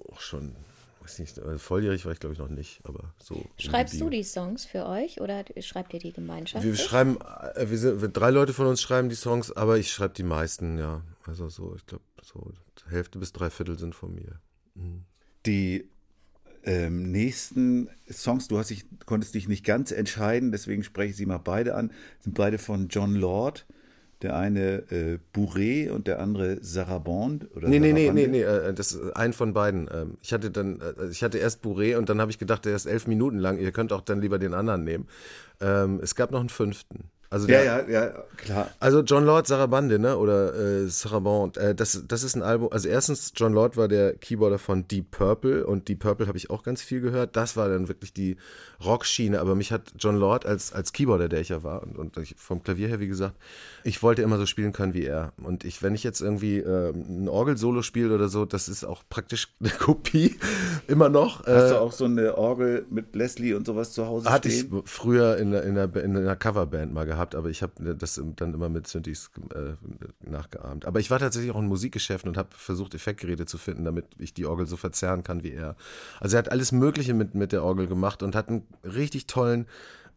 auch 0.10 0.22
schon, 0.22 0.56
weiß 1.02 1.20
nicht, 1.20 1.38
äh, 1.38 1.58
volljährig 1.58 2.06
war 2.06 2.14
ich 2.14 2.20
glaube 2.20 2.34
ich 2.34 2.40
noch 2.40 2.48
nicht, 2.50 2.80
aber 2.84 3.14
so. 3.22 3.46
Schreibst 3.58 4.00
du 4.00 4.10
die 4.10 4.24
Songs 4.24 4.66
für 4.66 4.86
euch 4.86 5.20
oder 5.22 5.44
schreibt 5.60 5.94
ihr 5.94 6.00
die 6.00 6.14
Gemeinschaft? 6.14 6.64
Wir 6.64 6.76
schreiben, 6.76 7.18
äh, 7.56 7.70
wir 7.70 7.78
sind, 7.78 8.02
wir- 8.02 8.08
drei 8.08 8.30
Leute 8.32 8.54
von 8.54 8.68
uns 8.68 8.82
schreiben 8.82 9.10
die 9.10 9.16
Songs, 9.16 9.52
aber 9.52 9.78
ich 9.78 9.92
schreibe 9.92 10.14
die 10.14 10.24
meisten, 10.24 10.78
ja. 10.78 11.02
Also 11.26 11.50
so, 11.50 11.76
ich 11.76 11.86
glaube, 11.86 12.04
so 12.24 12.52
Hälfte 12.90 13.20
bis 13.20 13.34
drei 13.34 13.50
Viertel 13.50 13.78
sind 13.80 13.96
von 13.96 14.14
mir. 14.14 14.40
Die 15.46 15.90
ähm, 16.64 17.12
nächsten 17.12 17.90
Songs, 18.12 18.48
du 18.48 18.58
hast 18.58 18.70
dich, 18.70 18.86
konntest 19.06 19.34
dich 19.36 19.48
nicht 19.48 19.64
ganz 19.66 19.92
entscheiden, 19.92 20.52
deswegen 20.52 20.84
spreche 20.84 21.12
ich 21.12 21.16
sie 21.18 21.26
mal 21.26 21.38
beide 21.38 21.76
an, 21.76 21.92
sind 22.22 22.36
beide 22.36 22.58
von 22.58 22.88
John 22.90 23.16
Lord. 23.16 23.66
Der 24.22 24.36
eine 24.38 24.90
äh, 24.92 25.20
Bourré 25.36 25.90
und 25.92 26.08
der 26.08 26.20
andere 26.20 26.64
Sarabande. 26.64 27.48
Oder 27.56 27.68
Nee, 27.68 27.80
nee, 27.80 27.92
nee, 27.94 28.06
Sarabande. 28.08 28.28
nee, 28.32 28.38
nee, 28.38 28.44
äh, 28.44 28.74
das 28.74 28.94
ist 28.94 29.16
ein 29.16 29.34
von 29.34 29.54
beiden. 29.54 29.90
Ähm, 29.94 30.18
Ich 30.22 30.32
hatte 30.34 30.52
dann, 30.52 30.80
äh, 30.82 31.08
ich 31.12 31.22
hatte 31.24 31.38
erst 31.38 31.64
Bourré 31.64 31.98
und 31.98 32.08
dann 32.10 32.22
habe 32.22 32.32
ich 32.32 32.40
gedacht, 32.40 32.66
der 32.66 32.76
ist 32.76 32.86
elf 32.86 33.08
Minuten 33.08 33.38
lang. 33.40 33.58
Ihr 33.60 33.72
könnt 33.72 33.92
auch 33.92 34.02
dann 34.02 34.22
lieber 34.22 34.40
den 34.40 34.54
anderen 34.54 34.84
nehmen. 34.84 35.08
Ähm, 35.62 36.00
Es 36.02 36.16
gab 36.16 36.32
noch 36.32 36.40
einen 36.40 36.50
fünften. 36.50 37.10
Also 37.30 37.48
Ja, 37.48 37.64
der, 37.64 37.90
ja, 37.90 38.06
ja, 38.06 38.24
klar. 38.38 38.70
Also 38.80 39.02
John 39.02 39.26
Lord 39.26 39.48
Sarabande, 39.48 40.00
ne? 40.00 40.18
Oder 40.18 40.54
äh, 40.56 40.88
Sarabande. 40.88 41.60
Äh, 41.60 41.76
das, 41.76 42.04
das 42.08 42.24
ist 42.24 42.36
ein 42.36 42.44
Album. 42.44 42.70
Also 42.72 42.88
erstens, 42.88 43.34
John 43.36 43.54
Lord 43.54 43.78
war 43.78 43.88
der 43.88 44.14
Keyboarder 44.16 44.60
von 44.60 44.88
Deep 44.88 45.12
Purple 45.12 45.66
und 45.66 45.88
Deep 45.88 46.00
Purple 46.00 46.28
habe 46.28 46.38
ich 46.38 46.50
auch 46.50 46.64
ganz 46.64 46.82
viel 46.82 47.02
gehört. 47.02 47.36
Das 47.36 47.58
war 47.58 47.68
dann 47.70 47.88
wirklich 47.88 48.14
die 48.14 48.38
Rockschiene. 48.84 49.40
Aber 49.40 49.56
mich 49.56 49.72
hat 49.72 49.94
John 49.98 50.18
Lord 50.18 50.46
als, 50.46 50.72
als 50.74 50.94
Keyboarder, 50.94 51.28
der 51.30 51.42
ich 51.42 51.50
ja 51.50 51.64
war, 51.64 51.84
und, 51.84 51.98
und 51.98 52.18
ich, 52.18 52.36
vom 52.38 52.62
Klavier 52.64 52.88
her, 52.88 53.00
wie 53.00 53.08
gesagt, 53.08 53.36
ich 53.84 54.02
wollte 54.04 54.22
immer 54.22 54.38
so 54.38 54.46
spielen 54.46 54.72
können 54.74 54.94
wie 54.94 55.06
er. 55.06 55.34
Und 55.44 55.64
ich, 55.64 55.82
wenn 55.84 55.96
ich 55.96 56.04
jetzt 56.04 56.22
irgendwie 56.22 56.60
äh, 56.60 56.92
ein 56.92 57.28
Orgel-Solo 57.28 57.82
spiele 57.82 58.14
oder 58.14 58.30
so, 58.30 58.46
das 58.46 58.68
ist 58.68 58.84
auch 58.84 59.04
praktisch 59.10 59.48
eine 59.60 59.70
Kopie 59.72 60.36
immer 60.88 61.10
noch. 61.10 61.40
Hast 61.46 61.48
Äh, 61.48 61.70
du 61.70 61.80
auch 61.80 61.92
so 61.92 62.06
eine 62.06 62.38
Orgel 62.38 62.86
mit 62.90 63.16
Leslie 63.16 63.54
und 63.56 63.66
sowas 63.66 63.92
zu 63.94 64.06
Hause 64.06 64.30
hatte 64.30 64.48
ich 64.50 64.60
stehen? 64.62 64.82
früher 64.86 65.38
in, 65.38 65.52
der- 65.52 65.64
in, 65.64 65.76
der, 65.76 65.96
in 65.96 66.16
einer 66.16 66.36
Coverband 66.36 66.94
mal 66.94 67.06
gehabt, 67.06 67.15
aber 67.16 67.50
ich 67.50 67.62
habe 67.62 67.96
das 67.96 68.22
dann 68.36 68.54
immer 68.54 68.70
mit 68.70 68.88
Synthes 68.88 69.32
äh, 69.54 69.74
nachgeahmt. 70.30 70.86
Aber 70.86 71.00
ich 71.00 71.12
war 71.12 71.20
tatsächlich 71.20 71.52
auch 71.52 71.60
in 71.60 71.68
Musikgeschäften 71.68 72.30
und 72.30 72.38
habe 72.38 72.50
versucht, 72.52 72.94
Effektgeräte 72.96 73.46
zu 73.46 73.58
finden, 73.58 73.86
damit 73.86 74.06
ich 74.18 74.34
die 74.34 74.46
Orgel 74.46 74.66
so 74.66 74.78
verzerren 74.78 75.24
kann 75.24 75.44
wie 75.44 75.52
er. 75.52 75.76
Also 76.20 76.36
er 76.36 76.40
hat 76.40 76.52
alles 76.52 76.72
Mögliche 76.72 77.14
mit, 77.14 77.36
mit 77.36 77.52
der 77.52 77.64
Orgel 77.64 77.88
gemacht 77.88 78.24
und 78.24 78.36
hat 78.36 78.50
einen 78.50 78.68
richtig 78.84 79.28
tollen 79.28 79.68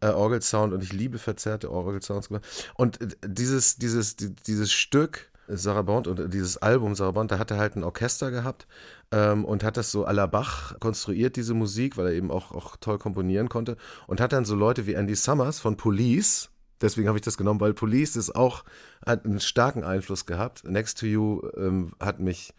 äh, 0.01 0.07
Orgelsound 0.07 0.73
und 0.73 0.83
ich 0.83 0.93
liebe 0.93 1.17
verzerrte 1.17 1.71
Orgelsounds 1.71 2.29
gemacht. 2.29 2.45
Und 2.75 3.01
äh, 3.01 3.07
dieses, 3.25 3.77
dieses, 3.77 4.15
die, 4.15 4.33
dieses 4.35 4.71
Stück, 4.71 5.29
Sarabande 5.49 6.11
und 6.11 6.33
dieses 6.33 6.57
Album 6.57 6.95
Sarabande, 6.95 7.35
da 7.35 7.39
hat 7.39 7.51
er 7.51 7.57
halt 7.57 7.75
ein 7.75 7.83
Orchester 7.83 8.31
gehabt 8.31 8.67
ähm, 9.11 9.45
und 9.45 9.63
hat 9.63 9.77
das 9.77 9.91
so 9.91 10.05
à 10.05 10.13
la 10.13 10.27
Bach 10.27 10.79
konstruiert, 10.79 11.35
diese 11.35 11.53
Musik, 11.53 11.97
weil 11.97 12.07
er 12.07 12.13
eben 12.13 12.31
auch, 12.31 12.51
auch 12.51 12.77
toll 12.77 12.99
komponieren 12.99 13.49
konnte 13.49 13.77
und 14.07 14.21
hat 14.21 14.33
dann 14.33 14.45
so 14.45 14.55
Leute 14.55 14.85
wie 14.85 14.93
Andy 14.93 15.15
Summers 15.15 15.59
von 15.59 15.75
Police, 15.75 16.49
deswegen 16.81 17.07
habe 17.07 17.17
ich 17.17 17.23
das 17.23 17.37
genommen, 17.37 17.59
weil 17.59 17.73
Police 17.73 18.15
ist 18.15 18.35
auch, 18.35 18.63
hat 19.05 19.25
einen 19.25 19.39
starken 19.39 19.83
Einfluss 19.83 20.25
gehabt. 20.25 20.63
Next 20.63 20.99
to 20.99 21.05
You 21.05 21.41
ähm, 21.57 21.93
hat 21.99 22.19
mich 22.19 22.53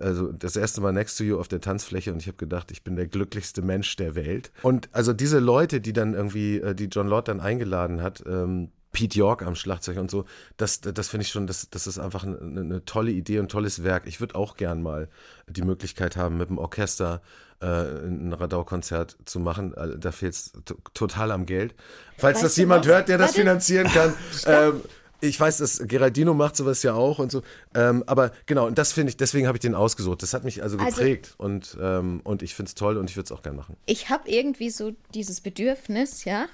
also 0.00 0.32
das 0.32 0.56
erste 0.56 0.80
Mal 0.80 0.92
Next 0.92 1.18
to 1.18 1.24
You 1.24 1.38
auf 1.38 1.48
der 1.48 1.60
Tanzfläche 1.60 2.12
und 2.12 2.20
ich 2.20 2.26
habe 2.26 2.36
gedacht, 2.36 2.70
ich 2.70 2.82
bin 2.82 2.96
der 2.96 3.06
glücklichste 3.06 3.62
Mensch 3.62 3.94
der 3.96 4.14
Welt. 4.14 4.50
Und 4.62 4.88
also 4.92 5.12
diese 5.12 5.38
Leute, 5.38 5.80
die 5.80 5.92
dann 5.92 6.14
irgendwie, 6.14 6.58
äh, 6.58 6.74
die 6.74 6.86
John 6.86 7.08
Lord 7.08 7.28
dann 7.28 7.40
eingeladen 7.40 8.02
hat, 8.02 8.22
ähm, 8.26 8.70
Pete 8.92 9.18
York 9.18 9.42
am 9.42 9.54
Schlagzeug 9.54 9.96
und 9.96 10.10
so, 10.10 10.26
das, 10.58 10.80
das 10.82 11.08
finde 11.08 11.22
ich 11.24 11.30
schon, 11.30 11.46
das, 11.46 11.70
das 11.70 11.86
ist 11.86 11.98
einfach 11.98 12.24
eine, 12.24 12.38
eine 12.38 12.84
tolle 12.84 13.10
Idee 13.10 13.38
und 13.38 13.50
tolles 13.50 13.82
Werk. 13.82 14.06
Ich 14.06 14.20
würde 14.20 14.34
auch 14.34 14.56
gern 14.56 14.82
mal 14.82 15.08
die 15.48 15.62
Möglichkeit 15.62 16.16
haben, 16.16 16.36
mit 16.36 16.50
dem 16.50 16.58
Orchester 16.58 17.22
äh, 17.62 18.06
ein 18.06 18.32
Radau-Konzert 18.32 19.16
zu 19.24 19.40
machen. 19.40 19.72
Äh, 19.74 19.98
Da 19.98 20.12
fehlt 20.12 20.34
es 20.34 20.52
total 20.94 21.30
am 21.30 21.46
Geld. 21.46 21.74
Falls 22.18 22.36
Weißt 22.36 22.44
das 22.44 22.56
jemand 22.56 22.84
was? 22.86 22.92
hört, 22.92 23.08
der 23.08 23.18
das 23.18 23.28
Warte. 23.28 23.40
finanzieren 23.40 23.86
kann, 23.88 24.14
ähm, 24.46 24.80
ich 25.24 25.38
weiß, 25.38 25.58
dass 25.58 25.78
Geraldino 25.86 26.34
macht 26.34 26.56
sowas 26.56 26.82
ja 26.82 26.94
auch 26.94 27.20
und 27.20 27.30
so. 27.30 27.42
Ähm, 27.74 28.02
aber 28.08 28.32
genau, 28.46 28.66
und 28.66 28.76
das 28.76 28.92
finde 28.92 29.10
ich, 29.10 29.16
deswegen 29.16 29.46
habe 29.46 29.56
ich 29.56 29.60
den 29.62 29.76
ausgesucht. 29.76 30.20
Das 30.22 30.34
hat 30.34 30.42
mich 30.42 30.62
also 30.64 30.76
Also- 30.78 30.96
geprägt 30.96 31.34
und, 31.38 31.76
ähm, 31.80 32.20
und 32.24 32.42
ich 32.42 32.56
finde 32.56 32.70
es 32.70 32.74
toll 32.74 32.96
und 32.96 33.08
ich 33.08 33.14
würde 33.16 33.26
es 33.26 33.32
auch 33.32 33.42
gern 33.42 33.54
machen. 33.54 33.76
ich 33.86 34.08
habe 34.10 34.28
irgendwie 34.28 34.68
so 34.70 34.92
dieses 35.14 35.40
Bedürfnis, 35.40 36.24
ja, 36.24 36.46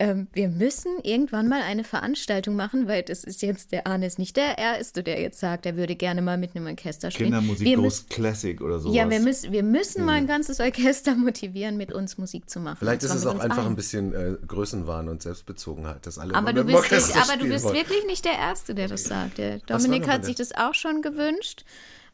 ähm, 0.00 0.28
wir 0.32 0.48
müssen 0.48 0.92
irgendwann 1.02 1.46
mal 1.46 1.60
eine 1.60 1.84
Veranstaltung 1.84 2.56
machen, 2.56 2.88
weil 2.88 3.02
das 3.02 3.22
ist 3.22 3.42
jetzt, 3.42 3.70
der 3.70 3.86
Arne 3.86 4.06
ist 4.06 4.18
nicht 4.18 4.34
der 4.34 4.56
Erste, 4.56 5.02
der 5.02 5.20
jetzt 5.20 5.38
sagt, 5.38 5.66
er 5.66 5.76
würde 5.76 5.94
gerne 5.94 6.22
mal 6.22 6.38
mit 6.38 6.56
einem 6.56 6.66
Orchester 6.66 7.10
spielen. 7.10 7.32
Kindermusik 7.32 7.66
wir 7.66 7.76
müssen, 7.76 8.08
Classic 8.08 8.58
oder 8.62 8.80
sowas. 8.80 8.96
ja, 8.96 9.10
wir 9.10 9.20
müssen, 9.20 9.52
wir 9.52 9.62
müssen 9.62 10.06
mal 10.06 10.14
ein 10.14 10.26
ganzes 10.26 10.58
Orchester 10.58 11.14
motivieren, 11.14 11.76
mit 11.76 11.92
uns 11.92 12.16
Musik 12.16 12.48
zu 12.48 12.60
machen. 12.60 12.78
Vielleicht 12.78 13.02
ist 13.02 13.12
es 13.12 13.26
auch 13.26 13.38
einfach 13.38 13.58
allen. 13.58 13.66
ein 13.68 13.76
bisschen 13.76 14.14
äh, 14.14 14.36
Größenwahn 14.46 15.10
und 15.10 15.20
Selbstbezogenheit, 15.20 16.06
dass 16.06 16.18
alle 16.18 16.34
Aber 16.34 16.50
immer 16.50 16.64
du 16.64 16.72
bist, 16.72 16.90
nicht, 16.90 17.16
aber 17.16 17.36
du 17.36 17.46
bist 17.46 17.66
wollen. 17.66 17.76
wirklich 17.76 18.06
nicht 18.06 18.24
der 18.24 18.38
Erste, 18.38 18.74
der 18.74 18.88
das 18.88 19.04
sagt. 19.04 19.36
Der 19.36 19.58
Dominik 19.58 20.08
hat 20.08 20.24
sich 20.24 20.34
das 20.34 20.52
auch 20.52 20.72
schon 20.72 21.02
gewünscht. 21.02 21.66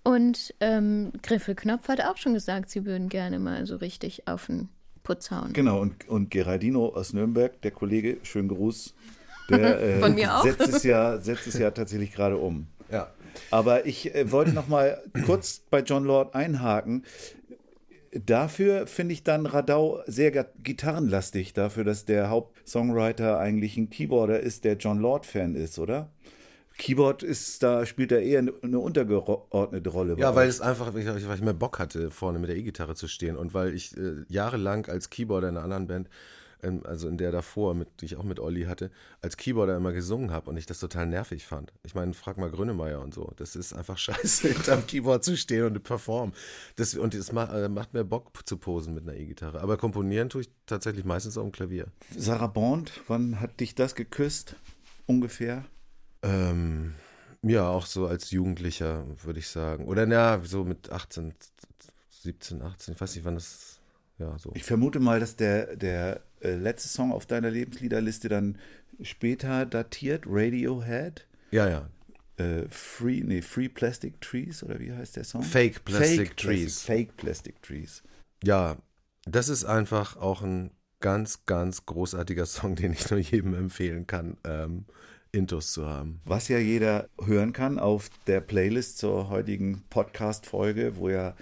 Und 0.03 0.55
ähm, 0.61 1.12
Griffelknopf 1.22 1.89
hat 1.89 2.01
auch 2.01 2.16
schon 2.16 2.34
gesagt, 2.34 2.70
sie 2.70 2.84
würden 2.84 3.09
gerne 3.09 3.39
mal 3.39 3.66
so 3.66 3.76
richtig 3.76 4.26
auf 4.26 4.47
den 4.47 4.68
Putz 5.07 5.31
hauen. 5.31 5.53
Genau, 5.53 5.81
und, 5.81 6.09
und 6.09 6.33
Geraldino 6.33 6.89
aus 6.89 7.13
Nürnberg, 7.13 7.63
der 7.63 7.71
Kollege, 7.71 8.19
schönen 8.25 8.49
Gruß, 8.49 8.93
der 9.49 9.81
äh, 9.81 10.01
Von 10.01 10.17
mir 10.17 10.37
auch. 10.37 10.43
setzt 10.43 10.69
es 10.69 10.83
ja, 10.83 11.19
setzt 11.19 11.47
es 11.47 11.57
ja 11.57 11.71
tatsächlich 11.71 12.13
gerade 12.13 12.37
um. 12.37 12.67
Ja. 12.91 13.13
Aber 13.53 13.87
ich 13.87 14.13
äh, 14.15 14.33
wollte 14.33 14.53
noch 14.53 14.67
mal 14.67 15.01
kurz 15.25 15.63
bei 15.71 15.81
John 15.81 16.05
Lord 16.05 16.35
einhaken. 16.35 17.05
Dafür 18.13 18.89
finde 18.89 19.13
ich 19.13 19.23
dann 19.23 19.47
Radau 19.47 20.01
sehr 20.07 20.33
gitarrenlastig, 20.33 21.53
dafür, 21.53 21.85
dass 21.85 22.05
der 22.05 22.29
Hauptsongwriter 22.29 23.39
eigentlich 23.39 23.77
ein 23.77 23.91
Keyboarder 23.91 24.41
ist, 24.41 24.65
der 24.65 24.77
John 24.77 24.99
Lord-Fan 24.99 25.55
ist, 25.55 25.79
oder? 25.79 26.11
Keyboard 26.79 27.22
ist, 27.22 27.62
da 27.62 27.87
spielt 27.87 28.12
er 28.12 28.22
eher 28.22 28.41
eine, 28.41 28.79
untergeordnete 28.79 29.89
Rolle. 29.91 30.16
Ja, 30.18 30.35
weil 30.35 30.49
es 30.49 30.61
einfach, 30.61 30.93
weil 30.95 31.01
ich, 31.01 31.41
mehr 31.41 31.55
Bock 31.55 31.79
hatte, 31.79 32.11
vorne 32.11 32.39
mit 32.39 32.51
der 32.51 32.57
E-Gitarre 32.57 32.95
zu 32.95 33.09
stehen 33.09 33.37
und 33.37 33.55
weil 33.55 33.74
ich 33.74 33.97
äh, 33.97 34.24
jahrelang 34.29 34.87
als 34.87 35.11
Keyboarder 35.11 35.49
in 35.49 35.57
einer 35.57 35.64
anderen 35.64 35.87
Band, 35.87 36.09
ähm, 36.62 36.83
also 36.85 37.09
in 37.09 37.16
der 37.16 37.33
davor, 37.33 37.74
mit, 37.74 37.89
die 38.01 38.07
ich 38.07 38.16
auch 38.16 38.24
mit 38.24 38.41
Olli 38.41 38.64
hatte, 38.64 38.91
als 39.22 39.37
Keyboarder 39.37 39.77
immer 39.77 39.93
gesungen 39.93 40.31
habe 40.31 40.51
und 40.51 40.57
ich 40.57 40.66
das 40.66 40.79
total 40.79 41.07
nervig 41.07 41.47
fand. 41.47 41.72
Ich 41.83 41.95
meine, 41.95 42.12
frag 42.12 42.37
mal 42.37 42.51
Grönemeyer 42.51 43.01
und 43.01 43.14
so. 43.14 43.33
Das 43.37 43.57
ist 43.57 43.72
einfach 43.72 43.99
scheiße, 43.99 44.49
hinterm 44.49 44.87
Keyboard 44.87 45.24
zu 45.24 45.37
stehen 45.37 45.64
und 45.64 45.83
performen. 45.83 46.35
Das, 46.77 46.95
und 46.95 47.14
es 47.14 47.33
macht, 47.33 47.53
äh, 47.53 47.68
macht 47.68 47.95
mehr 47.95 48.05
Bock 48.05 48.31
zu 48.45 48.59
posen 48.59 48.95
mit 48.95 49.05
einer 49.05 49.16
E-Gitarre. 49.16 49.61
Aber 49.61 49.77
komponieren 49.77 50.29
tue 50.29 50.43
ich 50.43 50.51
tatsächlich 50.66 51.05
meistens 51.05 51.39
auf 51.39 51.45
dem 51.45 51.53
Klavier. 51.53 51.87
Sarah 52.16 52.49
Bond, 52.49 52.93
wann 53.09 53.41
hat 53.41 53.61
dich 53.61 53.74
das 53.74 53.95
geküsst? 53.95 54.57
Ungefähr? 55.07 55.64
Ähm, 56.27 56.95
ja, 57.43 57.68
auch 57.68 57.87
so 57.87 58.07
als 58.07 58.31
Jugendlicher, 58.31 59.05
würde 59.22 59.39
ich 59.39 59.49
sagen. 59.49 59.87
Oder 59.87 60.07
na, 60.07 60.41
so 60.45 60.64
mit 60.64 60.91
18, 60.91 61.35
17, 62.11 62.62
18, 62.62 62.95
ich 62.95 63.01
weiß 63.01 63.14
nicht, 63.14 63.24
wann 63.24 63.35
das, 63.35 63.81
ja, 64.18 64.37
so. 64.39 64.51
Ich 64.55 64.64
vermute 64.64 64.99
mal, 64.99 65.20
dass 65.20 65.37
der, 65.37 65.77
der 65.77 66.20
äh, 66.41 66.55
letzte 66.55 66.89
Song 66.89 67.12
auf 67.12 67.27
deiner 67.27 67.51
Lebensliederliste 67.51 68.29
dann 68.29 68.59
später 69.03 69.66
datiert, 69.66 70.24
Radiohead. 70.27 71.27
Ja, 71.51 71.68
ja. 71.68 71.89
Äh, 72.37 72.68
Free, 72.68 73.22
nee, 73.22 73.43
Free 73.43 73.68
Plastic 73.68 74.20
Trees 74.20 74.62
oder 74.62 74.79
wie 74.81 74.93
heißt 74.93 75.16
der 75.16 75.24
Song? 75.24 75.43
Fake 75.43 75.85
Plastic 75.85 76.16
Fake 76.16 76.37
Trees. 76.37 76.61
Plastic, 76.61 76.87
Fake 76.87 77.16
Plastic 77.16 77.62
Trees. 77.62 78.03
Ja, 78.43 78.77
das 79.24 79.49
ist 79.49 79.64
einfach 79.64 80.16
auch 80.16 80.43
ein 80.43 80.70
ganz, 81.01 81.47
ganz 81.47 81.87
großartiger 81.87 82.47
Song, 82.47 82.74
den 82.74 82.93
ich 82.93 83.11
nur 83.11 83.20
jedem 83.20 83.55
empfehlen 83.55 84.07
kann, 84.07 84.37
ähm, 84.45 84.85
Intus 85.37 85.72
zu 85.72 85.87
haben. 85.87 86.20
Was 86.24 86.49
ja 86.49 86.59
jeder 86.59 87.09
hören 87.22 87.53
kann 87.53 87.78
auf 87.78 88.09
der 88.26 88.41
Playlist 88.41 88.99
zur 88.99 89.28
heutigen 89.28 89.84
Podcast-Folge, 89.91 90.97
wo 90.97 91.11
ja 91.11 91.37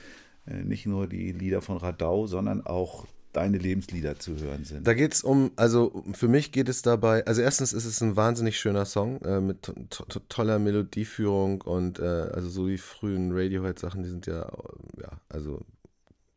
äh, 0.46 0.54
nicht 0.64 0.86
nur 0.86 1.06
die 1.06 1.30
Lieder 1.30 1.62
von 1.62 1.76
Radau, 1.76 2.26
sondern 2.26 2.66
auch 2.66 3.06
deine 3.32 3.58
Lebenslieder 3.58 4.18
zu 4.18 4.36
hören 4.36 4.64
sind. 4.64 4.86
Da 4.86 4.94
geht 4.94 5.14
es 5.14 5.22
um, 5.22 5.52
also 5.56 6.04
für 6.12 6.28
mich 6.28 6.52
geht 6.52 6.68
es 6.68 6.82
dabei, 6.82 7.24
also 7.26 7.40
erstens 7.40 7.72
ist 7.72 7.84
es 7.84 8.00
ein 8.00 8.16
wahnsinnig 8.16 8.58
schöner 8.58 8.84
Song 8.84 9.20
äh, 9.22 9.40
mit 9.40 9.62
to 9.62 10.04
to 10.04 10.20
toller 10.28 10.58
Melodieführung 10.58 11.60
und 11.62 11.98
äh, 11.98 12.02
also 12.02 12.48
so 12.48 12.66
die 12.66 12.78
frühen 12.78 13.32
Radiohead-Sachen, 13.32 14.02
die 14.02 14.08
sind 14.08 14.26
ja, 14.26 14.42
äh, 14.42 15.02
ja, 15.02 15.20
also 15.28 15.60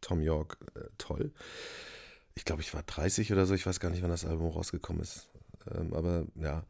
Tom 0.02 0.22
York, 0.22 0.58
äh, 0.76 0.82
toll. 0.98 1.32
Ich 2.36 2.46
glaube, 2.46 2.62
ich 2.62 2.74
war 2.74 2.84
30 2.84 3.32
oder 3.32 3.46
so, 3.48 3.56
ich 3.56 3.66
weiß 3.66 3.80
gar 3.80 3.90
nicht, 3.90 4.04
wann 4.04 4.12
das 4.12 4.26
Album 4.26 4.50
rausgekommen 4.50 5.02
ist. 5.02 5.28
Ähm, 5.72 5.94
aber 5.94 6.26
ja, 6.36 6.64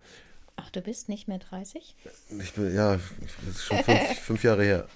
Ach, 0.58 0.70
du 0.72 0.82
bist 0.82 1.08
nicht 1.08 1.28
mehr 1.28 1.39
30? 1.39 1.95
ich 2.39 2.53
bin, 2.53 2.76
ja, 2.76 2.99
das 3.45 3.55
ist 3.55 3.64
schon 3.64 3.84
fünf, 3.84 4.20
fünf 4.22 4.43
Jahre 4.43 4.64
her. 4.64 4.88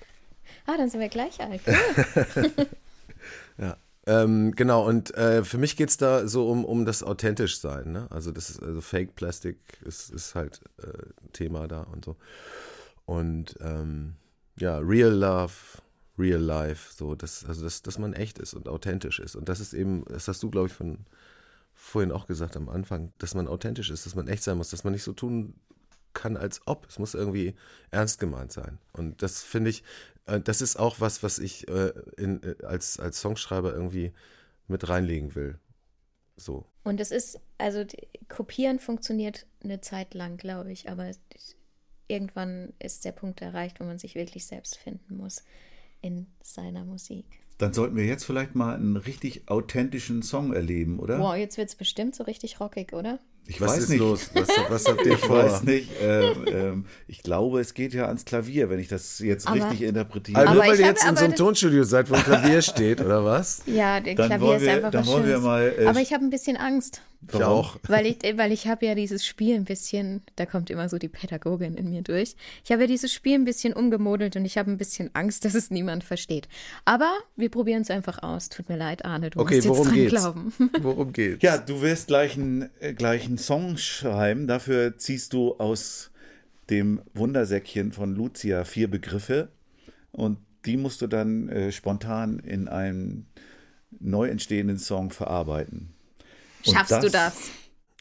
Ah, 0.65 0.75
dann 0.77 0.89
sind 0.89 0.99
wir 0.99 1.09
gleich 1.09 1.39
alt. 1.39 1.61
Ja. 3.57 3.77
Ähm, 4.07 4.53
genau, 4.55 4.87
und 4.87 5.13
äh, 5.15 5.43
für 5.43 5.59
mich 5.59 5.77
geht 5.77 5.89
es 5.89 5.97
da 5.97 6.27
so 6.27 6.49
um, 6.49 6.65
um 6.65 6.85
das 6.85 7.03
authentisch 7.03 7.59
sein. 7.59 7.91
Ne? 7.91 8.07
Also 8.09 8.31
das 8.31 8.49
ist, 8.49 8.63
also 8.63 8.81
Fake 8.81 9.15
Plastic 9.15 9.57
ist, 9.85 10.09
ist 10.09 10.33
halt 10.33 10.59
äh, 10.81 11.03
Thema 11.33 11.67
da 11.67 11.81
und 11.81 12.03
so. 12.03 12.15
Und 13.05 13.55
ähm, 13.61 14.15
ja, 14.57 14.79
Real 14.79 15.11
Love, 15.11 15.53
Real 16.17 16.41
Life, 16.41 16.93
so, 16.95 17.13
das, 17.13 17.45
also 17.45 17.63
das, 17.63 17.83
dass 17.83 17.99
man 17.99 18.13
echt 18.13 18.39
ist 18.39 18.55
und 18.55 18.67
authentisch 18.67 19.19
ist. 19.19 19.35
Und 19.35 19.49
das 19.49 19.59
ist 19.59 19.73
eben, 19.73 20.03
das 20.05 20.27
hast 20.27 20.41
du, 20.41 20.49
glaube 20.49 20.67
ich, 20.67 20.73
von 20.73 21.05
vorhin 21.81 22.11
auch 22.11 22.27
gesagt 22.27 22.55
am 22.55 22.69
Anfang, 22.69 23.11
dass 23.17 23.33
man 23.33 23.47
authentisch 23.47 23.89
ist, 23.89 24.05
dass 24.05 24.13
man 24.13 24.27
echt 24.27 24.43
sein 24.43 24.55
muss, 24.55 24.69
dass 24.69 24.83
man 24.83 24.93
nicht 24.93 25.03
so 25.03 25.13
tun 25.13 25.55
kann, 26.13 26.37
als 26.37 26.61
ob. 26.67 26.85
Es 26.87 26.99
muss 26.99 27.15
irgendwie 27.15 27.55
ernst 27.89 28.19
gemeint 28.19 28.51
sein. 28.51 28.77
Und 28.93 29.23
das 29.23 29.41
finde 29.41 29.71
ich, 29.71 29.83
äh, 30.27 30.39
das 30.39 30.61
ist 30.61 30.77
auch 30.77 30.99
was, 30.99 31.23
was 31.23 31.39
ich 31.39 31.67
äh, 31.67 31.91
in, 32.17 32.43
äh, 32.43 32.63
als, 32.63 32.99
als 32.99 33.19
Songschreiber 33.19 33.73
irgendwie 33.73 34.13
mit 34.67 34.87
reinlegen 34.87 35.33
will. 35.33 35.59
So. 36.37 36.65
Und 36.83 36.99
es 37.01 37.09
ist, 37.09 37.39
also 37.57 37.83
Kopieren 38.29 38.79
funktioniert 38.79 39.47
eine 39.63 39.81
Zeit 39.81 40.13
lang, 40.13 40.37
glaube 40.37 40.71
ich, 40.71 40.87
aber 40.87 41.11
irgendwann 42.07 42.73
ist 42.77 43.05
der 43.05 43.11
Punkt 43.11 43.41
erreicht, 43.41 43.79
wo 43.79 43.85
man 43.85 43.97
sich 43.97 44.13
wirklich 44.13 44.45
selbst 44.45 44.77
finden 44.77 45.17
muss 45.17 45.43
in 46.01 46.27
seiner 46.43 46.85
Musik. 46.85 47.40
Dann 47.61 47.73
sollten 47.73 47.95
wir 47.95 48.05
jetzt 48.05 48.23
vielleicht 48.25 48.55
mal 48.55 48.73
einen 48.75 48.97
richtig 48.97 49.43
authentischen 49.47 50.23
Song 50.23 50.51
erleben, 50.53 50.97
oder? 50.99 51.19
Wow, 51.19 51.35
jetzt 51.35 51.57
wird 51.57 51.69
es 51.69 51.75
bestimmt 51.75 52.15
so 52.15 52.23
richtig 52.23 52.59
rockig, 52.59 52.93
oder? 52.93 53.19
Ich 53.47 53.59
was 53.61 53.71
weiß 53.71 53.79
ist 53.83 53.89
nicht. 53.89 53.99
los? 53.99 54.29
Was, 54.33 54.47
was 54.69 54.85
habt 54.87 55.05
ihr 55.05 55.13
Ich 55.13 55.19
vor? 55.19 55.37
weiß 55.43 55.63
nicht. 55.63 55.89
Ähm, 56.01 56.45
ähm, 56.47 56.85
ich 57.07 57.21
glaube, 57.23 57.59
es 57.59 57.73
geht 57.73 57.93
ja 57.93 58.05
ans 58.05 58.23
Klavier, 58.25 58.69
wenn 58.69 58.79
ich 58.79 58.87
das 58.87 59.19
jetzt 59.19 59.47
Aber- 59.47 59.57
richtig 59.57 59.81
interpretiere. 59.83 60.39
Also 60.39 60.53
nur 60.53 60.61
Aber 60.63 60.69
weil 60.69 60.75
ich 60.75 60.81
ihr 60.81 60.87
habe 60.87 60.97
jetzt 60.97 61.07
in 61.09 61.15
so 61.17 61.23
einem 61.25 61.35
Tonstudio 61.35 61.83
seid, 61.83 62.09
wo 62.09 62.15
ein 62.15 62.23
Klavier 62.23 62.61
steht, 62.61 63.01
oder 63.01 63.23
was? 63.25 63.61
Ja, 63.65 63.99
der 63.99 64.15
Dann 64.15 64.27
Klavier 64.27 64.55
ist 64.57 64.67
einfach 64.67 64.91
dann 64.91 65.01
was 65.01 65.07
wollen 65.11 65.23
wir 65.25 65.29
Schönes. 65.33 65.43
mal, 65.45 65.73
äh, 65.77 65.85
aber 65.85 65.99
ich 66.01 66.13
habe 66.13 66.23
ein 66.23 66.29
bisschen 66.29 66.57
Angst, 66.57 67.01
Ich 67.29 67.43
auch. 67.43 67.77
weil 67.87 68.05
ich, 68.07 68.17
weil 68.37 68.51
ich 68.51 68.67
habe 68.67 68.85
ja 68.85 68.95
dieses 68.95 69.25
Spiel 69.25 69.55
ein 69.55 69.65
bisschen, 69.65 70.21
da 70.35 70.45
kommt 70.45 70.69
immer 70.69 70.89
so 70.89 70.97
die 70.97 71.07
Pädagogin 71.07 71.75
in 71.75 71.89
mir 71.89 72.01
durch. 72.01 72.35
Ich 72.65 72.71
habe 72.71 72.81
ja 72.81 72.87
dieses 72.87 73.13
Spiel 73.13 73.35
ein 73.35 73.45
bisschen 73.45 73.73
umgemodelt 73.73 74.35
und 74.35 74.45
ich 74.45 74.57
habe 74.57 74.71
ein 74.71 74.77
bisschen 74.77 75.09
Angst, 75.13 75.45
dass 75.45 75.53
es 75.53 75.69
niemand 75.71 76.03
versteht. 76.03 76.47
Aber 76.85 77.11
wir 77.35 77.49
probieren 77.49 77.83
es 77.83 77.91
einfach 77.91 78.23
aus. 78.23 78.49
Tut 78.49 78.69
mir 78.69 78.77
leid, 78.77 79.05
Arne, 79.05 79.29
du 79.29 79.39
Okay, 79.39 79.55
musst 79.55 79.65
jetzt 79.65 79.69
worum 79.69 79.85
dran 79.87 79.95
geht's? 79.95 80.11
glauben. 80.11 80.53
Worum 80.81 81.13
geht's? 81.13 81.43
Ja, 81.43 81.57
du 81.57 81.81
wirst 81.81 82.07
gleich 82.07 82.35
einen, 82.35 82.69
äh, 82.79 82.93
gleich 82.93 83.25
einen 83.25 83.37
Song 83.37 83.77
schreiben. 83.77 84.47
Dafür 84.47 84.97
ziehst 84.97 85.33
du 85.33 85.55
aus 85.57 86.11
dem 86.69 87.01
Wundersäckchen 87.13 87.91
von 87.91 88.15
Lucia 88.15 88.63
vier 88.63 88.89
Begriffe 88.89 89.49
und 90.11 90.37
die 90.65 90.77
musst 90.77 91.01
du 91.01 91.07
dann 91.07 91.49
äh, 91.49 91.71
spontan 91.71 92.39
in 92.39 92.67
einen 92.67 93.27
neu 93.99 94.27
entstehenden 94.27 94.77
Song 94.77 95.09
verarbeiten. 95.11 95.93
Schaffst 96.65 97.03
du 97.03 97.09
das? 97.09 97.49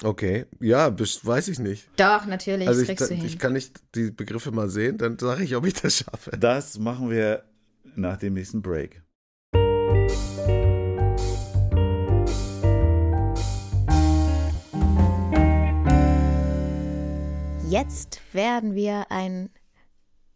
Okay, 0.03 0.47
ja, 0.61 0.91
weiß 0.99 1.49
ich 1.49 1.59
nicht. 1.59 1.89
Doch, 1.97 2.25
natürlich, 2.25 2.67
Also 2.67 2.81
das 2.81 2.89
ich, 2.89 2.97
kriegst 2.97 3.11
du 3.11 3.15
hin. 3.15 3.27
ich 3.27 3.39
kann 3.39 3.53
nicht 3.53 3.81
die 3.95 4.11
Begriffe 4.11 4.51
mal 4.51 4.71
sehen, 4.71 4.97
dann 4.97 5.19
sage 5.19 5.45
ich, 5.45 5.57
ob 5.57 5.67
ich 5.67 5.75
das 5.75 5.99
schaffe. 5.99 6.31
Das 6.39 6.79
machen 6.79 7.11
wir 7.11 7.45
nach 7.97 8.17
dem 8.17 8.35
nächsten 8.35 8.63
Break. 8.63 9.03
Jetzt 17.69 18.21
werden 18.33 18.75
wir 18.75 19.07
ein 19.11 19.51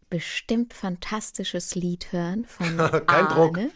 bestimmt 0.09 0.73
fantastisches 0.73 1.75
Lied 1.75 2.11
hören 2.13 2.45
von 2.45 2.77
Kein 3.07 3.27
Druck. 3.27 3.57
Arne, 3.57 3.71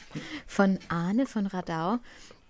von 0.47 0.79
Arne 0.87 1.25
von 1.25 1.45
Radau. 1.45 1.97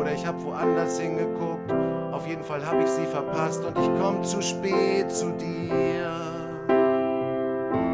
Oder 0.00 0.14
ich 0.14 0.26
habe 0.26 0.42
woanders 0.42 0.98
hingeguckt. 0.98 1.81
Auf 2.22 2.28
jeden 2.28 2.44
Fall 2.44 2.64
habe 2.64 2.84
ich 2.84 2.88
sie 2.88 3.04
verpasst 3.04 3.64
und 3.64 3.76
ich 3.76 3.90
komm 4.00 4.22
zu 4.22 4.40
spät 4.40 5.10
zu 5.10 5.32
dir. 5.32 6.08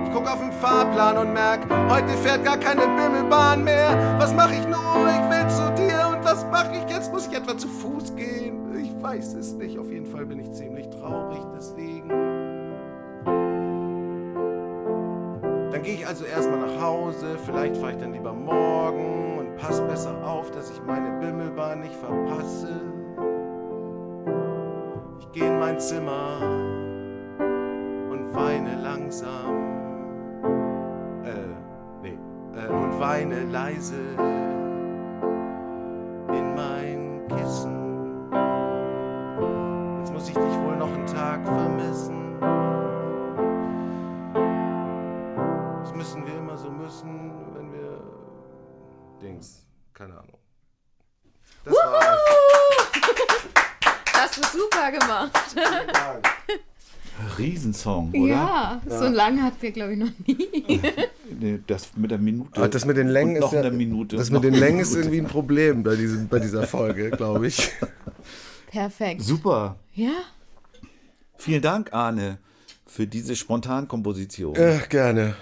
Ich 0.05 0.12
guck 0.12 0.31
auf 0.31 0.39
den 0.39 0.53
Fahrplan 0.53 1.16
und 1.16 1.33
merk, 1.33 1.61
heute 1.89 2.09
fährt 2.09 2.45
gar 2.45 2.59
keine 2.59 2.83
Bimmelbahn 2.83 3.64
mehr. 3.64 3.97
Was 4.18 4.35
mach 4.35 4.53
ich 4.53 4.68
nur? 4.68 5.09
Ich 5.09 5.31
will 5.31 5.49
zu 5.49 5.72
dir 5.83 6.14
und 6.14 6.22
was 6.22 6.45
mach 6.53 6.70
ich 6.74 6.85
jetzt? 6.91 7.11
Muss 7.11 7.26
ich 7.26 7.35
etwa 7.39 7.57
zu 7.57 7.68
Fuß 7.68 8.16
gehen? 8.16 8.76
Ich 8.79 8.93
weiß 9.03 9.33
es 9.33 9.55
nicht. 9.55 9.79
Auf 9.79 9.91
jeden 9.91 10.05
Fall 10.05 10.26
bin 10.26 10.41
ich 10.41 10.53
ziemlich 10.53 10.91
traurig 10.91 11.41
deswegen. 11.57 12.11
Dann 15.72 15.83
gehe 15.83 15.95
ich 15.95 16.07
also 16.07 16.26
erstmal 16.26 16.59
nach 16.59 16.83
Hause, 16.83 17.39
vielleicht 17.47 17.79
fahre 17.79 17.93
ich 17.93 17.99
dann 17.99 18.12
lieber 18.12 18.35
morgen 18.35 19.39
und 19.39 19.57
pass 19.57 19.81
besser 19.81 20.22
auf, 20.22 20.51
dass 20.51 20.70
ich 20.70 20.83
meine 20.83 21.18
Bimmelbahn 21.18 21.81
nicht 21.81 21.95
verpasse. 21.95 22.88
Gehe 25.33 25.47
in 25.47 25.59
mein 25.59 25.79
Zimmer 25.79 26.41
und 28.11 28.35
weine 28.35 28.81
langsam. 28.83 30.43
Äh, 31.22 31.55
nee, 32.03 32.18
äh, 32.55 32.68
und 32.68 32.99
weine 32.99 33.45
leise 33.45 34.01
in 36.33 36.55
mein 36.55 37.29
Kissen. 37.29 38.31
Jetzt 39.99 40.12
muss 40.12 40.29
ich 40.29 40.35
dich 40.35 40.61
wohl 40.64 40.76
noch 40.76 40.93
einen 40.93 41.07
Tag 41.07 41.45
vermissen. 41.45 42.41
Das 45.81 45.95
müssen 45.95 46.26
wir 46.26 46.39
immer 46.39 46.57
so 46.57 46.70
müssen, 46.70 47.33
wenn 47.55 47.72
wir 47.72 48.01
Dings, 49.20 49.68
keine 49.93 50.14
Ahnung. 50.14 50.39
Das 51.64 51.74
war's. 51.74 52.48
Hast 54.29 54.37
du 54.37 54.59
super 54.59 54.93
gemacht. 54.93 55.57
Riesensong, 57.39 58.11
oder? 58.11 58.29
Ja, 58.29 58.83
so 58.87 59.07
lang 59.07 59.43
hatten 59.43 59.57
wir, 59.61 59.72
glaube 59.72 59.95
ich, 59.95 59.99
noch 59.99 60.11
nie. 60.26 60.81
Nee, 61.41 61.61
Das 61.66 61.97
mit 61.97 62.11
der 62.11 62.18
Minute. 62.18 62.61
Ah, 62.61 62.68
das 62.68 62.85
mit 62.85 62.97
den 62.97 63.09
Längen 63.09 63.37
ist 63.37 63.53
ja, 63.53 63.61
eine 63.61 63.70
Minute. 63.70 64.16
Das 64.16 64.31
mit 64.31 64.45
den 64.45 64.55
Längen 64.55 64.81
ist 64.81 64.95
irgendwie 64.95 65.18
ein 65.18 65.26
Problem 65.26 65.83
bei, 65.83 65.97
diesem, 65.97 66.29
bei 66.29 66.41
dieser 66.41 66.66
Folge, 66.66 67.11
glaube 67.11 67.47
ich. 67.47 67.70
Perfekt. 68.70 69.22
Super. 69.22 69.76
Ja. 69.95 70.12
Vielen 71.39 71.62
Dank, 71.62 71.93
Arne, 71.93 72.39
für 72.87 73.07
diese 73.07 73.35
Spontankomposition. 73.35 74.57
Äh, 74.57 74.81
gerne. 74.89 75.37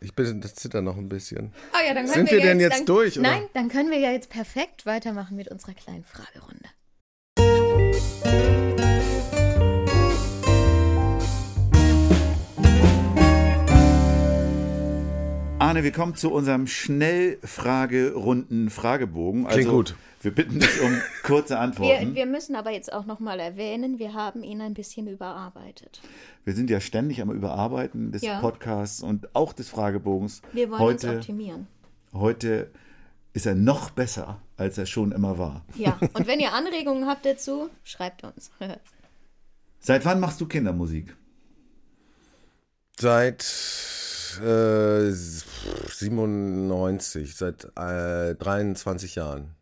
Ich 0.00 0.14
bin 0.14 0.40
das 0.40 0.54
zittert 0.56 0.84
noch 0.84 0.96
ein 0.96 1.08
bisschen. 1.08 1.52
Oh 1.72 1.78
ja, 1.86 1.94
dann 1.94 2.06
können 2.06 2.26
Sind 2.26 2.30
wir 2.30 2.40
denn 2.40 2.60
jetzt 2.60 2.72
jetzt 2.72 2.80
dann, 2.80 2.86
durch, 2.86 3.18
oder? 3.18 3.30
Nein, 3.30 3.42
dann 3.54 3.68
können 3.68 3.90
wir 3.90 3.98
ja 3.98 4.10
jetzt 4.10 4.28
perfekt 4.28 4.84
weitermachen 4.84 5.36
mit 5.36 5.48
unserer 5.48 5.74
kleinen 5.74 6.04
Fragerunde. 6.04 6.68
Arne, 15.76 15.84
wir 15.84 15.92
kommen 15.92 16.14
zu 16.14 16.32
unserem 16.32 16.66
Schnellfragerunden-Fragebogen. 16.66 19.46
Klingt 19.46 19.66
also, 19.66 19.76
gut. 19.76 19.94
Wir 20.22 20.30
bitten 20.30 20.60
dich 20.60 20.80
um 20.80 20.96
kurze 21.22 21.54
Wir, 21.54 21.60
Antworten. 21.60 22.14
Wir, 22.14 22.14
wir 22.14 22.26
müssen 22.26 22.56
aber 22.56 22.70
jetzt 22.70 22.92
auch 22.92 23.04
nochmal 23.04 23.40
erwähnen, 23.40 23.98
wir 23.98 24.14
haben 24.14 24.42
ihn 24.42 24.60
ein 24.60 24.74
bisschen 24.74 25.06
überarbeitet. 25.06 26.00
sind 26.54 26.70
ja 26.70 26.80
ständig 26.80 27.20
am 27.20 27.30
Überarbeiten 27.30 28.12
des 28.12 28.22
Ja. 28.22 28.40
Podcasts 28.40 29.02
und 29.02 29.34
auch 29.34 29.52
des 29.52 29.68
Fragebogens. 29.68 30.40
Wir 30.52 30.70
wollen 30.70 30.94
uns 30.94 31.04
heute, 31.04 31.16
optimieren. 31.16 31.66
heute 32.14 32.70
ist 33.36 33.44
er 33.44 33.54
noch 33.54 33.90
besser, 33.90 34.40
als 34.56 34.78
er 34.78 34.86
schon 34.86 35.12
immer 35.12 35.36
war. 35.36 35.62
Ja, 35.76 36.00
und 36.14 36.26
wenn 36.26 36.40
ihr 36.40 36.54
Anregungen 36.54 37.06
habt 37.06 37.26
dazu, 37.26 37.68
schreibt 37.84 38.24
uns. 38.24 38.50
Seit 39.78 40.06
wann 40.06 40.20
machst 40.20 40.40
du 40.40 40.46
Kindermusik? 40.46 41.14
Seit 42.98 43.42
äh, 44.42 45.10
97, 45.10 47.36
seit 47.36 47.66
äh, 47.76 48.34
23 48.34 49.16
Jahren. 49.16 49.54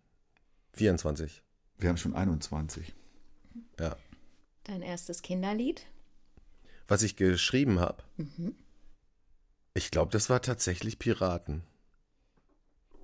24, 0.75 1.43
Wir 1.79 1.89
haben 1.89 1.97
schon 1.97 2.15
21. 2.15 2.95
ja. 3.81 3.97
Dein 4.63 4.83
erstes 4.83 5.23
Kinderlied? 5.23 5.85
Was 6.87 7.03
ich 7.03 7.17
geschrieben 7.17 7.81
habe. 7.81 8.05
Ich 9.75 9.91
glaube, 9.91 10.13
das 10.13 10.31
war 10.31 10.43
tatsächlich 10.43 11.01
Piraten. 11.01 11.65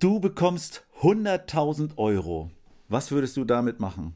Du 0.01 0.19
bekommst 0.19 0.83
100.000 1.01 1.95
Euro. 1.97 2.49
Was 2.89 3.11
würdest 3.11 3.37
du 3.37 3.45
damit 3.45 3.79
machen? 3.79 4.15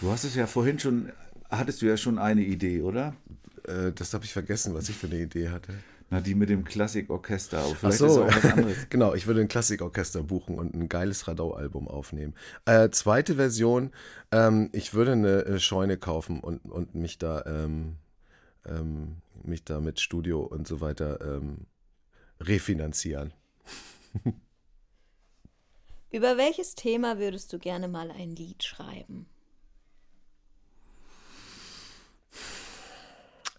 Du 0.00 0.10
hast 0.10 0.24
es 0.24 0.34
ja 0.34 0.48
vorhin 0.48 0.80
schon, 0.80 1.12
hattest 1.48 1.80
du 1.80 1.86
ja 1.86 1.96
schon 1.96 2.18
eine 2.18 2.40
Idee, 2.42 2.82
oder? 2.82 3.14
Äh, 3.68 3.92
das 3.92 4.12
habe 4.12 4.24
ich 4.24 4.32
vergessen, 4.32 4.74
was 4.74 4.88
ich 4.88 4.96
für 4.96 5.06
eine 5.06 5.20
Idee 5.20 5.50
hatte. 5.50 5.74
Na, 6.10 6.20
die 6.20 6.34
mit 6.34 6.48
dem 6.48 6.64
Klassikorchester. 6.64 7.62
Vielleicht 7.62 7.98
so, 7.98 8.06
ist 8.06 8.16
auch 8.16 8.26
was 8.26 8.52
anderes. 8.52 8.76
genau, 8.90 9.14
ich 9.14 9.28
würde 9.28 9.42
ein 9.42 9.48
Klassikorchester 9.48 10.24
buchen 10.24 10.58
und 10.58 10.74
ein 10.74 10.88
geiles 10.88 11.28
Radau-Album 11.28 11.86
aufnehmen. 11.86 12.34
Äh, 12.64 12.90
zweite 12.90 13.36
Version, 13.36 13.92
ähm, 14.32 14.70
ich 14.72 14.92
würde 14.92 15.12
eine 15.12 15.44
äh, 15.44 15.60
Scheune 15.60 15.98
kaufen 15.98 16.40
und, 16.40 16.64
und 16.64 16.96
mich 16.96 17.18
da 17.18 17.44
ähm, 17.46 17.94
ähm, 18.66 19.18
mich 19.44 19.62
da 19.62 19.78
mit 19.78 20.00
Studio 20.00 20.40
und 20.40 20.66
so 20.66 20.80
weiter 20.80 21.20
ähm, 21.20 21.66
refinanzieren. 22.40 23.32
Über 26.10 26.36
welches 26.36 26.74
Thema 26.74 27.18
würdest 27.18 27.52
du 27.52 27.58
gerne 27.58 27.86
mal 27.88 28.10
ein 28.10 28.34
Lied 28.34 28.64
schreiben? 28.64 29.26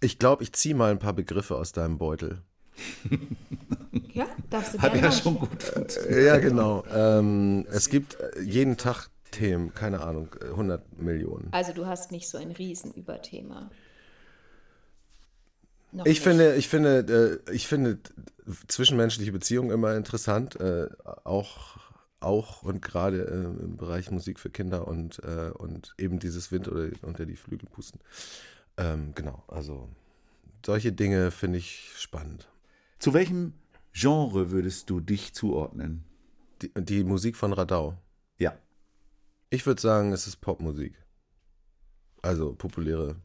Ich 0.02 0.20
glaube, 0.20 0.44
ich 0.44 0.52
ziehe 0.54 0.76
mal 0.76 0.92
ein 0.92 1.00
paar 1.00 1.14
Begriffe 1.14 1.56
aus 1.56 1.72
deinem 1.72 1.98
Beutel. 1.98 2.42
Ja, 4.14 4.28
darfst 4.50 4.74
du 4.74 4.80
Hat 4.80 4.92
gerne 4.92 5.08
ja 5.08 5.10
mal. 5.10 5.16
schon 5.22 5.40
gut 5.40 5.64
funktioniert. 5.64 6.24
Ja, 6.26 6.38
genau. 6.38 6.84
Ähm, 6.94 7.66
es 7.70 7.88
gibt 7.90 8.16
äh, 8.20 8.42
jeden 8.42 8.76
Tag 8.78 9.08
Themen, 9.32 9.74
keine 9.74 10.02
Ahnung, 10.02 10.30
äh, 10.42 10.46
100 10.48 11.02
Millionen. 11.02 11.48
Also 11.52 11.72
du 11.74 11.86
hast 11.86 12.12
nicht 12.12 12.30
so 12.30 12.38
ein 12.38 12.52
Riesenüberthema. 12.52 13.70
Noch 15.92 16.06
Ich 16.06 16.14
nicht. 16.14 16.24
finde, 16.24 16.56
ich 16.56 16.68
finde, 16.70 17.42
äh, 17.48 17.52
ich 17.54 17.68
finde 17.68 18.00
zwischenmenschliche 18.68 19.32
Beziehungen 19.32 19.72
immer 19.72 19.96
interessant, 19.96 20.60
äh, 20.60 20.88
auch, 21.24 21.78
auch 22.20 22.64
und 22.64 22.82
gerade 22.82 23.26
äh, 23.28 23.64
im 23.64 23.78
Bereich 23.78 24.10
Musik 24.12 24.40
für 24.40 24.50
Kinder 24.50 24.88
und, 24.88 25.20
äh, 25.24 25.52
und 25.52 25.94
eben 25.98 26.20
dieses 26.20 26.52
Wind 26.52 26.68
oder 26.68 26.90
unter 27.02 27.26
die 27.26 27.36
Flügel 27.36 27.68
pusten. 27.70 28.00
Ähm, 28.78 29.14
genau, 29.16 29.44
also 29.48 29.90
solche 30.66 30.92
Dinge 30.94 31.32
finde 31.32 31.58
ich 31.58 31.92
spannend. 31.98 32.48
Zu 33.00 33.14
welchem 33.14 33.54
Genre 33.94 34.52
würdest 34.52 34.90
du 34.90 35.00
dich 35.02 35.34
zuordnen? 35.34 36.06
Die, 36.62 36.72
die 36.76 37.04
Musik 37.04 37.36
von 37.36 37.52
Radau. 37.54 37.98
Ja. 38.38 38.54
Ich 39.50 39.66
würde 39.66 39.82
sagen, 39.82 40.14
es 40.14 40.28
ist 40.28 40.38
Popmusik. 40.38 40.94
Also 42.22 42.54
populäre 42.54 43.16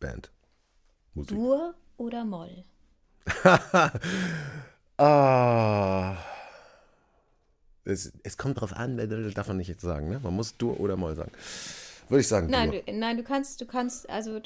Band. 0.00 0.32
Musik. 1.14 1.36
Dur 1.36 1.74
oder 1.96 2.24
Moll? 2.24 2.64
ah. 4.98 6.16
Es, 7.84 8.12
es 8.22 8.36
kommt 8.38 8.60
drauf 8.60 8.74
an, 8.74 8.96
das 8.96 9.34
darf 9.34 9.48
man 9.48 9.56
nicht 9.56 9.68
jetzt 9.68 9.82
sagen, 9.82 10.08
ne? 10.08 10.20
Man 10.22 10.34
muss 10.34 10.56
Dur 10.56 10.78
oder 10.80 10.96
Moll 10.96 11.16
sagen. 11.16 11.32
Würde 12.08 12.20
ich 12.20 12.28
sagen. 12.28 12.48
Nein, 12.50 12.70
Dur. 12.70 12.82
du, 12.86 12.92
nein, 12.92 13.16
du 13.16 13.22
kannst, 13.22 13.60
du 13.60 13.66
kannst, 13.66 14.08
also 14.08 14.40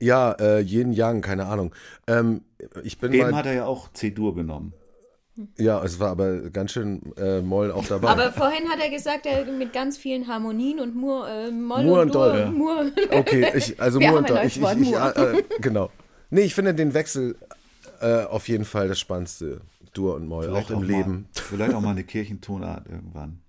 Ja, 0.00 0.32
äh, 0.32 0.60
Yin 0.60 0.92
Yang, 0.92 1.22
keine 1.22 1.46
Ahnung. 1.46 1.74
Ähm, 2.06 2.42
ich 2.82 2.98
bin 2.98 3.12
Eben 3.12 3.30
mal. 3.30 3.36
hat 3.36 3.46
er 3.46 3.54
ja 3.54 3.66
auch 3.66 3.92
C-Dur 3.92 4.34
genommen. 4.34 4.74
Ja, 5.56 5.82
es 5.82 5.98
war 5.98 6.10
aber 6.10 6.50
ganz 6.50 6.72
schön 6.72 7.00
äh, 7.16 7.40
Moll 7.40 7.72
auch 7.72 7.86
dabei. 7.86 8.08
Aber 8.08 8.32
vorhin 8.32 8.68
hat 8.68 8.80
er 8.80 8.90
gesagt, 8.90 9.24
er 9.24 9.46
mit 9.46 9.72
ganz 9.72 9.96
vielen 9.96 10.28
Harmonien 10.28 10.78
und 10.78 10.94
Mur, 10.94 11.26
äh, 11.26 11.50
Moll 11.50 11.84
Mur 11.84 11.94
und 11.94 12.00
und 12.02 12.14
Dur, 12.14 12.28
Doll, 12.28 12.38
ja. 12.38 12.50
Mur. 12.50 12.92
Okay, 13.10 13.50
ich, 13.54 13.80
also 13.80 13.98
Wir 13.98 14.10
Mur 14.10 14.18
und 14.18 14.28
neues 14.28 14.56
Ich, 14.56 14.62
ich, 14.62 14.70
ich, 14.70 14.90
Mur. 14.90 15.16
äh, 15.16 15.42
genau. 15.60 15.90
Nee, 16.32 16.40
ich 16.40 16.54
finde 16.54 16.74
den 16.74 16.94
Wechsel 16.94 17.36
äh, 18.00 18.24
auf 18.24 18.48
jeden 18.48 18.64
Fall 18.64 18.88
das 18.88 18.98
Spannendste. 18.98 19.60
Dur 19.92 20.14
und 20.14 20.26
Moll, 20.26 20.48
auch 20.48 20.70
im 20.70 20.78
mal, 20.78 20.86
Leben. 20.86 21.28
Vielleicht 21.34 21.74
auch 21.74 21.82
mal 21.82 21.90
eine 21.90 22.04
Kirchentonart 22.06 22.88
irgendwann. 22.88 23.42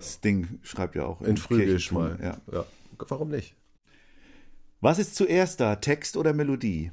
Sting 0.00 0.58
schreibt 0.62 0.94
ja 0.94 1.04
auch 1.04 1.20
In 1.20 1.36
Frühgisch 1.36 1.92
mal. 1.92 2.18
Ja. 2.22 2.38
ja. 2.50 2.64
Warum 2.96 3.28
nicht? 3.28 3.54
Was 4.80 4.98
ist 4.98 5.16
zuerst 5.16 5.60
da, 5.60 5.76
Text 5.76 6.16
oder 6.16 6.32
Melodie? 6.32 6.92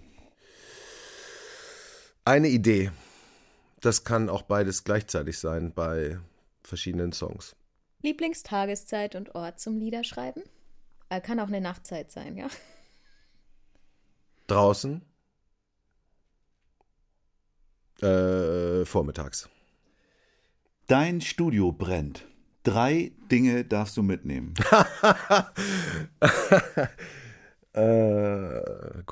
Eine 2.26 2.50
Idee. 2.50 2.92
Das 3.80 4.04
kann 4.04 4.30
auch 4.30 4.42
beides 4.42 4.84
gleichzeitig 4.84 5.40
sein 5.40 5.72
bei 5.74 6.20
verschiedenen 6.62 7.14
Songs. 7.14 7.56
Lieblingstageszeit 8.02 9.16
und 9.16 9.34
Ort 9.34 9.62
zum 9.62 9.78
Liederschreiben? 9.78 10.44
Äh, 11.08 11.22
kann 11.22 11.40
auch 11.40 11.48
eine 11.48 11.62
Nachtzeit 11.62 12.12
sein, 12.12 12.36
ja. 12.36 12.48
Draußen. 14.48 15.02
Äh, 18.02 18.86
vormittags. 18.86 19.50
Dein 20.88 21.22
Studio 21.22 21.72
brennt. 21.72 22.26
Drei 22.64 23.12
Dinge 23.32 23.66
darfst 23.66 23.98
du 23.98 24.04
mitnehmen. 24.04 24.54
Äh, 27.74 28.62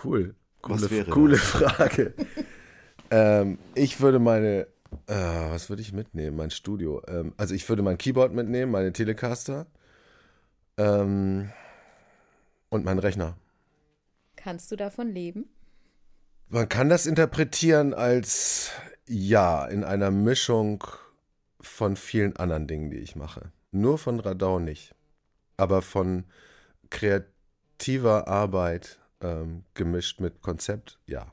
cool. 0.03 0.35
Coole, 0.61 0.81
Was 0.81 0.91
wäre 0.91 1.09
coole? 1.09 1.37
Frage. 1.37 2.13
ähm, 3.11 3.57
ich 3.73 3.99
würde 3.99 4.19
meine, 4.19 4.67
äh, 5.07 5.15
was 5.49 5.69
würde 5.69 5.81
ich 5.81 5.93
mitnehmen? 5.93 6.37
Mein 6.37 6.51
Studio. 6.51 7.01
Ähm, 7.07 7.33
also 7.37 7.55
ich 7.55 7.67
würde 7.67 7.81
mein 7.81 7.97
Keyboard 7.97 8.33
mitnehmen, 8.33 8.71
meine 8.71 8.93
Telecaster 8.93 9.65
ähm, 10.77 11.49
und 12.69 12.85
meinen 12.85 12.99
Rechner. 12.99 13.35
Kannst 14.43 14.71
du 14.71 14.75
davon 14.75 15.11
leben? 15.11 15.45
Man 16.49 16.67
kann 16.67 16.89
das 16.89 17.05
interpretieren 17.05 17.93
als 17.93 18.71
ja, 19.07 19.65
in 19.65 19.83
einer 19.83 20.09
Mischung 20.09 20.83
von 21.59 21.95
vielen 21.95 22.35
anderen 22.37 22.65
Dingen, 22.65 22.89
die 22.89 22.97
ich 22.97 23.15
mache. 23.15 23.51
Nur 23.71 23.99
von 23.99 24.19
Radau 24.19 24.59
nicht. 24.59 24.95
Aber 25.57 25.83
von 25.83 26.23
kreativer 26.89 28.27
Arbeit 28.27 28.99
ähm, 29.21 29.63
gemischt 29.75 30.19
mit 30.19 30.41
Konzept, 30.41 30.99
ja. 31.05 31.31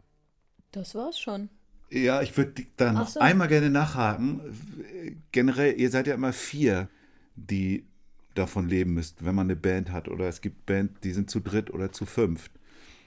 Das 0.72 0.94
war's 0.94 1.18
schon. 1.18 1.48
Ja, 1.90 2.20
ich 2.20 2.36
würde 2.36 2.66
da 2.76 2.92
noch 2.92 3.08
so. 3.08 3.20
einmal 3.20 3.48
gerne 3.48 3.70
nachhaken. 3.70 5.22
Generell, 5.32 5.80
ihr 5.80 5.90
seid 5.90 6.06
ja 6.06 6.14
immer 6.14 6.34
vier, 6.34 6.90
die 7.36 7.86
davon 8.34 8.68
leben 8.68 8.92
müsst, 8.92 9.24
wenn 9.24 9.34
man 9.34 9.46
eine 9.46 9.56
Band 9.56 9.90
hat. 9.90 10.08
Oder 10.08 10.28
es 10.28 10.42
gibt 10.42 10.66
Band, 10.66 11.02
die 11.04 11.12
sind 11.12 11.30
zu 11.30 11.40
dritt 11.40 11.70
oder 11.70 11.90
zu 11.90 12.04
fünft. 12.04 12.52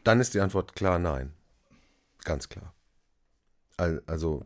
Dann 0.03 0.19
ist 0.19 0.33
die 0.33 0.39
Antwort 0.39 0.75
klar 0.75 0.99
nein. 0.99 1.33
Ganz 2.23 2.49
klar. 2.49 2.73
Al- 3.77 4.01
Also, 4.07 4.43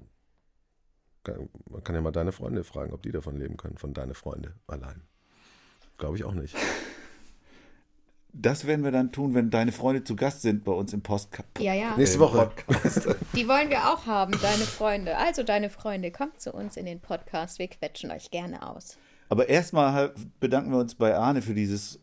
kann- 1.24 1.49
man 1.70 1.84
kann 1.84 1.95
ja 1.95 2.01
mal 2.01 2.12
deine 2.12 2.32
Freunde 2.32 2.64
fragen, 2.64 2.93
ob 2.93 3.01
die 3.03 3.12
davon 3.12 3.38
leben 3.38 3.58
können, 3.58 3.78
von 3.78 3.93
deine 3.93 4.14
Freunde 4.14 4.53
allein. 4.68 5.01
Glaube 5.97 6.18
ich 6.18 6.24
auch 6.24 6.34
nicht. 6.34 6.56
Das 8.38 8.68
werden 8.68 8.84
wir 8.84 8.91
dann 8.91 9.14
tun, 9.14 9.34
wenn 9.34 9.49
deine 9.49 9.72
Freunde 9.72 10.03
zu 10.03 10.18
Gast 10.18 10.41
sind 10.41 10.66
bei 10.66 10.74
uns 10.74 10.91
im 10.91 11.01
Postka 11.01 11.45
Ja, 11.58 11.74
ja. 11.74 11.95
Nächste 11.95 12.20
Woche. 12.20 12.51
Podcast. 12.66 13.08
Die 13.34 13.47
wollen 13.47 13.70
wir 13.70 13.89
auch 13.93 14.06
haben, 14.08 14.34
deine 14.41 14.66
Freunde. 14.66 15.16
Also, 15.18 15.43
deine 15.43 15.70
Freunde, 15.70 16.12
kommt 16.12 16.41
zu 16.41 16.51
uns 16.51 16.76
in 16.76 16.86
den 16.86 16.99
Podcast. 16.99 17.60
Wir 17.60 17.70
quetschen 17.70 18.12
euch 18.12 18.32
gerne 18.32 18.68
aus. 18.68 18.97
Aber 19.30 19.47
erstmal 19.47 20.14
bedanken 20.41 20.72
wir 20.72 20.80
uns 20.80 20.95
bei 20.95 21.16
Arne 21.16 21.41
für 21.41 21.53
dieses 21.53 21.99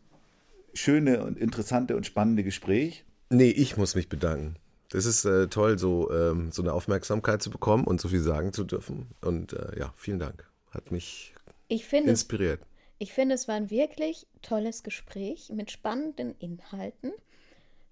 schöne 0.73 1.23
und 1.23 1.37
interessante 1.37 1.95
und 1.95 2.05
spannende 2.07 2.43
Gespräch. 2.43 3.05
Nee, 3.33 3.49
ich 3.49 3.77
muss 3.77 3.95
mich 3.95 4.09
bedanken. 4.09 4.55
Das 4.89 5.05
ist 5.05 5.25
äh, 5.25 5.47
toll, 5.47 5.79
so, 5.79 6.11
ähm, 6.11 6.51
so 6.51 6.61
eine 6.61 6.71
Aufmerksamkeit 6.73 7.41
zu 7.41 7.49
bekommen 7.49 7.85
und 7.85 7.99
so 7.99 8.09
viel 8.09 8.21
sagen 8.21 8.53
zu 8.53 8.63
dürfen. 8.63 9.07
Und 9.21 9.53
äh, 9.53 9.79
ja, 9.79 9.91
vielen 9.97 10.19
Dank. 10.19 10.47
Hat 10.71 10.91
mich 10.91 11.33
Ich 11.67 11.85
finde, 11.85 12.11
es, 12.11 12.21
inspiriert. 12.21 12.61
ich 12.99 13.11
finde, 13.11 13.33
es 13.35 13.47
war 13.47 13.55
ein 13.55 13.69
wirklich 13.71 14.27
tolles 14.43 14.83
Gespräch 14.83 15.49
mit 15.51 15.71
spannenden 15.71 16.35
Inhalten. 16.37 17.11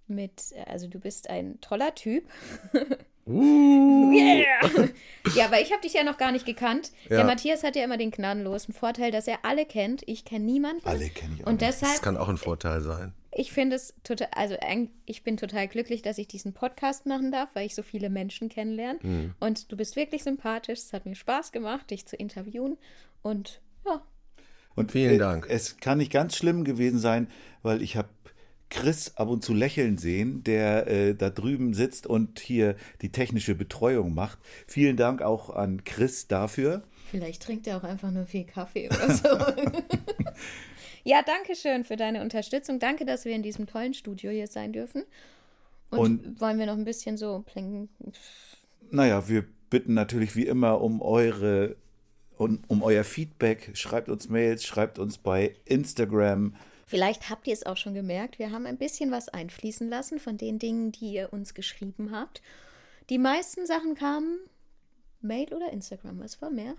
Mit, 0.08 0.54
also 0.68 0.88
du 0.88 1.00
bist 1.00 1.30
ein 1.30 1.60
toller 1.62 1.96
Typ. 1.96 2.26
Uh. 3.28 4.12
Yeah! 4.12 4.90
ja, 5.36 5.46
aber 5.46 5.62
ich 5.62 5.72
habe 5.72 5.82
dich 5.84 5.94
ja 5.94 6.04
noch 6.04 6.18
gar 6.18 6.32
nicht 6.32 6.44
gekannt. 6.46 6.92
Der 7.08 7.20
Ja. 7.20 7.24
Matthias 7.24 7.64
hat 7.64 7.76
ja 7.76 7.84
immer 7.84 7.98
den 7.98 8.10
gnadenlosen 8.10 8.74
Vorteil, 8.74 9.12
dass 9.12 9.28
er 9.28 9.46
alle 9.46 9.66
kennt. 9.68 10.02
Ich 10.08 10.26
kenne 10.26 10.44
niemanden. 10.44 10.86
Alle 10.88 11.08
kenne 11.10 11.36
ich 11.36 11.44
auch. 11.44 11.48
Und 11.48 11.62
nicht. 11.62 11.72
Das 11.72 11.80
deshalb, 11.82 12.02
kann 12.02 12.18
auch 12.18 12.30
ein 12.30 12.38
Vorteil 12.38 12.82
sein. 12.82 13.14
Ich 13.34 13.52
finde 13.52 13.78
es 13.78 13.94
total, 14.04 14.28
also 14.34 14.56
ich 15.06 15.24
bin 15.24 15.38
total 15.38 15.68
glücklich, 15.68 16.02
dass 16.02 16.18
ich 16.18 16.28
diesen 16.28 16.54
Podcast 16.54 17.06
machen 17.06 17.32
darf, 17.32 17.50
weil 17.54 17.66
ich 17.66 17.76
so 17.76 17.84
viele 17.84 18.10
Menschen 18.10 18.50
kennenlerne. 18.50 19.00
Mhm. 19.02 19.36
Und 19.40 19.72
du 19.72 19.78
bist 19.78 19.96
wirklich 19.96 20.24
sympathisch. 20.24 20.80
Es 20.80 20.94
hat 20.94 21.06
mir 21.06 21.16
Spaß 21.16 21.52
gemacht, 21.52 21.92
dich 21.92 22.06
zu 22.06 22.16
interviewen. 22.18 22.78
Und 23.22 23.62
ja, 23.86 24.02
Und 24.76 24.92
Vielen 24.92 25.20
Dank. 25.20 25.48
Es 25.50 25.78
kann 25.78 26.00
nicht 26.00 26.12
ganz 26.12 26.36
schlimm 26.36 26.64
gewesen 26.66 27.00
sein, 27.00 27.28
weil 27.62 27.82
ich 27.82 27.96
habe 27.96 28.10
Chris 28.70 29.16
ab 29.18 29.28
und 29.28 29.44
zu 29.44 29.54
lächeln 29.54 29.98
sehen, 29.98 30.44
der 30.44 30.88
äh, 30.88 31.14
da 31.14 31.30
drüben 31.30 31.74
sitzt 31.74 32.08
und 32.08 32.40
hier 32.40 32.76
die 33.02 33.12
technische 33.12 33.54
Betreuung 33.54 34.14
macht. 34.14 34.40
Vielen 34.66 34.98
Dank 34.98 35.22
auch 35.22 35.50
an 35.50 35.84
Chris 35.84 36.28
dafür. 36.28 36.84
vielleicht 37.12 37.44
trinkt 37.44 37.68
er 37.68 37.78
auch 37.78 37.84
einfach 37.84 38.12
nur 38.12 38.26
viel 38.26 38.46
Kaffee 38.46 38.88
oder 38.88 39.14
so. 39.14 39.30
ja, 41.04 41.22
danke 41.24 41.56
schön 41.56 41.84
für 41.84 41.96
deine 41.96 42.22
Unterstützung. 42.22 42.80
Danke, 42.80 43.06
dass 43.06 43.26
wir 43.26 43.34
in 43.34 43.44
diesem 43.44 43.68
tollen 43.68 43.94
Studio 43.94 44.32
hier 44.32 44.48
sein 44.48 44.74
dürfen. 44.74 45.04
Und, 45.90 46.26
Und- 46.26 46.42
wollen 46.42 46.58
wir 46.60 46.66
noch 46.66 46.78
ein 46.78 46.86
bisschen 46.86 47.18
so 47.18 47.44
plängen? 47.46 47.90
Naja, 48.90 49.28
wir 49.28 49.46
bitten 49.70 49.94
natürlich 49.94 50.36
wie 50.36 50.46
immer 50.48 50.82
um 50.82 51.02
eure 51.02 51.76
um, 52.38 52.60
um 52.68 52.82
euer 52.82 53.04
Feedback. 53.04 53.72
Schreibt 53.76 54.10
uns 54.10 54.28
Mails, 54.30 54.66
schreibt 54.66 54.98
uns 55.00 55.18
bei 55.18 55.56
Instagram. 55.66 56.56
Vielleicht 56.88 57.30
habt 57.30 57.48
ihr 57.48 57.54
es 57.54 57.66
auch 57.66 57.78
schon 57.78 57.94
gemerkt, 57.94 58.40
wir 58.40 58.52
haben 58.52 58.66
ein 58.66 58.78
bisschen 58.78 59.12
was 59.12 59.30
einfließen 59.30 59.88
lassen 59.90 60.20
von 60.20 60.38
den 60.38 60.60
Dingen, 60.60 60.92
die 60.92 61.14
ihr 61.14 61.32
uns 61.32 61.54
geschrieben 61.54 62.12
habt. 62.12 62.42
Die 63.10 63.18
meisten 63.18 63.66
Sachen 63.66 63.96
kamen 63.96 64.40
Mail 65.22 65.54
oder 65.54 65.72
Instagram. 65.72 66.20
Was 66.20 66.42
war 66.42 66.50
mehr? 66.50 66.76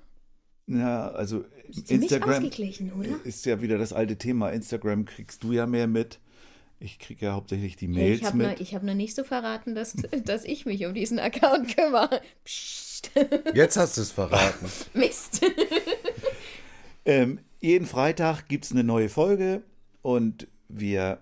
Ja, 0.67 1.11
also 1.11 1.45
Ziemlich 1.71 1.91
Instagram 1.91 2.45
ausgeglichen, 2.45 2.93
oder? 2.93 3.25
ist 3.25 3.45
ja 3.47 3.61
wieder 3.61 3.79
das 3.79 3.93
alte 3.93 4.17
Thema. 4.17 4.51
Instagram 4.51 5.05
kriegst 5.05 5.43
du 5.43 5.53
ja 5.53 5.67
mehr 5.67 5.87
mit. 5.87 6.21
Ich 6.79 6.99
kriege 6.99 7.27
ja 7.27 7.33
hauptsächlich 7.35 7.77
die 7.77 7.89
Mails 7.89 8.21
ich 8.21 8.27
habe 8.27 8.39
noch, 8.39 8.49
mit. 8.51 8.61
ich 8.61 8.75
hab 8.75 8.83
noch 8.83 8.95
nicht 8.95 9.15
so 9.15 9.25
verraten, 9.25 9.75
dass, 9.75 9.95
dass 10.25 10.45
ich 10.45 10.67
mich 10.67 10.85
um 10.87 10.95
diesen 10.95 11.19
Account 11.19 11.77
kümmere. 11.77 12.21
Psst. 12.45 13.11
Jetzt 13.55 13.77
hast 13.77 13.97
du 13.97 14.03
es 14.03 14.13
verraten. 14.13 14.67
Mist. 14.95 15.41
Ähm, 17.05 17.41
jeden 17.61 17.87
Freitag 17.87 18.47
gibt 18.47 18.65
es 18.65 18.71
eine 18.71 18.85
neue 18.85 19.09
Folge 19.09 19.63
und 20.03 20.47
wir 20.69 21.19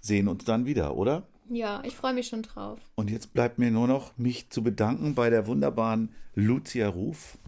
sehen 0.00 0.28
uns 0.28 0.44
dann 0.44 0.66
wieder, 0.66 0.96
oder? 0.96 1.26
Ja, 1.50 1.82
ich 1.84 1.96
freue 1.96 2.14
mich 2.14 2.28
schon 2.28 2.42
drauf. 2.42 2.78
Und 2.94 3.10
jetzt 3.10 3.32
bleibt 3.32 3.58
mir 3.58 3.70
nur 3.70 3.88
noch, 3.88 4.16
mich 4.16 4.50
zu 4.50 4.62
bedanken 4.62 5.14
bei 5.14 5.30
der 5.30 5.46
wunderbaren 5.46 6.14
Lucia 6.34 6.88
Ruf. 6.88 7.38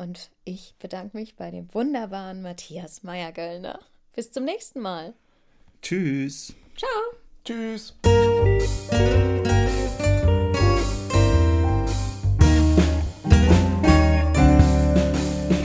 Und 0.00 0.30
ich 0.44 0.74
bedanke 0.78 1.14
mich 1.14 1.36
bei 1.36 1.50
dem 1.50 1.68
wunderbaren 1.74 2.40
Matthias 2.40 3.02
Meyer-Göllner. 3.02 3.80
Bis 4.14 4.32
zum 4.32 4.44
nächsten 4.46 4.80
Mal. 4.80 5.12
Tschüss. 5.82 6.54
Ciao. 6.74 6.90
Tschüss. 7.44 7.94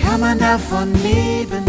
Kann 0.02 0.20
man 0.20 0.38
davon 0.38 0.94
leben? 1.02 1.64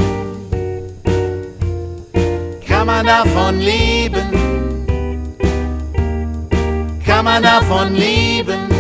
Kann 2.67 2.87
man 2.89 3.07
davon 3.07 3.61
leben? 3.61 4.29
Kann 7.05 7.25
man 7.25 7.45
davon 7.45 7.95
leben? 7.95 8.76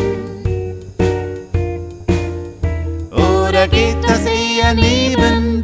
Oder 3.66 3.76
geht 3.76 4.04
das 4.04 4.24
eher 4.26 4.74
nebenbei? 4.74 5.55